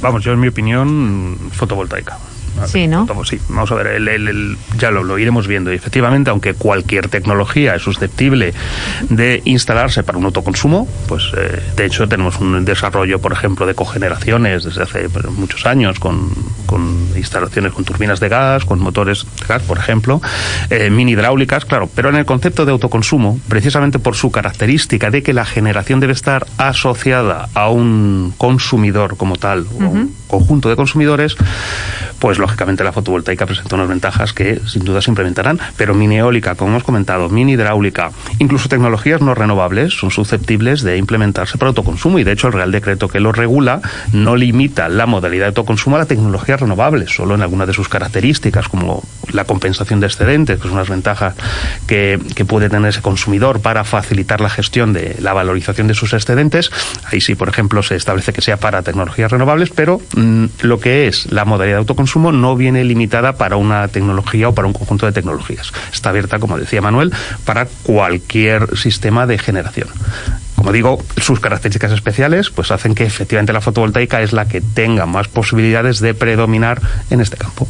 Vamos, 0.00 0.24
yo 0.24 0.32
en 0.32 0.40
mi 0.40 0.48
opinión, 0.48 1.36
fotovoltaica. 1.52 2.18
Sí, 2.66 2.86
¿no? 2.86 3.06
sí, 3.24 3.40
vamos 3.48 3.72
a 3.72 3.74
ver, 3.74 3.86
el, 3.88 4.56
ya 4.78 4.90
lo, 4.90 5.18
iremos 5.18 5.46
viendo. 5.46 5.72
Y 5.72 5.76
efectivamente, 5.76 6.30
aunque 6.30 6.54
cualquier 6.54 7.08
tecnología 7.08 7.74
es 7.74 7.82
susceptible 7.82 8.52
de 9.08 9.42
instalarse 9.44 10.02
para 10.02 10.18
un 10.18 10.24
autoconsumo, 10.24 10.86
pues 11.08 11.32
eh, 11.36 11.60
de 11.76 11.86
hecho 11.86 12.08
tenemos 12.08 12.38
un 12.40 12.64
desarrollo, 12.64 13.18
por 13.20 13.32
ejemplo, 13.32 13.66
de 13.66 13.74
cogeneraciones 13.74 14.64
desde 14.64 14.82
hace 14.82 15.08
pues, 15.08 15.26
muchos 15.26 15.66
años 15.66 15.98
con, 15.98 16.30
instalaciones 17.16 17.72
con 17.72 17.84
turbinas 17.84 18.20
de 18.20 18.28
gas, 18.28 18.64
con 18.64 18.78
motores 18.80 19.26
de 19.40 19.46
gas, 19.46 19.62
por 19.62 19.78
ejemplo, 19.78 20.20
eh, 20.70 20.90
mini 20.90 21.12
hidráulicas, 21.12 21.64
claro, 21.64 21.88
pero 21.94 22.08
en 22.08 22.16
el 22.16 22.24
concepto 22.24 22.64
de 22.64 22.72
autoconsumo, 22.72 23.40
precisamente 23.48 23.98
por 23.98 24.14
su 24.14 24.30
característica 24.30 25.10
de 25.10 25.22
que 25.22 25.32
la 25.32 25.44
generación 25.44 26.00
debe 26.00 26.12
estar 26.12 26.46
asociada 26.58 27.48
a 27.54 27.68
un 27.68 28.32
consumidor 28.38 29.16
como 29.16 29.36
tal, 29.36 29.66
o 29.74 29.84
un 29.84 30.14
conjunto 30.28 30.68
de 30.68 30.76
consumidores, 30.76 31.36
pues 32.20 32.38
lógicamente 32.38 32.84
la 32.84 32.92
fotovoltaica 32.92 33.46
presenta 33.46 33.74
unas 33.74 33.88
ventajas 33.88 34.32
que 34.32 34.60
sin 34.66 34.84
duda 34.84 35.02
se 35.02 35.10
implementarán, 35.10 35.58
pero 35.76 35.94
mini 35.94 36.18
eólica, 36.18 36.54
como 36.54 36.70
hemos 36.70 36.84
comentado, 36.84 37.28
mini 37.28 37.52
hidráulica, 37.52 38.12
incluso 38.38 38.68
tecnologías 38.68 39.20
no 39.20 39.34
renovables 39.34 39.94
son 39.94 40.10
susceptibles 40.10 40.82
de 40.82 40.98
implementarse 40.98 41.58
para 41.58 41.68
autoconsumo 41.68 42.18
y 42.18 42.24
de 42.24 42.32
hecho 42.32 42.46
el 42.46 42.52
Real 42.52 42.70
Decreto 42.70 43.08
que 43.08 43.20
lo 43.20 43.32
regula 43.32 43.80
no 44.12 44.36
limita 44.36 44.88
la 44.88 45.06
modalidad 45.06 45.46
de 45.46 45.48
autoconsumo 45.48 45.96
a 45.96 46.00
la 46.00 46.06
tecnología 46.06 46.56
renovable, 46.56 47.08
solo 47.08 47.34
en 47.34 47.42
algunas 47.42 47.66
de 47.66 47.74
sus 47.74 47.88
características 47.88 48.68
como 48.68 49.02
la 49.32 49.44
compensación 49.44 50.00
de 50.00 50.06
excedentes, 50.06 50.58
que 50.58 50.64
son 50.64 50.72
unas 50.72 50.88
ventajas 50.88 51.34
que, 51.86 52.18
puede 52.46 52.68
tener 52.68 52.88
ese 52.88 53.02
consumidor 53.02 53.60
para 53.60 53.84
facilitar 53.84 54.40
la 54.40 54.50
gestión 54.50 54.92
de 54.92 55.16
la 55.20 55.32
valorización 55.32 55.86
de 55.86 55.94
sus 55.94 56.14
excedentes. 56.14 56.70
Ahí 57.04 57.20
sí, 57.20 57.36
por 57.36 57.48
ejemplo, 57.48 57.82
se 57.82 57.94
establece 57.94 58.32
que 58.32 58.40
sea 58.40 58.56
para 58.56 58.82
tecnologías 58.82 59.30
renovables, 59.30 59.70
pero 59.70 60.00
mm, 60.16 60.46
lo 60.62 60.80
que 60.80 61.06
es 61.06 61.30
la 61.30 61.44
modalidad 61.44 61.76
de 61.76 61.80
autoconsumo 61.80 62.09
no 62.18 62.56
viene 62.56 62.84
limitada 62.84 63.34
para 63.34 63.56
una 63.56 63.86
tecnología 63.88 64.48
o 64.48 64.54
para 64.54 64.66
un 64.66 64.72
conjunto 64.72 65.06
de 65.06 65.12
tecnologías. 65.12 65.72
Está 65.92 66.10
abierta, 66.10 66.38
como 66.38 66.58
decía 66.58 66.82
Manuel, 66.82 67.12
para 67.44 67.66
cualquier 67.84 68.76
sistema 68.76 69.26
de 69.26 69.38
generación. 69.38 69.88
Como 70.56 70.72
digo, 70.72 71.02
sus 71.16 71.40
características 71.40 71.92
especiales 71.92 72.50
pues 72.50 72.70
hacen 72.70 72.94
que 72.94 73.04
efectivamente 73.04 73.52
la 73.52 73.62
fotovoltaica 73.62 74.20
es 74.20 74.32
la 74.32 74.46
que 74.46 74.60
tenga 74.60 75.06
más 75.06 75.28
posibilidades 75.28 76.00
de 76.00 76.12
predominar 76.12 76.82
en 77.08 77.20
este 77.20 77.36
campo. 77.38 77.66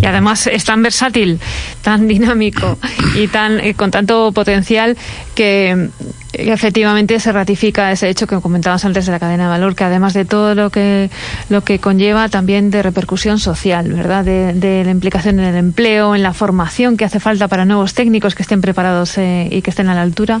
Y 0.00 0.06
además 0.06 0.46
es 0.46 0.64
tan 0.64 0.82
versátil, 0.82 1.40
tan 1.82 2.06
dinámico 2.08 2.78
y 3.16 3.28
tan 3.28 3.60
eh, 3.60 3.74
con 3.74 3.90
tanto 3.90 4.32
potencial 4.32 4.96
que 5.34 5.90
efectivamente 6.32 7.18
se 7.20 7.32
ratifica 7.32 7.90
ese 7.90 8.08
hecho 8.08 8.26
que 8.26 8.40
comentabas 8.40 8.84
antes 8.84 9.06
de 9.06 9.12
la 9.12 9.18
cadena 9.18 9.44
de 9.44 9.50
valor, 9.50 9.74
que 9.74 9.84
además 9.84 10.14
de 10.14 10.24
todo 10.24 10.54
lo 10.54 10.70
que 10.70 11.10
lo 11.48 11.62
que 11.62 11.78
conlleva 11.78 12.28
también 12.28 12.70
de 12.70 12.82
repercusión 12.82 13.38
social, 13.38 13.92
¿verdad? 13.92 14.24
De, 14.24 14.84
la 14.84 14.90
implicación 14.90 15.40
en 15.40 15.46
el 15.46 15.56
empleo, 15.56 16.14
en 16.14 16.22
la 16.22 16.32
formación 16.32 16.96
que 16.96 17.04
hace 17.04 17.20
falta 17.20 17.48
para 17.48 17.64
nuevos 17.64 17.94
técnicos 17.94 18.34
que 18.34 18.42
estén 18.42 18.60
preparados 18.60 19.18
eh, 19.18 19.48
y 19.50 19.62
que 19.62 19.70
estén 19.70 19.88
a 19.88 19.94
la 19.94 20.02
altura 20.02 20.40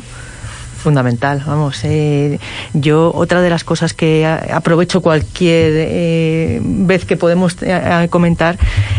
fundamental. 0.78 1.42
Vamos, 1.46 1.80
eh, 1.84 2.38
yo 2.72 3.12
otra 3.14 3.42
de 3.42 3.50
las 3.50 3.64
cosas 3.64 3.92
que 3.92 4.26
aprovecho 4.26 5.00
cualquier 5.00 5.72
eh, 5.76 6.60
vez 6.62 7.04
que 7.04 7.16
podemos 7.16 7.56
eh, 7.60 8.06
comentar 8.10 8.56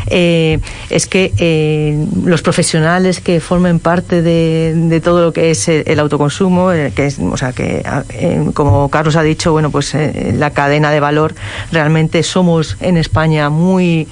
es 0.10 1.08
que 1.08 2.08
los 2.24 2.42
profesionales 2.42 3.22
que 3.22 3.40
formen 3.40 3.80
parte 3.80 4.22
de, 4.22 5.02
todo 5.04 5.24
lo 5.24 5.34
que 5.34 5.52
es 5.52 5.68
el, 5.70 6.00
autoconsumo, 6.00 6.70
que 6.70 7.06
es, 7.06 7.20
o 7.20 7.38
sea, 7.38 7.54
que 7.54 7.84
como 8.54 8.90
Carlos 8.90 9.16
ha 9.16 9.24
dicho, 9.24 9.52
bueno, 9.52 9.72
pues 9.72 9.96
la 10.34 10.50
cadena 10.52 10.92
de 10.92 11.00
valor 11.00 11.36
realmente 11.72 12.24
somos 12.24 12.78
en 12.82 12.98
España 12.98 13.50
muy 13.50 14.08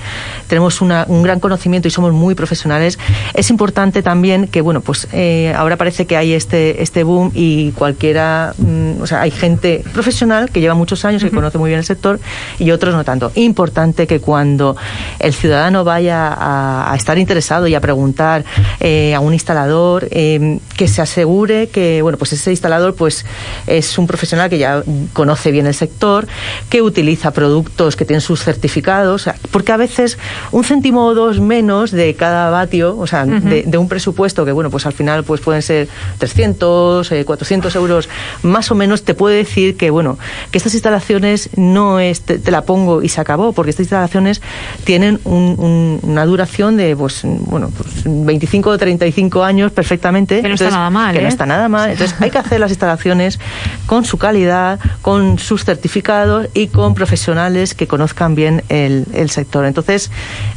tenemos 0.47 0.81
un 0.81 1.23
gran 1.23 1.39
conocimiento 1.39 1.87
y 1.87 1.91
somos 1.91 2.13
muy 2.13 2.35
profesionales. 2.35 2.97
Es 3.33 3.49
importante 3.49 4.01
también 4.01 4.47
que, 4.47 4.61
bueno, 4.61 4.81
pues 4.81 5.07
ahora 5.55 5.77
parece 5.77 6.05
que 6.05 6.15
hay 6.15 6.33
este 6.33 6.81
este 6.81 7.03
boom 7.03 7.31
y 7.33 7.56
cualquiera, 7.75 8.53
mm, 8.57 9.01
o 9.01 9.07
sea, 9.07 9.21
hay 9.21 9.31
gente 9.31 9.83
profesional 9.93 10.49
que 10.49 10.61
lleva 10.61 10.73
muchos 10.73 11.05
años, 11.05 11.23
que 11.23 11.31
conoce 11.31 11.57
muy 11.57 11.69
bien 11.69 11.79
el 11.79 11.85
sector 11.85 12.19
y 12.59 12.71
otros 12.71 12.93
no 12.93 13.03
tanto. 13.03 13.31
Importante 13.35 14.07
que 14.07 14.19
cuando 14.19 14.75
el 15.19 15.33
ciudadano 15.33 15.83
vaya 15.83 16.35
a, 16.37 16.95
estar 16.95 17.17
interesado 17.17 17.67
y 17.67 17.75
a 17.75 17.81
preguntar 17.81 18.43
eh, 18.79 19.13
a 19.13 19.19
un 19.19 19.33
instalador, 19.33 20.07
eh, 20.11 20.59
que 20.75 20.87
se 20.87 21.01
asegure 21.01 21.67
que, 21.69 22.01
bueno, 22.01 22.17
pues 22.17 22.33
ese 22.33 22.51
instalador 22.51 22.95
pues 22.95 23.25
es 23.65 23.97
un 23.97 24.07
profesional 24.07 24.49
que 24.49 24.57
ya 24.57 24.83
conoce 25.13 25.51
bien 25.51 25.67
el 25.67 25.73
sector, 25.73 26.27
que 26.69 26.81
utiliza 26.81 27.31
productos 27.31 27.95
que 27.95 28.05
tienen 28.05 28.21
sus 28.21 28.43
certificados, 28.43 29.29
porque 29.51 29.71
a 29.71 29.77
veces 29.77 30.17
un 30.51 30.63
céntimo 30.63 31.05
o 31.05 31.13
dos 31.13 31.39
menos 31.39 31.91
de 31.91 32.15
cada 32.15 32.49
vatio, 32.49 32.97
o 32.97 33.07
sea, 33.07 33.25
de, 33.25 33.77
un 33.77 33.87
presupuesto 33.87 34.45
que, 34.45 34.51
bueno, 34.51 34.69
pues 34.69 34.85
al 34.85 34.93
final 34.93 35.23
pues 35.23 35.41
pueden 35.41 35.61
ser 35.61 35.87
300, 36.17 37.07
400 37.25 37.46
800 37.47 37.75
euros 37.75 38.09
más 38.43 38.71
o 38.71 38.75
menos, 38.75 39.03
te 39.03 39.13
puede 39.13 39.37
decir 39.37 39.77
que, 39.77 39.89
bueno, 39.89 40.17
que 40.51 40.57
estas 40.57 40.73
instalaciones 40.73 41.49
no 41.55 41.99
es, 41.99 42.21
te, 42.21 42.51
la 42.51 42.63
pongo 42.63 43.01
y 43.01 43.09
se 43.09 43.21
acabó, 43.21 43.53
porque 43.53 43.71
estas 43.71 43.85
instalaciones 43.85 44.41
tienen 44.83 45.19
una 45.23 46.25
duración 46.25 46.77
de, 46.77 46.95
pues, 46.95 47.21
bueno, 47.23 47.71
pues 47.75 48.03
25 48.05 48.69
o 48.69 48.77
35 48.77 49.43
años 49.43 49.71
perfectamente. 49.71 50.41
Que 50.41 50.49
no 50.49 50.55
está 50.55 50.69
nada 50.69 50.89
mal, 50.89 51.13
Que 51.13 51.21
no 51.21 51.27
¿eh? 51.27 51.29
está 51.29 51.45
nada 51.45 51.69
mal. 51.69 51.91
Entonces, 51.91 52.15
hay 52.19 52.29
que 52.29 52.37
hacer 52.37 52.59
las 52.59 52.71
instalaciones 52.71 53.39
con 53.85 54.03
su 54.03 54.17
calidad, 54.17 54.79
con 55.01 55.39
sus 55.39 55.63
certificados 55.63 56.49
y 56.53 56.67
con 56.67 56.93
profesionales 56.93 57.73
que 57.73 57.87
conozcan 57.87 58.35
bien 58.35 58.63
el, 58.69 59.05
sector. 59.29 59.65
Entonces, 59.65 60.09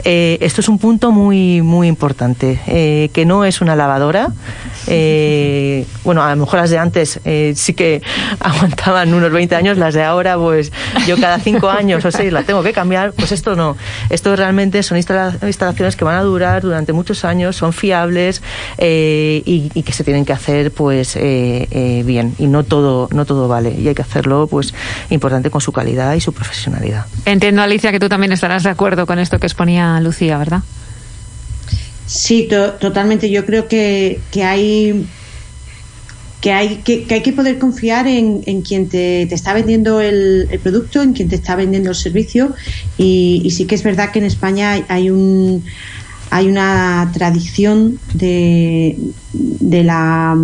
eh, 0.04 0.38
esto 0.40 0.60
es 0.60 0.68
un 0.68 0.78
punto 0.78 1.10
muy, 1.10 1.60
muy 1.60 1.88
importante, 1.88 2.60
eh, 2.66 3.10
que 3.12 3.24
no 3.24 3.44
es 3.44 3.60
una 3.60 3.76
lavadora. 3.76 4.28
Bueno, 6.04 6.22
a 6.22 6.30
lo 6.30 6.40
mejor 6.40 6.60
las 6.60 6.70
de 6.70 6.79
antes 6.80 7.20
sí 7.54 7.74
que 7.74 8.02
aguantaban 8.40 9.12
unos 9.14 9.30
20 9.32 9.54
años, 9.54 9.78
las 9.78 9.94
de 9.94 10.02
ahora, 10.02 10.36
pues 10.36 10.72
yo 11.06 11.16
cada 11.18 11.38
5 11.38 11.68
años 11.68 12.04
o 12.04 12.10
6 12.10 12.32
la 12.32 12.42
tengo 12.42 12.62
que 12.62 12.72
cambiar, 12.72 13.12
pues 13.12 13.32
esto 13.32 13.56
no. 13.56 13.76
Esto 14.08 14.34
realmente 14.36 14.82
son 14.82 14.98
instalaciones 14.98 15.96
que 15.96 16.04
van 16.04 16.16
a 16.16 16.22
durar 16.22 16.62
durante 16.62 16.92
muchos 16.92 17.24
años, 17.24 17.56
son 17.56 17.72
fiables 17.72 18.42
y, 18.78 19.70
y, 19.74 19.82
que 19.82 19.92
se 19.92 20.04
tienen 20.04 20.24
que 20.24 20.32
hacer 20.32 20.70
pues 20.72 21.16
bien 21.16 22.34
y 22.38 22.46
no 22.46 22.64
todo, 22.64 23.08
no 23.12 23.24
todo 23.24 23.48
vale 23.48 23.74
y 23.78 23.88
hay 23.88 23.94
que 23.94 24.02
hacerlo 24.02 24.46
pues 24.46 24.74
importante 25.10 25.50
con 25.50 25.60
su 25.60 25.72
calidad 25.72 26.14
y 26.14 26.20
su 26.20 26.32
profesionalidad. 26.32 27.06
Entiendo, 27.24 27.62
Alicia, 27.62 27.92
que 27.92 28.00
tú 28.00 28.08
también 28.08 28.32
estarás 28.32 28.62
de 28.62 28.70
acuerdo 28.70 29.06
con 29.06 29.18
esto 29.18 29.38
que 29.38 29.46
exponía 29.46 30.00
Lucía, 30.00 30.38
¿verdad? 30.38 30.60
Sí, 32.06 32.48
totalmente. 32.80 33.30
Yo 33.30 33.46
creo 33.46 33.68
que, 33.68 34.20
que 34.32 34.44
hay 34.44 35.06
que 36.40 36.52
hay 36.52 36.76
que, 36.78 37.06
hay 37.10 37.22
que 37.22 37.32
poder 37.32 37.58
confiar 37.58 38.06
en, 38.06 38.42
en 38.46 38.62
quien 38.62 38.88
te, 38.88 39.26
te, 39.26 39.34
está 39.34 39.52
vendiendo 39.52 40.00
el, 40.00 40.48
producto, 40.62 41.02
en 41.02 41.12
quien 41.12 41.28
te 41.28 41.36
está 41.36 41.54
vendiendo 41.54 41.90
el 41.90 41.96
servicio 41.96 42.54
y, 42.96 43.50
sí 43.50 43.66
que 43.66 43.74
es 43.74 43.82
verdad 43.82 44.10
que 44.10 44.20
en 44.20 44.24
España 44.24 44.84
hay 44.88 45.10
un 45.10 45.64
hay 46.30 46.46
una 46.48 47.10
tradición 47.12 47.98
de, 48.14 48.96
de 49.32 49.84
la 49.84 50.36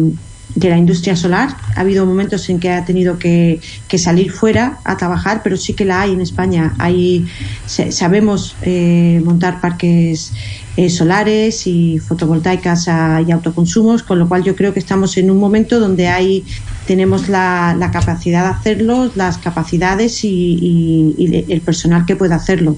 de 0.56 0.70
la 0.70 0.78
industria 0.78 1.14
solar. 1.14 1.54
Ha 1.76 1.80
habido 1.80 2.06
momentos 2.06 2.48
en 2.48 2.58
que 2.58 2.70
ha 2.70 2.84
tenido 2.84 3.18
que, 3.18 3.60
salir 3.98 4.32
fuera 4.32 4.80
a 4.84 4.96
trabajar, 4.96 5.42
pero 5.44 5.56
sí 5.56 5.74
que 5.74 5.84
la 5.84 6.00
hay 6.00 6.12
en 6.12 6.22
España. 6.22 6.74
Hay, 6.78 7.26
sabemos 7.66 8.56
eh, 8.62 9.20
montar 9.22 9.60
parques 9.60 10.32
eh, 10.76 10.90
solares 10.90 11.66
y 11.66 11.98
fotovoltaicas 11.98 12.88
y 13.26 13.30
autoconsumos, 13.32 14.02
con 14.02 14.18
lo 14.18 14.28
cual 14.28 14.44
yo 14.44 14.54
creo 14.54 14.72
que 14.72 14.80
estamos 14.80 15.16
en 15.16 15.30
un 15.30 15.38
momento 15.38 15.80
donde 15.80 16.08
hay 16.08 16.44
tenemos 16.86 17.28
la, 17.28 17.90
capacidad 17.92 18.44
de 18.44 18.50
hacerlo, 18.50 19.10
las 19.14 19.38
capacidades 19.38 20.24
y 20.24 21.44
el 21.48 21.60
personal 21.60 22.06
que 22.06 22.16
puede 22.16 22.34
hacerlo. 22.34 22.76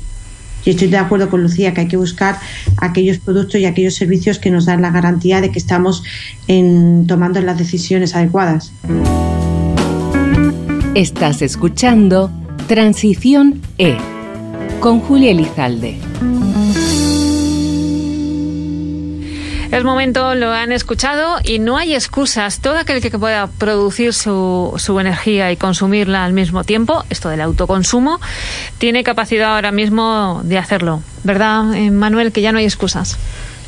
Y 0.65 0.71
estoy 0.71 0.89
de 0.89 0.99
acuerdo 0.99 1.31
con 1.31 1.43
Lucía 1.43 1.73
que 1.73 1.83
hay 1.83 1.89
que 1.89 1.97
buscar 1.97 2.39
aquellos 2.77 3.19
productos 3.19 3.61
y 3.61 3.65
aquellos 3.65 3.95
servicios 3.95 4.39
que 4.39 4.51
nos 4.51 4.67
dan 4.67 4.83
la 4.83 4.91
garantía 4.91 5.41
de 5.41 5.51
que 5.51 5.59
estamos 5.59 6.03
en, 6.47 7.07
tomando 7.07 7.41
las 7.41 7.59
decisiones 7.59 8.15
adecuadas. 8.15 8.73
Estás 10.95 11.43
escuchando 11.43 12.31
Transición 12.67 13.63
E 13.79 13.97
con 14.81 15.01
Julia 15.01 15.31
Elizalde. 15.31 15.97
Es 19.71 19.85
momento, 19.85 20.35
lo 20.35 20.51
han 20.51 20.73
escuchado 20.73 21.37
y 21.45 21.59
no 21.59 21.77
hay 21.77 21.95
excusas. 21.95 22.61
Todo 22.61 22.79
aquel 22.79 23.03
que 23.03 23.11
pueda 23.19 23.47
producir 23.47 24.15
su, 24.15 24.73
su 24.79 24.99
energía 24.99 25.53
y 25.53 25.57
consumirla 25.57 26.25
al 26.25 26.33
mismo 26.33 26.65
tiempo, 26.65 27.05
esto 27.11 27.29
del 27.29 27.43
autoconsumo, 27.43 28.19
tiene 28.79 29.05
capacidad 29.05 29.55
ahora 29.57 29.71
mismo 29.71 30.41
de 30.43 30.57
hacerlo. 30.57 31.03
¿Verdad, 31.23 31.75
eh, 31.75 31.91
Manuel, 31.91 32.33
que 32.33 32.41
ya 32.41 32.51
no 32.51 32.59
hay 32.59 32.65
excusas? 32.65 33.19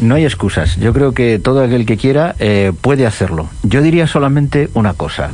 No 0.01 0.15
hay 0.15 0.25
excusas. 0.25 0.77
Yo 0.77 0.95
creo 0.95 1.13
que 1.13 1.39
todo 1.39 1.63
aquel 1.63 1.85
que 1.85 1.99
quiera 1.99 2.35
eh, 2.39 2.73
puede 2.81 3.07
hacerlo. 3.07 3.51
Yo 3.63 3.83
diría 3.83 4.07
solamente 4.07 4.71
una 4.73 4.95
cosa. 4.95 5.33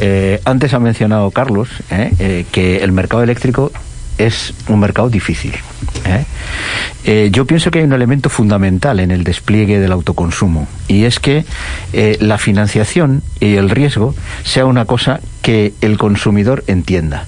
Eh, 0.00 0.40
antes 0.44 0.74
ha 0.74 0.80
mencionado 0.80 1.30
Carlos 1.30 1.68
que 1.88 2.78
el 2.82 2.90
mercado 2.90 3.22
eléctrico 3.22 3.70
es 4.26 4.54
un 4.68 4.80
mercado 4.80 5.10
difícil. 5.10 5.52
¿eh? 6.04 6.24
Eh, 7.04 7.28
yo 7.32 7.44
pienso 7.46 7.70
que 7.70 7.80
hay 7.80 7.84
un 7.84 7.92
elemento 7.92 8.30
fundamental 8.30 9.00
en 9.00 9.10
el 9.10 9.24
despliegue 9.24 9.80
del 9.80 9.90
autoconsumo 9.90 10.68
y 10.86 11.04
es 11.04 11.18
que 11.18 11.44
eh, 11.92 12.16
la 12.20 12.38
financiación 12.38 13.22
y 13.40 13.56
el 13.56 13.70
riesgo 13.70 14.14
sea 14.44 14.66
una 14.66 14.84
cosa 14.84 15.20
que 15.42 15.72
el 15.80 15.98
consumidor 15.98 16.62
entienda. 16.68 17.26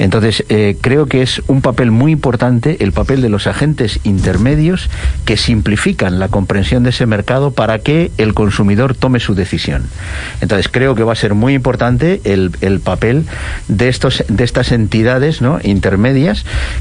Entonces, 0.00 0.42
creo 0.80 1.06
que 1.06 1.22
es 1.22 1.40
un 1.46 1.62
papel 1.62 1.92
muy 1.92 2.10
importante 2.10 2.78
el 2.80 2.90
papel 2.90 3.22
de 3.22 3.28
los 3.28 3.46
agentes 3.46 4.00
intermedios 4.02 4.90
que 5.24 5.36
simplifican 5.36 6.18
la 6.18 6.26
comprensión 6.26 6.82
de 6.82 6.90
ese 6.90 7.06
mercado 7.06 7.52
para 7.52 7.78
que 7.78 8.10
el 8.18 8.34
consumidor 8.34 8.96
tome 8.96 9.20
su 9.20 9.36
decisión. 9.36 9.84
Entonces, 10.40 10.66
creo 10.66 10.96
que 10.96 11.04
va 11.04 11.12
a 11.12 11.16
ser 11.16 11.34
muy 11.34 11.54
importante 11.54 12.20
el, 12.24 12.50
el 12.62 12.80
papel 12.80 13.26
de, 13.68 13.88
estos, 13.88 14.24
de 14.26 14.42
estas 14.42 14.72
entidades 14.72 15.40
¿no? 15.40 15.60
intermedias 15.62 16.31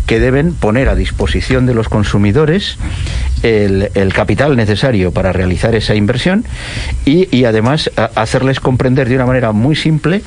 que 0.06 0.20
deben 0.20 0.54
poner 0.54 0.90
a 0.90 0.96
disposición 0.96 1.66
de 1.66 1.74
los 1.74 1.90
consumidores 1.90 2.78
el, 3.44 4.14
capital 4.14 4.56
necesario 4.56 5.12
para 5.12 5.32
realizar 5.32 5.74
esa 5.76 5.96
inversión 5.96 6.46
y, 7.06 7.46
además 7.46 7.90
hacerles 8.16 8.60
comprender 8.60 9.10
de 9.10 9.16
una 9.16 9.26
manera 9.26 9.52
muy 9.52 9.76
simple 9.76 10.22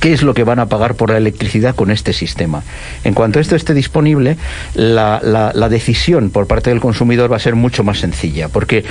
qué 0.00 0.12
es 0.12 0.22
lo 0.22 0.34
que 0.34 0.44
van 0.44 0.58
a 0.58 0.66
pagar 0.66 0.94
por 0.94 1.10
la 1.10 1.16
electricidad 1.16 1.74
con 1.74 1.90
este 1.90 2.12
sistema. 2.12 2.62
En 3.04 3.14
cuanto 3.14 3.40
esto 3.40 3.56
esté 3.56 3.74
disponible, 3.74 4.36
la, 4.74 5.20
la, 5.22 5.68
decisión 5.68 6.30
por 6.30 6.46
parte 6.46 6.70
del 6.70 6.80
consumidor 6.80 7.32
va 7.32 7.36
a 7.36 7.40
ser 7.40 7.54
mucho 7.54 7.84
más 7.84 7.98
sencilla, 7.98 8.48
porque 8.48 8.84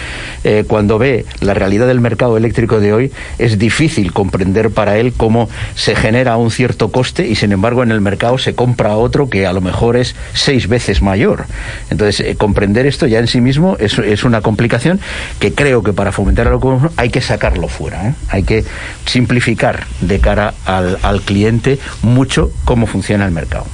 eh, 0.43 0.63
cuando 0.67 0.97
ve 0.97 1.25
la 1.41 1.53
realidad 1.53 1.87
del 1.87 1.99
mercado 1.99 2.37
eléctrico 2.37 2.79
de 2.79 2.93
hoy, 2.93 3.11
es 3.37 3.59
difícil 3.59 4.13
comprender 4.13 4.71
para 4.71 4.97
él 4.97 5.13
cómo 5.15 5.49
se 5.75 5.95
genera 5.95 6.37
un 6.37 6.51
cierto 6.51 6.91
coste 6.91 7.27
y 7.27 7.35
sin 7.35 7.51
embargo 7.51 7.83
en 7.83 7.91
el 7.91 8.01
mercado 8.01 8.37
se 8.37 8.55
compra 8.55 8.95
otro 8.95 9.29
que 9.29 9.45
a 9.45 9.53
lo 9.53 9.61
mejor 9.61 9.97
es 9.97 10.15
seis 10.33 10.67
veces 10.67 11.01
mayor. 11.01 11.45
Entonces, 11.89 12.25
eh, 12.25 12.35
comprender 12.35 12.85
esto 12.85 13.07
ya 13.07 13.19
en 13.19 13.27
sí 13.27 13.41
mismo 13.41 13.77
es, 13.79 14.23
una 14.23 14.41
complicación 14.41 14.99
que 15.39 15.53
creo 15.53 15.83
que 15.83 15.93
para 15.93 16.11
fomentar 16.11 16.49
consumo 16.59 16.89
hay 16.95 17.09
que 17.09 17.21
sacarlo 17.21 17.67
fuera, 17.67 18.09
¿eh? 18.09 18.13
hay 18.29 18.43
que 18.43 18.63
simplificar 19.05 19.85
de 20.01 20.19
cara 20.19 20.53
a 20.65 20.77
al, 21.03 21.21
cliente 21.21 21.79
mucho 22.01 22.51
cómo 22.65 22.87
funciona 22.87 23.25
el 23.25 23.31
mercado. 23.31 23.65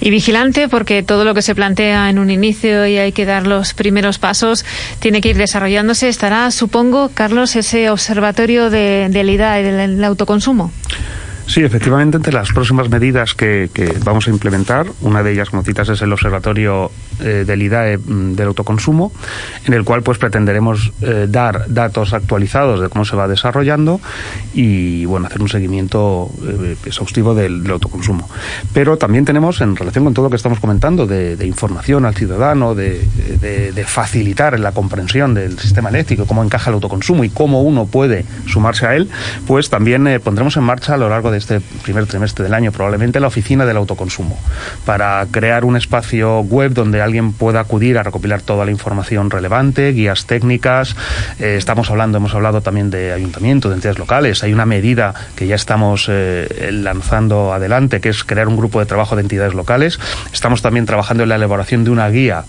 Y 0.00 0.10
vigilante, 0.10 0.68
porque 0.68 1.02
todo 1.02 1.24
lo 1.24 1.34
que 1.34 1.42
se 1.42 1.54
plantea 1.54 2.08
en 2.08 2.18
un 2.18 2.30
inicio 2.30 2.86
y 2.86 2.98
hay 2.98 3.12
que 3.12 3.26
dar 3.26 3.46
los 3.46 3.74
primeros 3.74 4.18
pasos, 4.18 4.64
tiene 5.00 5.20
que 5.20 5.30
ir 5.30 5.36
desarrollándose. 5.36 6.08
Estará, 6.08 6.50
supongo, 6.50 7.10
Carlos, 7.12 7.56
ese 7.56 7.90
observatorio 7.90 8.70
de, 8.70 9.08
del 9.10 9.28
IDA 9.28 9.60
y 9.60 9.62
del 9.64 10.02
autoconsumo. 10.04 10.72
Sí, 11.50 11.64
efectivamente, 11.64 12.16
entre 12.16 12.32
las 12.32 12.52
próximas 12.52 12.88
medidas 12.88 13.34
que, 13.34 13.68
vamos 14.04 14.28
a 14.28 14.30
implementar, 14.30 14.86
una 15.00 15.24
de 15.24 15.32
ellas, 15.32 15.50
como 15.50 15.64
citas, 15.64 15.88
es 15.88 16.00
el 16.00 16.12
Observatorio 16.12 16.92
eh, 17.20 17.44
del 17.46 17.62
IDAE 17.62 17.98
mm, 17.98 18.34
del 18.34 18.48
autoconsumo, 18.48 19.12
en 19.64 19.74
el 19.74 19.84
cual 19.84 20.02
pues 20.02 20.18
pretenderemos 20.18 20.92
eh, 21.02 21.26
dar 21.28 21.64
datos 21.68 22.12
actualizados 22.12 22.80
de 22.80 22.88
cómo 22.88 23.04
se 23.04 23.16
va 23.16 23.28
desarrollando 23.28 24.00
y 24.54 25.04
bueno 25.04 25.26
hacer 25.26 25.42
un 25.42 25.48
seguimiento 25.48 26.30
eh, 26.42 26.76
exhaustivo 26.84 27.34
del, 27.34 27.68
autoconsumo. 27.70 28.28
Pero 28.72 28.96
también 28.96 29.24
tenemos, 29.24 29.60
en 29.60 29.76
relación 29.76 30.04
con 30.04 30.14
todo 30.14 30.26
lo 30.26 30.30
que 30.30 30.36
estamos 30.36 30.60
comentando, 30.60 31.06
de, 31.06 31.46
información 31.46 32.04
al 32.04 32.14
ciudadano, 32.14 32.74
de, 32.74 33.00
de, 33.40 33.84
facilitar 33.84 34.58
la 34.58 34.72
comprensión 34.72 35.34
del 35.34 35.58
sistema 35.58 35.88
eléctrico, 35.88 36.26
cómo 36.26 36.44
encaja 36.44 36.70
el 36.70 36.74
autoconsumo 36.74 37.24
y 37.24 37.30
cómo 37.30 37.62
uno 37.62 37.86
puede 37.86 38.24
sumarse 38.46 38.86
a 38.86 38.94
él, 38.94 39.08
pues 39.46 39.70
también 39.70 40.20
pondremos 40.22 40.56
en 40.56 40.64
marcha 40.64 40.94
a 40.94 40.96
lo 40.96 41.08
largo 41.08 41.30
de 41.30 41.38
este 41.38 41.60
primer 41.60 42.06
trimestre 42.06 42.44
del 42.44 42.54
año 42.54 42.72
probablemente 42.72 43.20
la 43.20 43.26
oficina 43.26 43.64
del 43.66 43.76
autoconsumo, 43.76 44.38
para 44.84 45.26
crear 45.30 45.64
un 45.64 45.76
espacio 45.76 46.40
web 46.40 46.72
donde 46.72 47.02
alguien 47.10 47.32
pueda 47.32 47.60
acudir 47.60 47.98
a 47.98 48.04
recopilar 48.04 48.40
toda 48.40 48.64
la 48.64 48.70
información 48.70 49.30
relevante, 49.30 49.90
guías 49.92 50.26
técnicas. 50.26 50.94
Eh, 51.40 51.56
estamos 51.58 51.90
hablando, 51.90 52.18
hemos 52.18 52.34
hablado 52.34 52.60
también 52.60 52.90
de 52.90 53.12
ayuntamiento, 53.12 53.68
de 53.68 53.74
entidades 53.74 53.98
locales. 53.98 54.44
Hay 54.44 54.52
una 54.52 54.64
medida 54.64 55.12
que 55.34 55.48
ya 55.48 55.56
estamos 55.56 56.06
eh, 56.08 56.70
lanzando 56.72 57.52
adelante, 57.52 58.00
que 58.00 58.10
es 58.10 58.22
crear 58.22 58.46
un 58.46 58.56
grupo 58.56 58.78
de 58.78 58.86
trabajo 58.86 59.16
de 59.16 59.22
entidades 59.22 59.54
locales. 59.54 59.98
Estamos 60.32 60.62
también 60.62 60.86
trabajando 60.86 61.24
en 61.24 61.30
la 61.30 61.34
elaboración 61.34 61.82
de 61.82 61.90
una 61.90 62.08
guía 62.08 62.44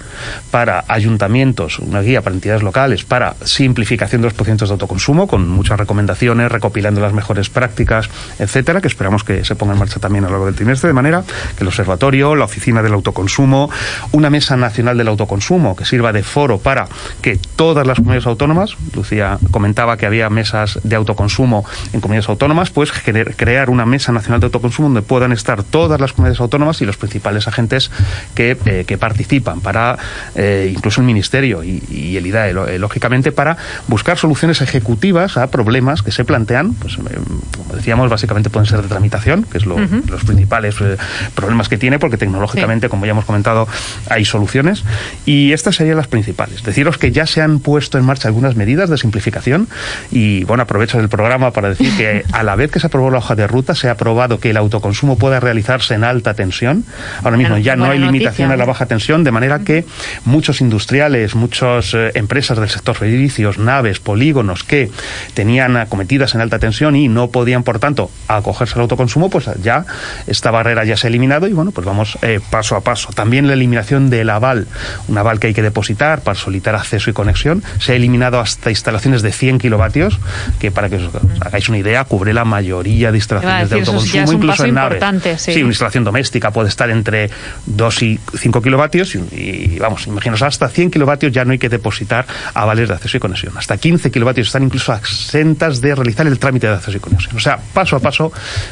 para 0.52 0.86
ayuntamientos, 0.88 1.80
una 1.80 2.02
guía 2.02 2.22
para 2.22 2.36
entidades 2.36 2.62
locales, 2.62 3.04
para 3.04 3.36
simplificación 3.44 4.22
de 4.22 4.28
los 4.28 4.34
procedimientos 4.34 4.70
de 4.70 4.74
autoconsumo, 4.74 5.28
con 5.28 5.50
muchas 5.50 5.80
recomendaciones, 5.80 6.52
recopilando 6.52 7.02
las 7.02 7.14
mejores 7.14 7.50
prácticas, 7.50 8.10
etcétera 8.38 8.80
que 8.80 8.88
esperamos 8.88 9.24
que 9.24 9.44
se 9.44 9.56
ponga 9.56 9.74
en 9.74 9.80
marcha 9.80 10.00
también 10.00 10.24
a 10.26 10.28
lo 10.28 10.34
largo 10.34 10.46
del 10.46 10.56
trimestre, 10.56 10.90
de 10.90 10.94
manera 10.94 11.24
que 11.58 11.64
el 11.64 11.68
observatorio, 11.68 12.36
la 12.36 12.46
oficina 12.46 12.84
del 12.84 12.94
autoconsumo, 12.94 13.72
una 14.12 14.30
mesa 14.30 14.51
mesa 14.52 14.58
nacional 14.58 14.98
del 14.98 15.08
autoconsumo 15.08 15.76
que 15.76 15.86
sirva 15.86 16.12
de 16.12 16.24
foro 16.24 16.58
para 16.58 16.88
que 17.22 17.38
todas 17.56 17.88
las 17.88 17.98
comunidades 17.98 18.28
autónomas, 18.28 18.76
Lucía 18.94 19.38
comentaba 19.52 19.96
que 19.98 20.06
había 20.06 20.30
mesas 20.30 20.80
de 20.84 20.96
autoconsumo 20.96 21.64
en 21.94 22.02
comunidades 22.02 22.30
autónomas, 22.30 22.70
pues 22.70 22.92
crear 22.92 23.70
una 23.70 23.86
mesa 23.86 24.12
nacional 24.12 24.40
de 24.40 24.48
autoconsumo 24.48 24.90
donde 24.90 25.02
puedan 25.02 25.32
estar 25.32 25.64
todas 25.64 26.02
las 26.02 26.14
comunidades 26.14 26.42
autónomas 26.42 26.82
y 26.82 26.86
los 26.86 26.98
principales 26.98 27.48
agentes 27.48 27.92
que, 28.36 28.58
eh, 28.66 28.84
que 28.86 28.98
participan 28.98 29.62
para 29.62 29.98
eh, 30.36 30.72
incluso 30.76 31.02
el 31.02 31.08
ministerio 31.08 31.64
y, 31.64 32.18
el 32.18 32.26
IDAE, 32.26 32.52
eh, 32.52 32.80
lógicamente, 32.80 33.32
para 33.32 33.58
buscar 33.88 34.18
soluciones 34.18 34.62
ejecutivas 34.62 35.38
a 35.38 35.48
problemas 35.48 36.02
que 36.02 36.12
se 36.12 36.26
plantean, 36.26 36.74
pues 36.74 36.98
como 36.98 37.76
decíamos, 37.76 38.10
básicamente 38.10 38.50
pueden 38.50 38.68
ser 38.68 38.82
de 38.82 38.88
tramitación, 38.90 39.44
que 39.44 39.60
es 39.60 39.66
lo, 39.66 39.78
los 39.78 40.24
principales 40.26 40.76
problemas 41.36 41.70
que 41.70 41.78
tiene, 41.78 42.00
porque 42.00 42.18
tecnológicamente, 42.18 42.90
como 42.90 43.06
ya 43.06 43.12
hemos 43.12 43.26
comentado, 43.26 43.68
hay 44.10 44.26
soluciones. 44.26 44.41
Y 45.26 45.54
estas 45.54 45.76
serían 45.76 45.98
las 45.98 46.08
principales. 46.08 46.64
Deciros 46.64 46.98
que 46.98 47.12
ya 47.12 47.26
se 47.26 47.42
han 47.42 47.60
puesto 47.60 47.98
en 47.98 48.06
marcha 48.06 48.28
algunas 48.28 48.56
medidas 48.56 48.90
de 48.90 48.98
simplificación 48.98 49.68
y, 50.12 50.44
bueno, 50.46 50.64
aprovecho 50.64 51.00
el 51.00 51.10
programa 51.10 51.52
para 51.52 51.70
decir 51.70 51.96
que 51.98 52.24
a 52.32 52.44
la 52.44 52.56
vez 52.56 52.72
que 52.72 52.80
se 52.80 52.88
aprobó 52.88 53.12
la 53.12 53.20
hoja 53.20 53.36
de 53.36 53.48
ruta, 53.48 53.76
se 53.76 53.88
ha 53.88 53.92
aprobado 53.92 54.40
que 54.40 54.52
el 54.52 54.58
autoconsumo 54.58 55.18
pueda 55.18 55.40
realizarse 55.40 55.94
en 55.94 56.04
alta 56.04 56.34
tensión. 56.34 56.86
Ahora 57.24 57.38
mismo 57.38 57.58
ya 57.58 57.76
no 57.76 57.86
hay 57.86 58.00
limitación 58.00 58.52
a 58.52 58.58
la 58.58 58.66
baja 58.66 58.86
tensión, 58.86 59.24
de 59.24 59.32
manera 59.32 59.60
que 59.60 59.86
muchos 60.26 60.62
industriales, 60.62 61.36
muchas 61.36 61.94
eh, 61.94 62.12
empresas 62.16 62.58
del 62.58 62.70
sector 62.70 62.98
servicios, 62.98 63.58
naves, 63.58 64.00
polígonos 64.00 64.64
que 64.64 64.92
tenían 65.34 65.78
acometidas 65.78 66.36
en 66.36 66.42
alta 66.42 66.60
tensión 66.60 66.96
y 66.96 67.08
no 67.08 67.30
podían, 67.30 67.64
por 67.64 67.80
tanto, 67.80 68.12
acogerse 68.28 68.76
al 68.76 68.82
autoconsumo, 68.82 69.30
pues 69.30 69.50
ya 69.62 69.86
esta 70.28 70.52
barrera 70.52 70.84
ya 70.84 70.98
se 70.98 71.08
ha 71.08 71.10
eliminado 71.10 71.48
y 71.48 71.54
bueno, 71.54 71.72
pues 71.72 71.86
vamos 71.86 72.18
eh, 72.22 72.40
paso 72.50 72.76
a 72.76 72.82
paso. 72.82 73.10
También 73.14 73.48
la 73.48 73.54
eliminación 73.54 74.10
del 74.22 74.30
aval, 74.30 74.68
un 75.08 75.18
aval 75.18 75.40
que 75.40 75.48
hay 75.48 75.54
que 75.54 75.62
depositar 75.62 76.22
para 76.22 76.36
solicitar 76.36 76.76
acceso 76.76 77.10
y 77.10 77.14
conexión, 77.14 77.64
se 77.80 77.94
ha 77.94 77.96
eliminado 77.96 78.40
hasta 78.40 78.70
instalaciones 78.70 79.22
de 79.22 79.32
100 79.32 79.60
kilovatios, 79.60 80.20
que 80.60 80.72
para 80.72 80.90
que 80.90 80.98
os 80.98 81.10
hagáis 81.42 81.68
una 81.70 81.80
idea, 81.80 82.04
cubre 82.06 82.34
la 82.34 82.46
mayoría 82.46 83.12
de 83.12 83.18
instalaciones 83.18 83.70
de 83.70 83.80
autoconsumo, 83.80 84.32
incluso 84.34 84.66
en 84.66 84.76
naves. 84.76 85.02
Sí. 85.38 85.62
una 85.62 85.70
instalación 85.70 86.04
doméstica 86.04 86.52
puede 86.52 86.70
estar 86.70 86.90
entre 86.90 87.30
2 87.66 88.04
y 88.04 88.20
5 88.38 88.62
kilovatios 88.62 89.16
y, 89.16 89.78
vamos, 89.80 90.06
imaginaos, 90.08 90.42
hasta 90.44 90.70
100 90.70 90.92
kilovatios 90.92 91.32
ya 91.32 91.44
no 91.46 91.52
hay 91.52 91.60
que 91.60 91.70
depositar 91.70 92.26
avales 92.54 92.90
de 92.90 92.96
acceso 92.96 93.18
y 93.18 93.20
conexión. 93.20 93.58
Hasta 93.58 93.78
15 93.78 94.12
kilovatios 94.12 94.48
están 94.48 94.64
incluso 94.64 94.94
exentas 94.94 95.82
de 95.82 95.96
realizar 95.96 96.28
el 96.28 96.38
trámite 96.38 96.68
de 96.68 96.74
acceso 96.74 96.98
y 96.98 97.00
conexión. 97.00 97.36
O 97.36 97.40
sea, 97.40 97.60
paso 97.74 97.96
a 97.96 98.00
paso 98.00 98.32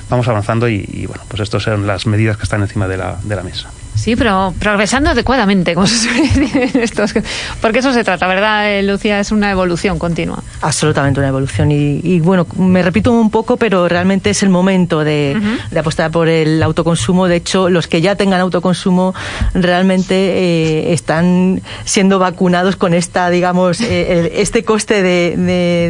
vamos 0.10 0.28
avanzando 0.28 0.70
y, 0.70 0.88
y 0.88 1.06
bueno, 1.08 1.24
pues 1.28 1.42
estas 1.42 1.64
son 1.64 1.88
las 1.88 2.06
medidas 2.06 2.38
que 2.38 2.44
están 2.44 2.62
encima 2.62 2.88
de 2.88 2.98
la, 2.98 3.18
de 3.24 3.36
la 3.36 3.44
mesa. 3.44 3.70
Sí, 4.00 4.16
pero 4.16 4.54
progresando 4.58 5.10
adecuadamente, 5.10 5.76
como 5.76 5.86
se 5.86 5.98
suele 5.98 6.22
decir 6.34 6.72
en 6.74 6.82
estos. 6.82 7.14
Porque 7.62 7.80
eso 7.80 7.92
se 7.92 8.06
trata, 8.06 8.28
¿verdad, 8.28 8.72
eh, 8.72 8.82
Lucía? 8.82 9.20
Es 9.20 9.34
una 9.34 9.52
evolución 9.52 10.00
continua. 10.00 10.42
Absolutamente 10.62 11.20
una 11.20 11.28
evolución. 11.28 11.70
Y, 11.70 12.22
bueno, 12.22 12.48
me 12.58 12.82
repito 12.82 13.12
un 13.12 13.30
poco, 13.30 13.58
pero 13.58 13.90
realmente 13.90 14.30
es 14.30 14.42
el 14.42 14.50
momento 14.50 15.04
de, 15.04 15.38
apostar 15.78 16.12
por 16.12 16.30
el 16.30 16.64
autoconsumo. 16.64 17.28
De 17.28 17.36
hecho, 17.36 17.70
los 17.70 17.88
que 17.88 18.00
ya 18.00 18.16
tengan 18.16 18.40
autoconsumo 18.40 19.14
realmente 19.54 20.16
eh, 20.16 20.94
están 20.94 21.62
siendo 21.84 22.20
vacunados 22.20 22.78
con 22.78 22.94
esta, 22.94 23.30
digamos, 23.30 23.82
eh, 23.82 24.32
este 24.36 24.64
coste 24.64 25.02
de, 25.02 25.36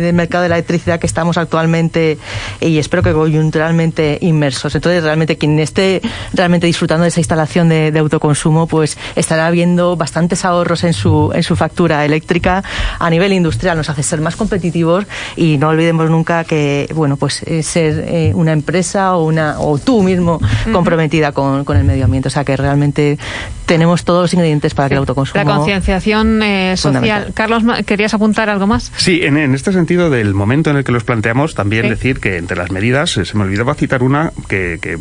del 0.01 0.15
mercado 0.15 0.43
de 0.43 0.49
la 0.49 0.55
electricidad 0.55 0.99
que 0.99 1.05
estamos 1.05 1.37
actualmente 1.37 2.17
y 2.59 2.79
espero 2.79 3.03
que 3.03 3.13
coyunturalmente 3.13 4.17
inmersos. 4.21 4.73
Entonces, 4.73 5.03
realmente 5.03 5.37
quien 5.37 5.59
esté 5.59 6.01
realmente 6.33 6.65
disfrutando 6.65 7.03
de 7.03 7.09
esa 7.09 7.19
instalación 7.19 7.69
de 7.69 7.98
autoconsumo, 7.99 8.67
pues 8.67 8.97
estará 9.15 9.49
viendo 9.51 9.95
bastantes 9.95 10.45
ahorros 10.45 10.83
en 10.83 10.93
su, 10.93 11.31
en 11.33 11.43
su 11.43 11.55
factura 11.55 12.05
eléctrica 12.05 12.63
a 12.99 13.09
nivel 13.09 13.33
industrial. 13.33 13.77
Nos 13.77 13.89
hace 13.89 14.03
ser 14.03 14.21
más 14.21 14.35
competitivos 14.35 15.05
y 15.35 15.57
no 15.57 15.69
olvidemos 15.69 16.09
nunca 16.09 16.43
que, 16.43 16.89
bueno, 16.95 17.17
pues 17.17 17.43
eh, 17.43 17.63
ser 17.63 18.05
eh, 18.07 18.31
una 18.35 18.51
empresa 18.51 19.15
o, 19.15 19.25
una, 19.25 19.59
o 19.59 19.77
tú 19.77 20.03
mismo 20.03 20.39
comprometida 20.71 21.31
con, 21.31 21.65
con 21.65 21.77
el 21.77 21.83
medio 21.83 22.05
ambiente. 22.05 22.27
O 22.27 22.31
sea 22.31 22.43
que 22.43 22.55
realmente 22.57 23.17
tenemos 23.65 24.03
todos 24.03 24.23
los 24.23 24.33
ingredientes 24.33 24.73
para 24.73 24.89
que 24.89 24.95
el 24.95 24.99
autoconsumo. 24.99 25.43
La 25.43 25.55
concienciación 25.57 26.41
eh, 26.41 26.75
social. 26.75 27.31
Carlos, 27.35 27.63
¿querías 27.85 28.13
apuntar 28.15 28.49
algo 28.49 28.65
más? 28.65 28.91
Sí, 28.97 29.21
en, 29.23 29.37
este 29.53 29.71
sentido 29.71 30.09
del 30.09 30.33
momento 30.33 30.71
en 30.71 30.77
el 30.77 30.83
que 30.83 30.91
los 30.91 31.03
planteamos, 31.03 31.53
también 31.53 31.87
decir 31.87 32.19
que 32.19 32.37
entre 32.37 32.57
las 32.57 32.71
medidas, 32.71 33.11
se 33.11 33.37
me 33.37 33.43
olvidaba 33.43 33.75
citar 33.75 34.01
una 34.01 34.31
que, 34.47 34.79
que, 34.81 34.97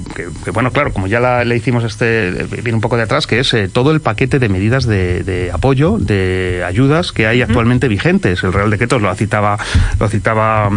bueno, 0.52 0.70
claro, 0.70 0.92
como 0.92 1.06
ya 1.06 1.20
la, 1.20 1.44
le 1.44 1.56
hicimos 1.56 1.84
este, 1.84 2.30
viene 2.62 2.74
un 2.74 2.80
poco 2.80 2.87
de 2.96 3.02
atrás, 3.02 3.26
que 3.26 3.40
es 3.40 3.52
eh, 3.54 3.68
todo 3.68 3.90
el 3.90 4.00
paquete 4.00 4.38
de 4.38 4.48
medidas 4.48 4.86
de, 4.86 5.50
apoyo, 5.52 5.98
de 5.98 6.64
ayudas 6.66 7.12
que 7.12 7.26
hay 7.26 7.42
actualmente 7.42 7.88
vigentes. 7.88 8.42
El 8.42 8.52
Real 8.52 8.70
Decreto 8.70 8.98
lo 8.98 9.14
citaba, 9.14 9.58
lo 9.98 10.08
citaba 10.08 10.70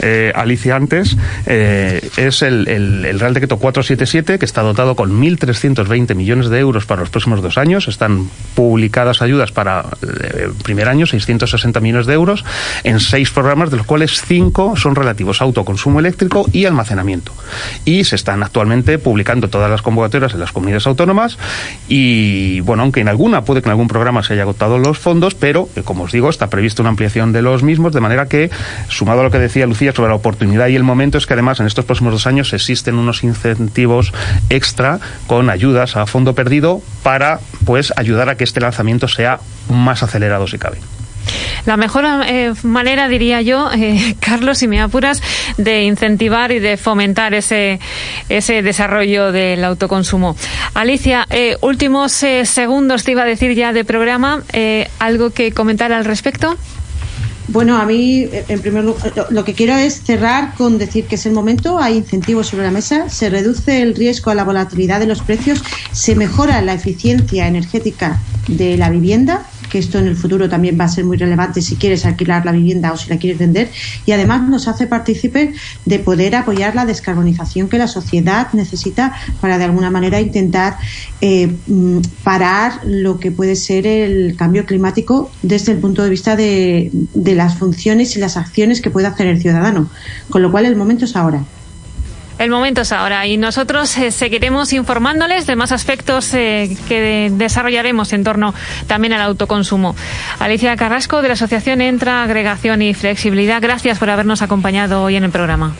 eh, 0.00 0.32
Alicia 0.34 0.76
antes, 0.76 1.16
eh, 1.46 2.08
es 2.16 2.42
el, 2.42 2.68
el, 2.68 3.20
Real 3.20 3.34
Decreto 3.34 3.58
477, 3.58 4.38
que 4.38 4.44
está 4.44 4.62
dotado 4.62 4.94
con 4.94 5.20
1.320 5.20 6.14
millones 6.14 6.48
de 6.48 6.58
euros 6.58 6.86
para 6.86 7.00
los 7.00 7.10
próximos 7.10 7.42
dos 7.42 7.58
años. 7.58 7.88
Están 7.88 8.28
publicadas 8.54 9.22
ayudas 9.22 9.52
para 9.52 9.84
el 10.02 10.52
primer 10.62 10.88
año, 10.88 11.06
660 11.06 11.80
millones 11.80 12.06
de 12.06 12.14
euros, 12.14 12.44
en 12.84 13.00
seis 13.00 13.30
programas, 13.30 13.70
de 13.70 13.76
los 13.78 13.86
cuales 13.86 14.22
cinco 14.26 14.76
son 14.76 14.94
relativos 14.94 15.40
a 15.40 15.44
autoconsumo 15.44 16.00
eléctrico 16.00 16.46
y 16.52 16.64
almacenamiento. 16.64 17.32
Y 17.84 18.04
se 18.04 18.16
están 18.16 18.42
actualmente 18.42 18.98
publicando 18.98 19.48
todas 19.48 19.70
las 19.70 19.82
convocatorias 19.82 20.34
en 20.34 20.40
las 20.40 20.52
comunidades 20.52 20.86
autónomas 20.86 21.38
y 21.88 22.60
bueno, 22.60 22.82
aunque 22.82 23.00
en 23.00 23.08
alguna 23.08 23.42
puede 23.42 23.62
que 23.62 23.68
en 23.68 23.72
algún 23.72 23.88
programa 23.88 24.22
se 24.22 24.34
haya 24.34 24.42
agotado 24.42 24.78
los 24.78 24.98
fondos, 24.98 25.34
pero 25.34 25.68
eh, 25.76 25.82
como 25.82 26.04
os 26.04 26.12
digo, 26.12 26.30
está 26.30 26.48
prevista 26.48 26.82
una 26.82 26.90
ampliación 26.90 27.32
de 27.32 27.42
los 27.42 27.62
mismos, 27.62 27.92
de 27.92 28.00
manera 28.00 28.26
que, 28.26 28.50
sumado 28.88 29.20
a 29.20 29.24
lo 29.24 29.30
que 29.30 29.38
decía 29.38 29.66
Lucía 29.66 29.92
sobre 29.92 30.10
la 30.10 30.16
oportunidad 30.16 30.68
y 30.68 30.76
el 30.76 30.84
momento, 30.84 31.18
es 31.18 31.26
que 31.26 31.34
además 31.34 31.60
en 31.60 31.66
estos 31.66 31.84
próximos 31.84 32.12
dos 32.12 32.26
años 32.26 32.52
existen 32.52 32.96
unos 32.96 33.24
incentivos 33.24 34.12
extra 34.50 35.00
con 35.26 35.50
ayudas 35.50 35.96
a 35.96 36.06
fondo 36.06 36.34
perdido 36.34 36.82
para 37.02 37.40
pues 37.64 37.92
ayudar 37.96 38.28
a 38.28 38.36
que 38.36 38.44
este 38.44 38.60
lanzamiento 38.60 39.08
sea 39.08 39.40
más 39.68 40.02
acelerado 40.02 40.46
si 40.46 40.58
cabe. 40.58 40.78
La 41.66 41.76
mejor 41.76 42.04
eh, 42.26 42.54
manera, 42.62 43.08
diría 43.08 43.42
yo, 43.42 43.70
eh, 43.72 44.16
Carlos, 44.20 44.58
si 44.58 44.68
me 44.68 44.80
apuras, 44.80 45.22
de 45.56 45.82
incentivar 45.82 46.52
y 46.52 46.60
de 46.60 46.76
fomentar 46.76 47.34
ese, 47.34 47.78
ese 48.28 48.62
desarrollo 48.62 49.32
del 49.32 49.64
autoconsumo. 49.64 50.36
Alicia, 50.74 51.26
eh, 51.30 51.56
últimos 51.60 52.12
segundos 52.12 53.04
te 53.04 53.12
iba 53.12 53.22
a 53.22 53.26
decir 53.26 53.54
ya 53.54 53.72
de 53.72 53.84
programa. 53.84 54.42
¿Algo 54.98 55.30
que 55.30 55.52
comentar 55.52 55.92
al 55.92 56.04
respecto? 56.04 56.56
Bueno, 57.48 57.78
a 57.78 57.86
mí, 57.86 58.28
en 58.30 58.60
primer 58.60 58.84
lugar, 58.84 59.26
lo 59.30 59.44
que 59.44 59.54
quiero 59.54 59.74
es 59.74 60.02
cerrar 60.02 60.54
con 60.54 60.76
decir 60.76 61.06
que 61.06 61.14
es 61.14 61.24
el 61.24 61.32
momento, 61.32 61.78
hay 61.78 61.96
incentivos 61.96 62.48
sobre 62.48 62.64
la 62.64 62.70
mesa, 62.70 63.08
se 63.08 63.30
reduce 63.30 63.80
el 63.80 63.94
riesgo 63.94 64.30
a 64.30 64.34
la 64.34 64.44
volatilidad 64.44 65.00
de 65.00 65.06
los 65.06 65.22
precios, 65.22 65.62
se 65.92 66.14
mejora 66.14 66.60
la 66.60 66.74
eficiencia 66.74 67.46
energética 67.46 68.20
de 68.48 68.76
la 68.76 68.90
vivienda 68.90 69.46
que 69.68 69.78
esto 69.78 69.98
en 69.98 70.06
el 70.06 70.16
futuro 70.16 70.48
también 70.48 70.78
va 70.78 70.84
a 70.84 70.88
ser 70.88 71.04
muy 71.04 71.16
relevante 71.16 71.62
si 71.62 71.76
quieres 71.76 72.04
alquilar 72.06 72.44
la 72.44 72.52
vivienda 72.52 72.92
o 72.92 72.96
si 72.96 73.08
la 73.08 73.18
quieres 73.18 73.38
vender 73.38 73.70
y 74.06 74.12
además 74.12 74.48
nos 74.48 74.68
hace 74.68 74.86
partícipe 74.86 75.52
de 75.84 75.98
poder 75.98 76.36
apoyar 76.36 76.74
la 76.74 76.86
descarbonización 76.86 77.68
que 77.68 77.78
la 77.78 77.88
sociedad 77.88 78.48
necesita 78.52 79.14
para 79.40 79.58
de 79.58 79.64
alguna 79.64 79.90
manera 79.90 80.20
intentar 80.20 80.76
eh, 81.20 81.54
mm, 81.66 81.98
parar 82.22 82.80
lo 82.84 83.18
que 83.18 83.30
puede 83.30 83.56
ser 83.56 83.86
el 83.86 84.36
cambio 84.36 84.64
climático 84.66 85.30
desde 85.42 85.72
el 85.72 85.78
punto 85.78 86.02
de 86.02 86.10
vista 86.10 86.36
de, 86.36 86.90
de 87.14 87.34
las 87.34 87.56
funciones 87.56 88.16
y 88.16 88.20
las 88.20 88.36
acciones 88.36 88.80
que 88.80 88.90
puede 88.90 89.06
hacer 89.06 89.26
el 89.26 89.40
ciudadano. 89.40 89.90
Con 90.30 90.42
lo 90.42 90.50
cual 90.50 90.66
el 90.66 90.76
momento 90.76 91.04
es 91.04 91.16
ahora. 91.16 91.44
El 92.38 92.50
momento 92.50 92.82
es 92.82 92.92
ahora 92.92 93.26
y 93.26 93.36
nosotros 93.36 93.96
eh, 93.98 94.12
seguiremos 94.12 94.72
informándoles 94.72 95.46
de 95.46 95.56
más 95.56 95.72
aspectos 95.72 96.32
eh, 96.34 96.76
que 96.86 97.30
desarrollaremos 97.32 98.12
en 98.12 98.22
torno 98.22 98.54
también 98.86 99.12
al 99.12 99.22
autoconsumo. 99.22 99.96
Alicia 100.38 100.76
Carrasco 100.76 101.20
de 101.20 101.28
la 101.28 101.34
Asociación 101.34 101.80
Entra, 101.80 102.22
Agregación 102.22 102.80
y 102.82 102.94
Flexibilidad, 102.94 103.60
gracias 103.60 103.98
por 103.98 104.08
habernos 104.10 104.40
acompañado 104.42 105.02
hoy 105.02 105.16
en 105.16 105.24
el 105.24 105.30
programa. 105.30 105.74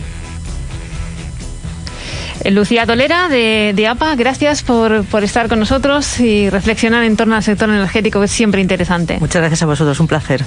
Eh, 2.43 2.51
Lucía 2.51 2.87
Dolera 2.87 3.29
de, 3.29 3.87
APA, 3.89 4.17
gracias 4.17 4.63
por, 4.65 5.05
estar 5.23 5.49
con 5.49 5.61
nosotros 5.61 6.19
y 6.19 6.51
reflexionar 6.51 7.05
en 7.05 7.17
torno 7.17 7.37
al 7.37 7.43
sector 7.45 7.69
energético, 7.69 8.19
que 8.19 8.27
es 8.27 8.33
siempre 8.33 8.61
interesante. 8.61 9.19
Muchas 9.21 9.43
gracias 9.43 9.63
a 9.63 9.67
vosotros, 9.67 10.01
un 10.01 10.09
placer. 10.09 10.45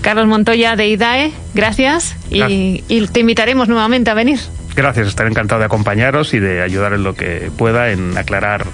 Carlos 0.00 0.26
Montoya 0.26 0.76
de 0.76 0.88
IDAE, 0.88 1.32
gracias, 1.52 2.16
Y, 2.30 2.84
y 2.88 3.06
te 3.08 3.20
invitaremos 3.20 3.68
nuevamente 3.68 4.10
a 4.10 4.14
venir. 4.14 4.40
Gracias, 4.76 5.08
estaré 5.08 5.30
encantado 5.30 5.58
de 5.60 5.64
acompañaros 5.64 6.34
y 6.34 6.38
de 6.38 6.60
ayudar 6.60 6.92
en 6.92 7.02
lo 7.02 7.14
que 7.14 7.50
pueda 7.56 7.90
en 7.90 8.16
aclarar 8.18 8.66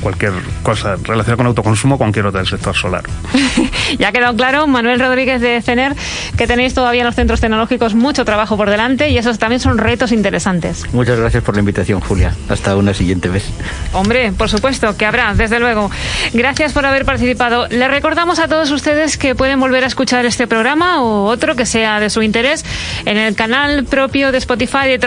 cualquier 0.00 0.32
cosa 0.62 0.96
relacionada 1.02 1.36
con 1.38 1.46
autoconsumo 1.46 1.94
o 1.94 1.98
cualquier 1.98 2.26
otra 2.26 2.40
del 2.40 2.48
sector 2.48 2.76
solar. 2.76 3.04
ya 3.98 4.08
ha 4.08 4.12
quedado 4.12 4.36
claro, 4.36 4.66
Manuel 4.66 5.00
Rodríguez 5.00 5.40
de 5.40 5.60
CENER, 5.62 5.94
que 6.36 6.46
tenéis 6.46 6.74
todavía 6.74 7.00
en 7.00 7.06
los 7.06 7.14
centros 7.14 7.40
tecnológicos 7.40 7.94
mucho 7.94 8.26
trabajo 8.26 8.58
por 8.58 8.68
delante 8.68 9.08
y 9.08 9.16
esos 9.16 9.38
también 9.38 9.60
son 9.60 9.78
retos 9.78 10.12
interesantes. 10.12 10.84
Muchas 10.92 11.18
gracias 11.18 11.42
por 11.42 11.54
la 11.54 11.60
invitación, 11.60 12.00
Julia. 12.00 12.34
Hasta 12.50 12.76
una 12.76 12.92
siguiente 12.92 13.30
vez. 13.30 13.46
Hombre, 13.94 14.32
por 14.32 14.50
supuesto, 14.50 14.96
que 14.98 15.06
habrá, 15.06 15.32
desde 15.34 15.58
luego. 15.58 15.90
Gracias 16.34 16.74
por 16.74 16.84
haber 16.84 17.06
participado. 17.06 17.68
Le 17.68 17.88
recordamos 17.88 18.38
a 18.38 18.48
todos 18.48 18.70
ustedes 18.70 19.16
que 19.16 19.34
pueden 19.34 19.58
volver 19.60 19.84
a 19.84 19.86
escuchar 19.86 20.26
este 20.26 20.46
programa 20.46 21.02
o 21.02 21.24
otro 21.24 21.56
que 21.56 21.64
sea 21.64 22.00
de 22.00 22.10
su 22.10 22.22
interés 22.22 22.66
en 23.06 23.16
el 23.16 23.34
canal 23.34 23.84
propio 23.84 24.30
de 24.30 24.38
Spotify 24.38 24.86
de 24.86 24.98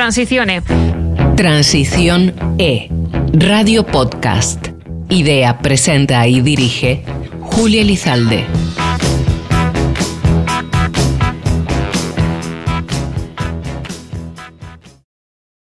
Transición 1.35 2.33
E. 2.57 2.87
Radio 3.33 3.85
Podcast. 3.85 4.65
Idea, 5.09 5.59
presenta 5.59 6.25
y 6.25 6.39
dirige 6.39 7.03
Julia 7.41 7.83
Lizalde. 7.83 8.45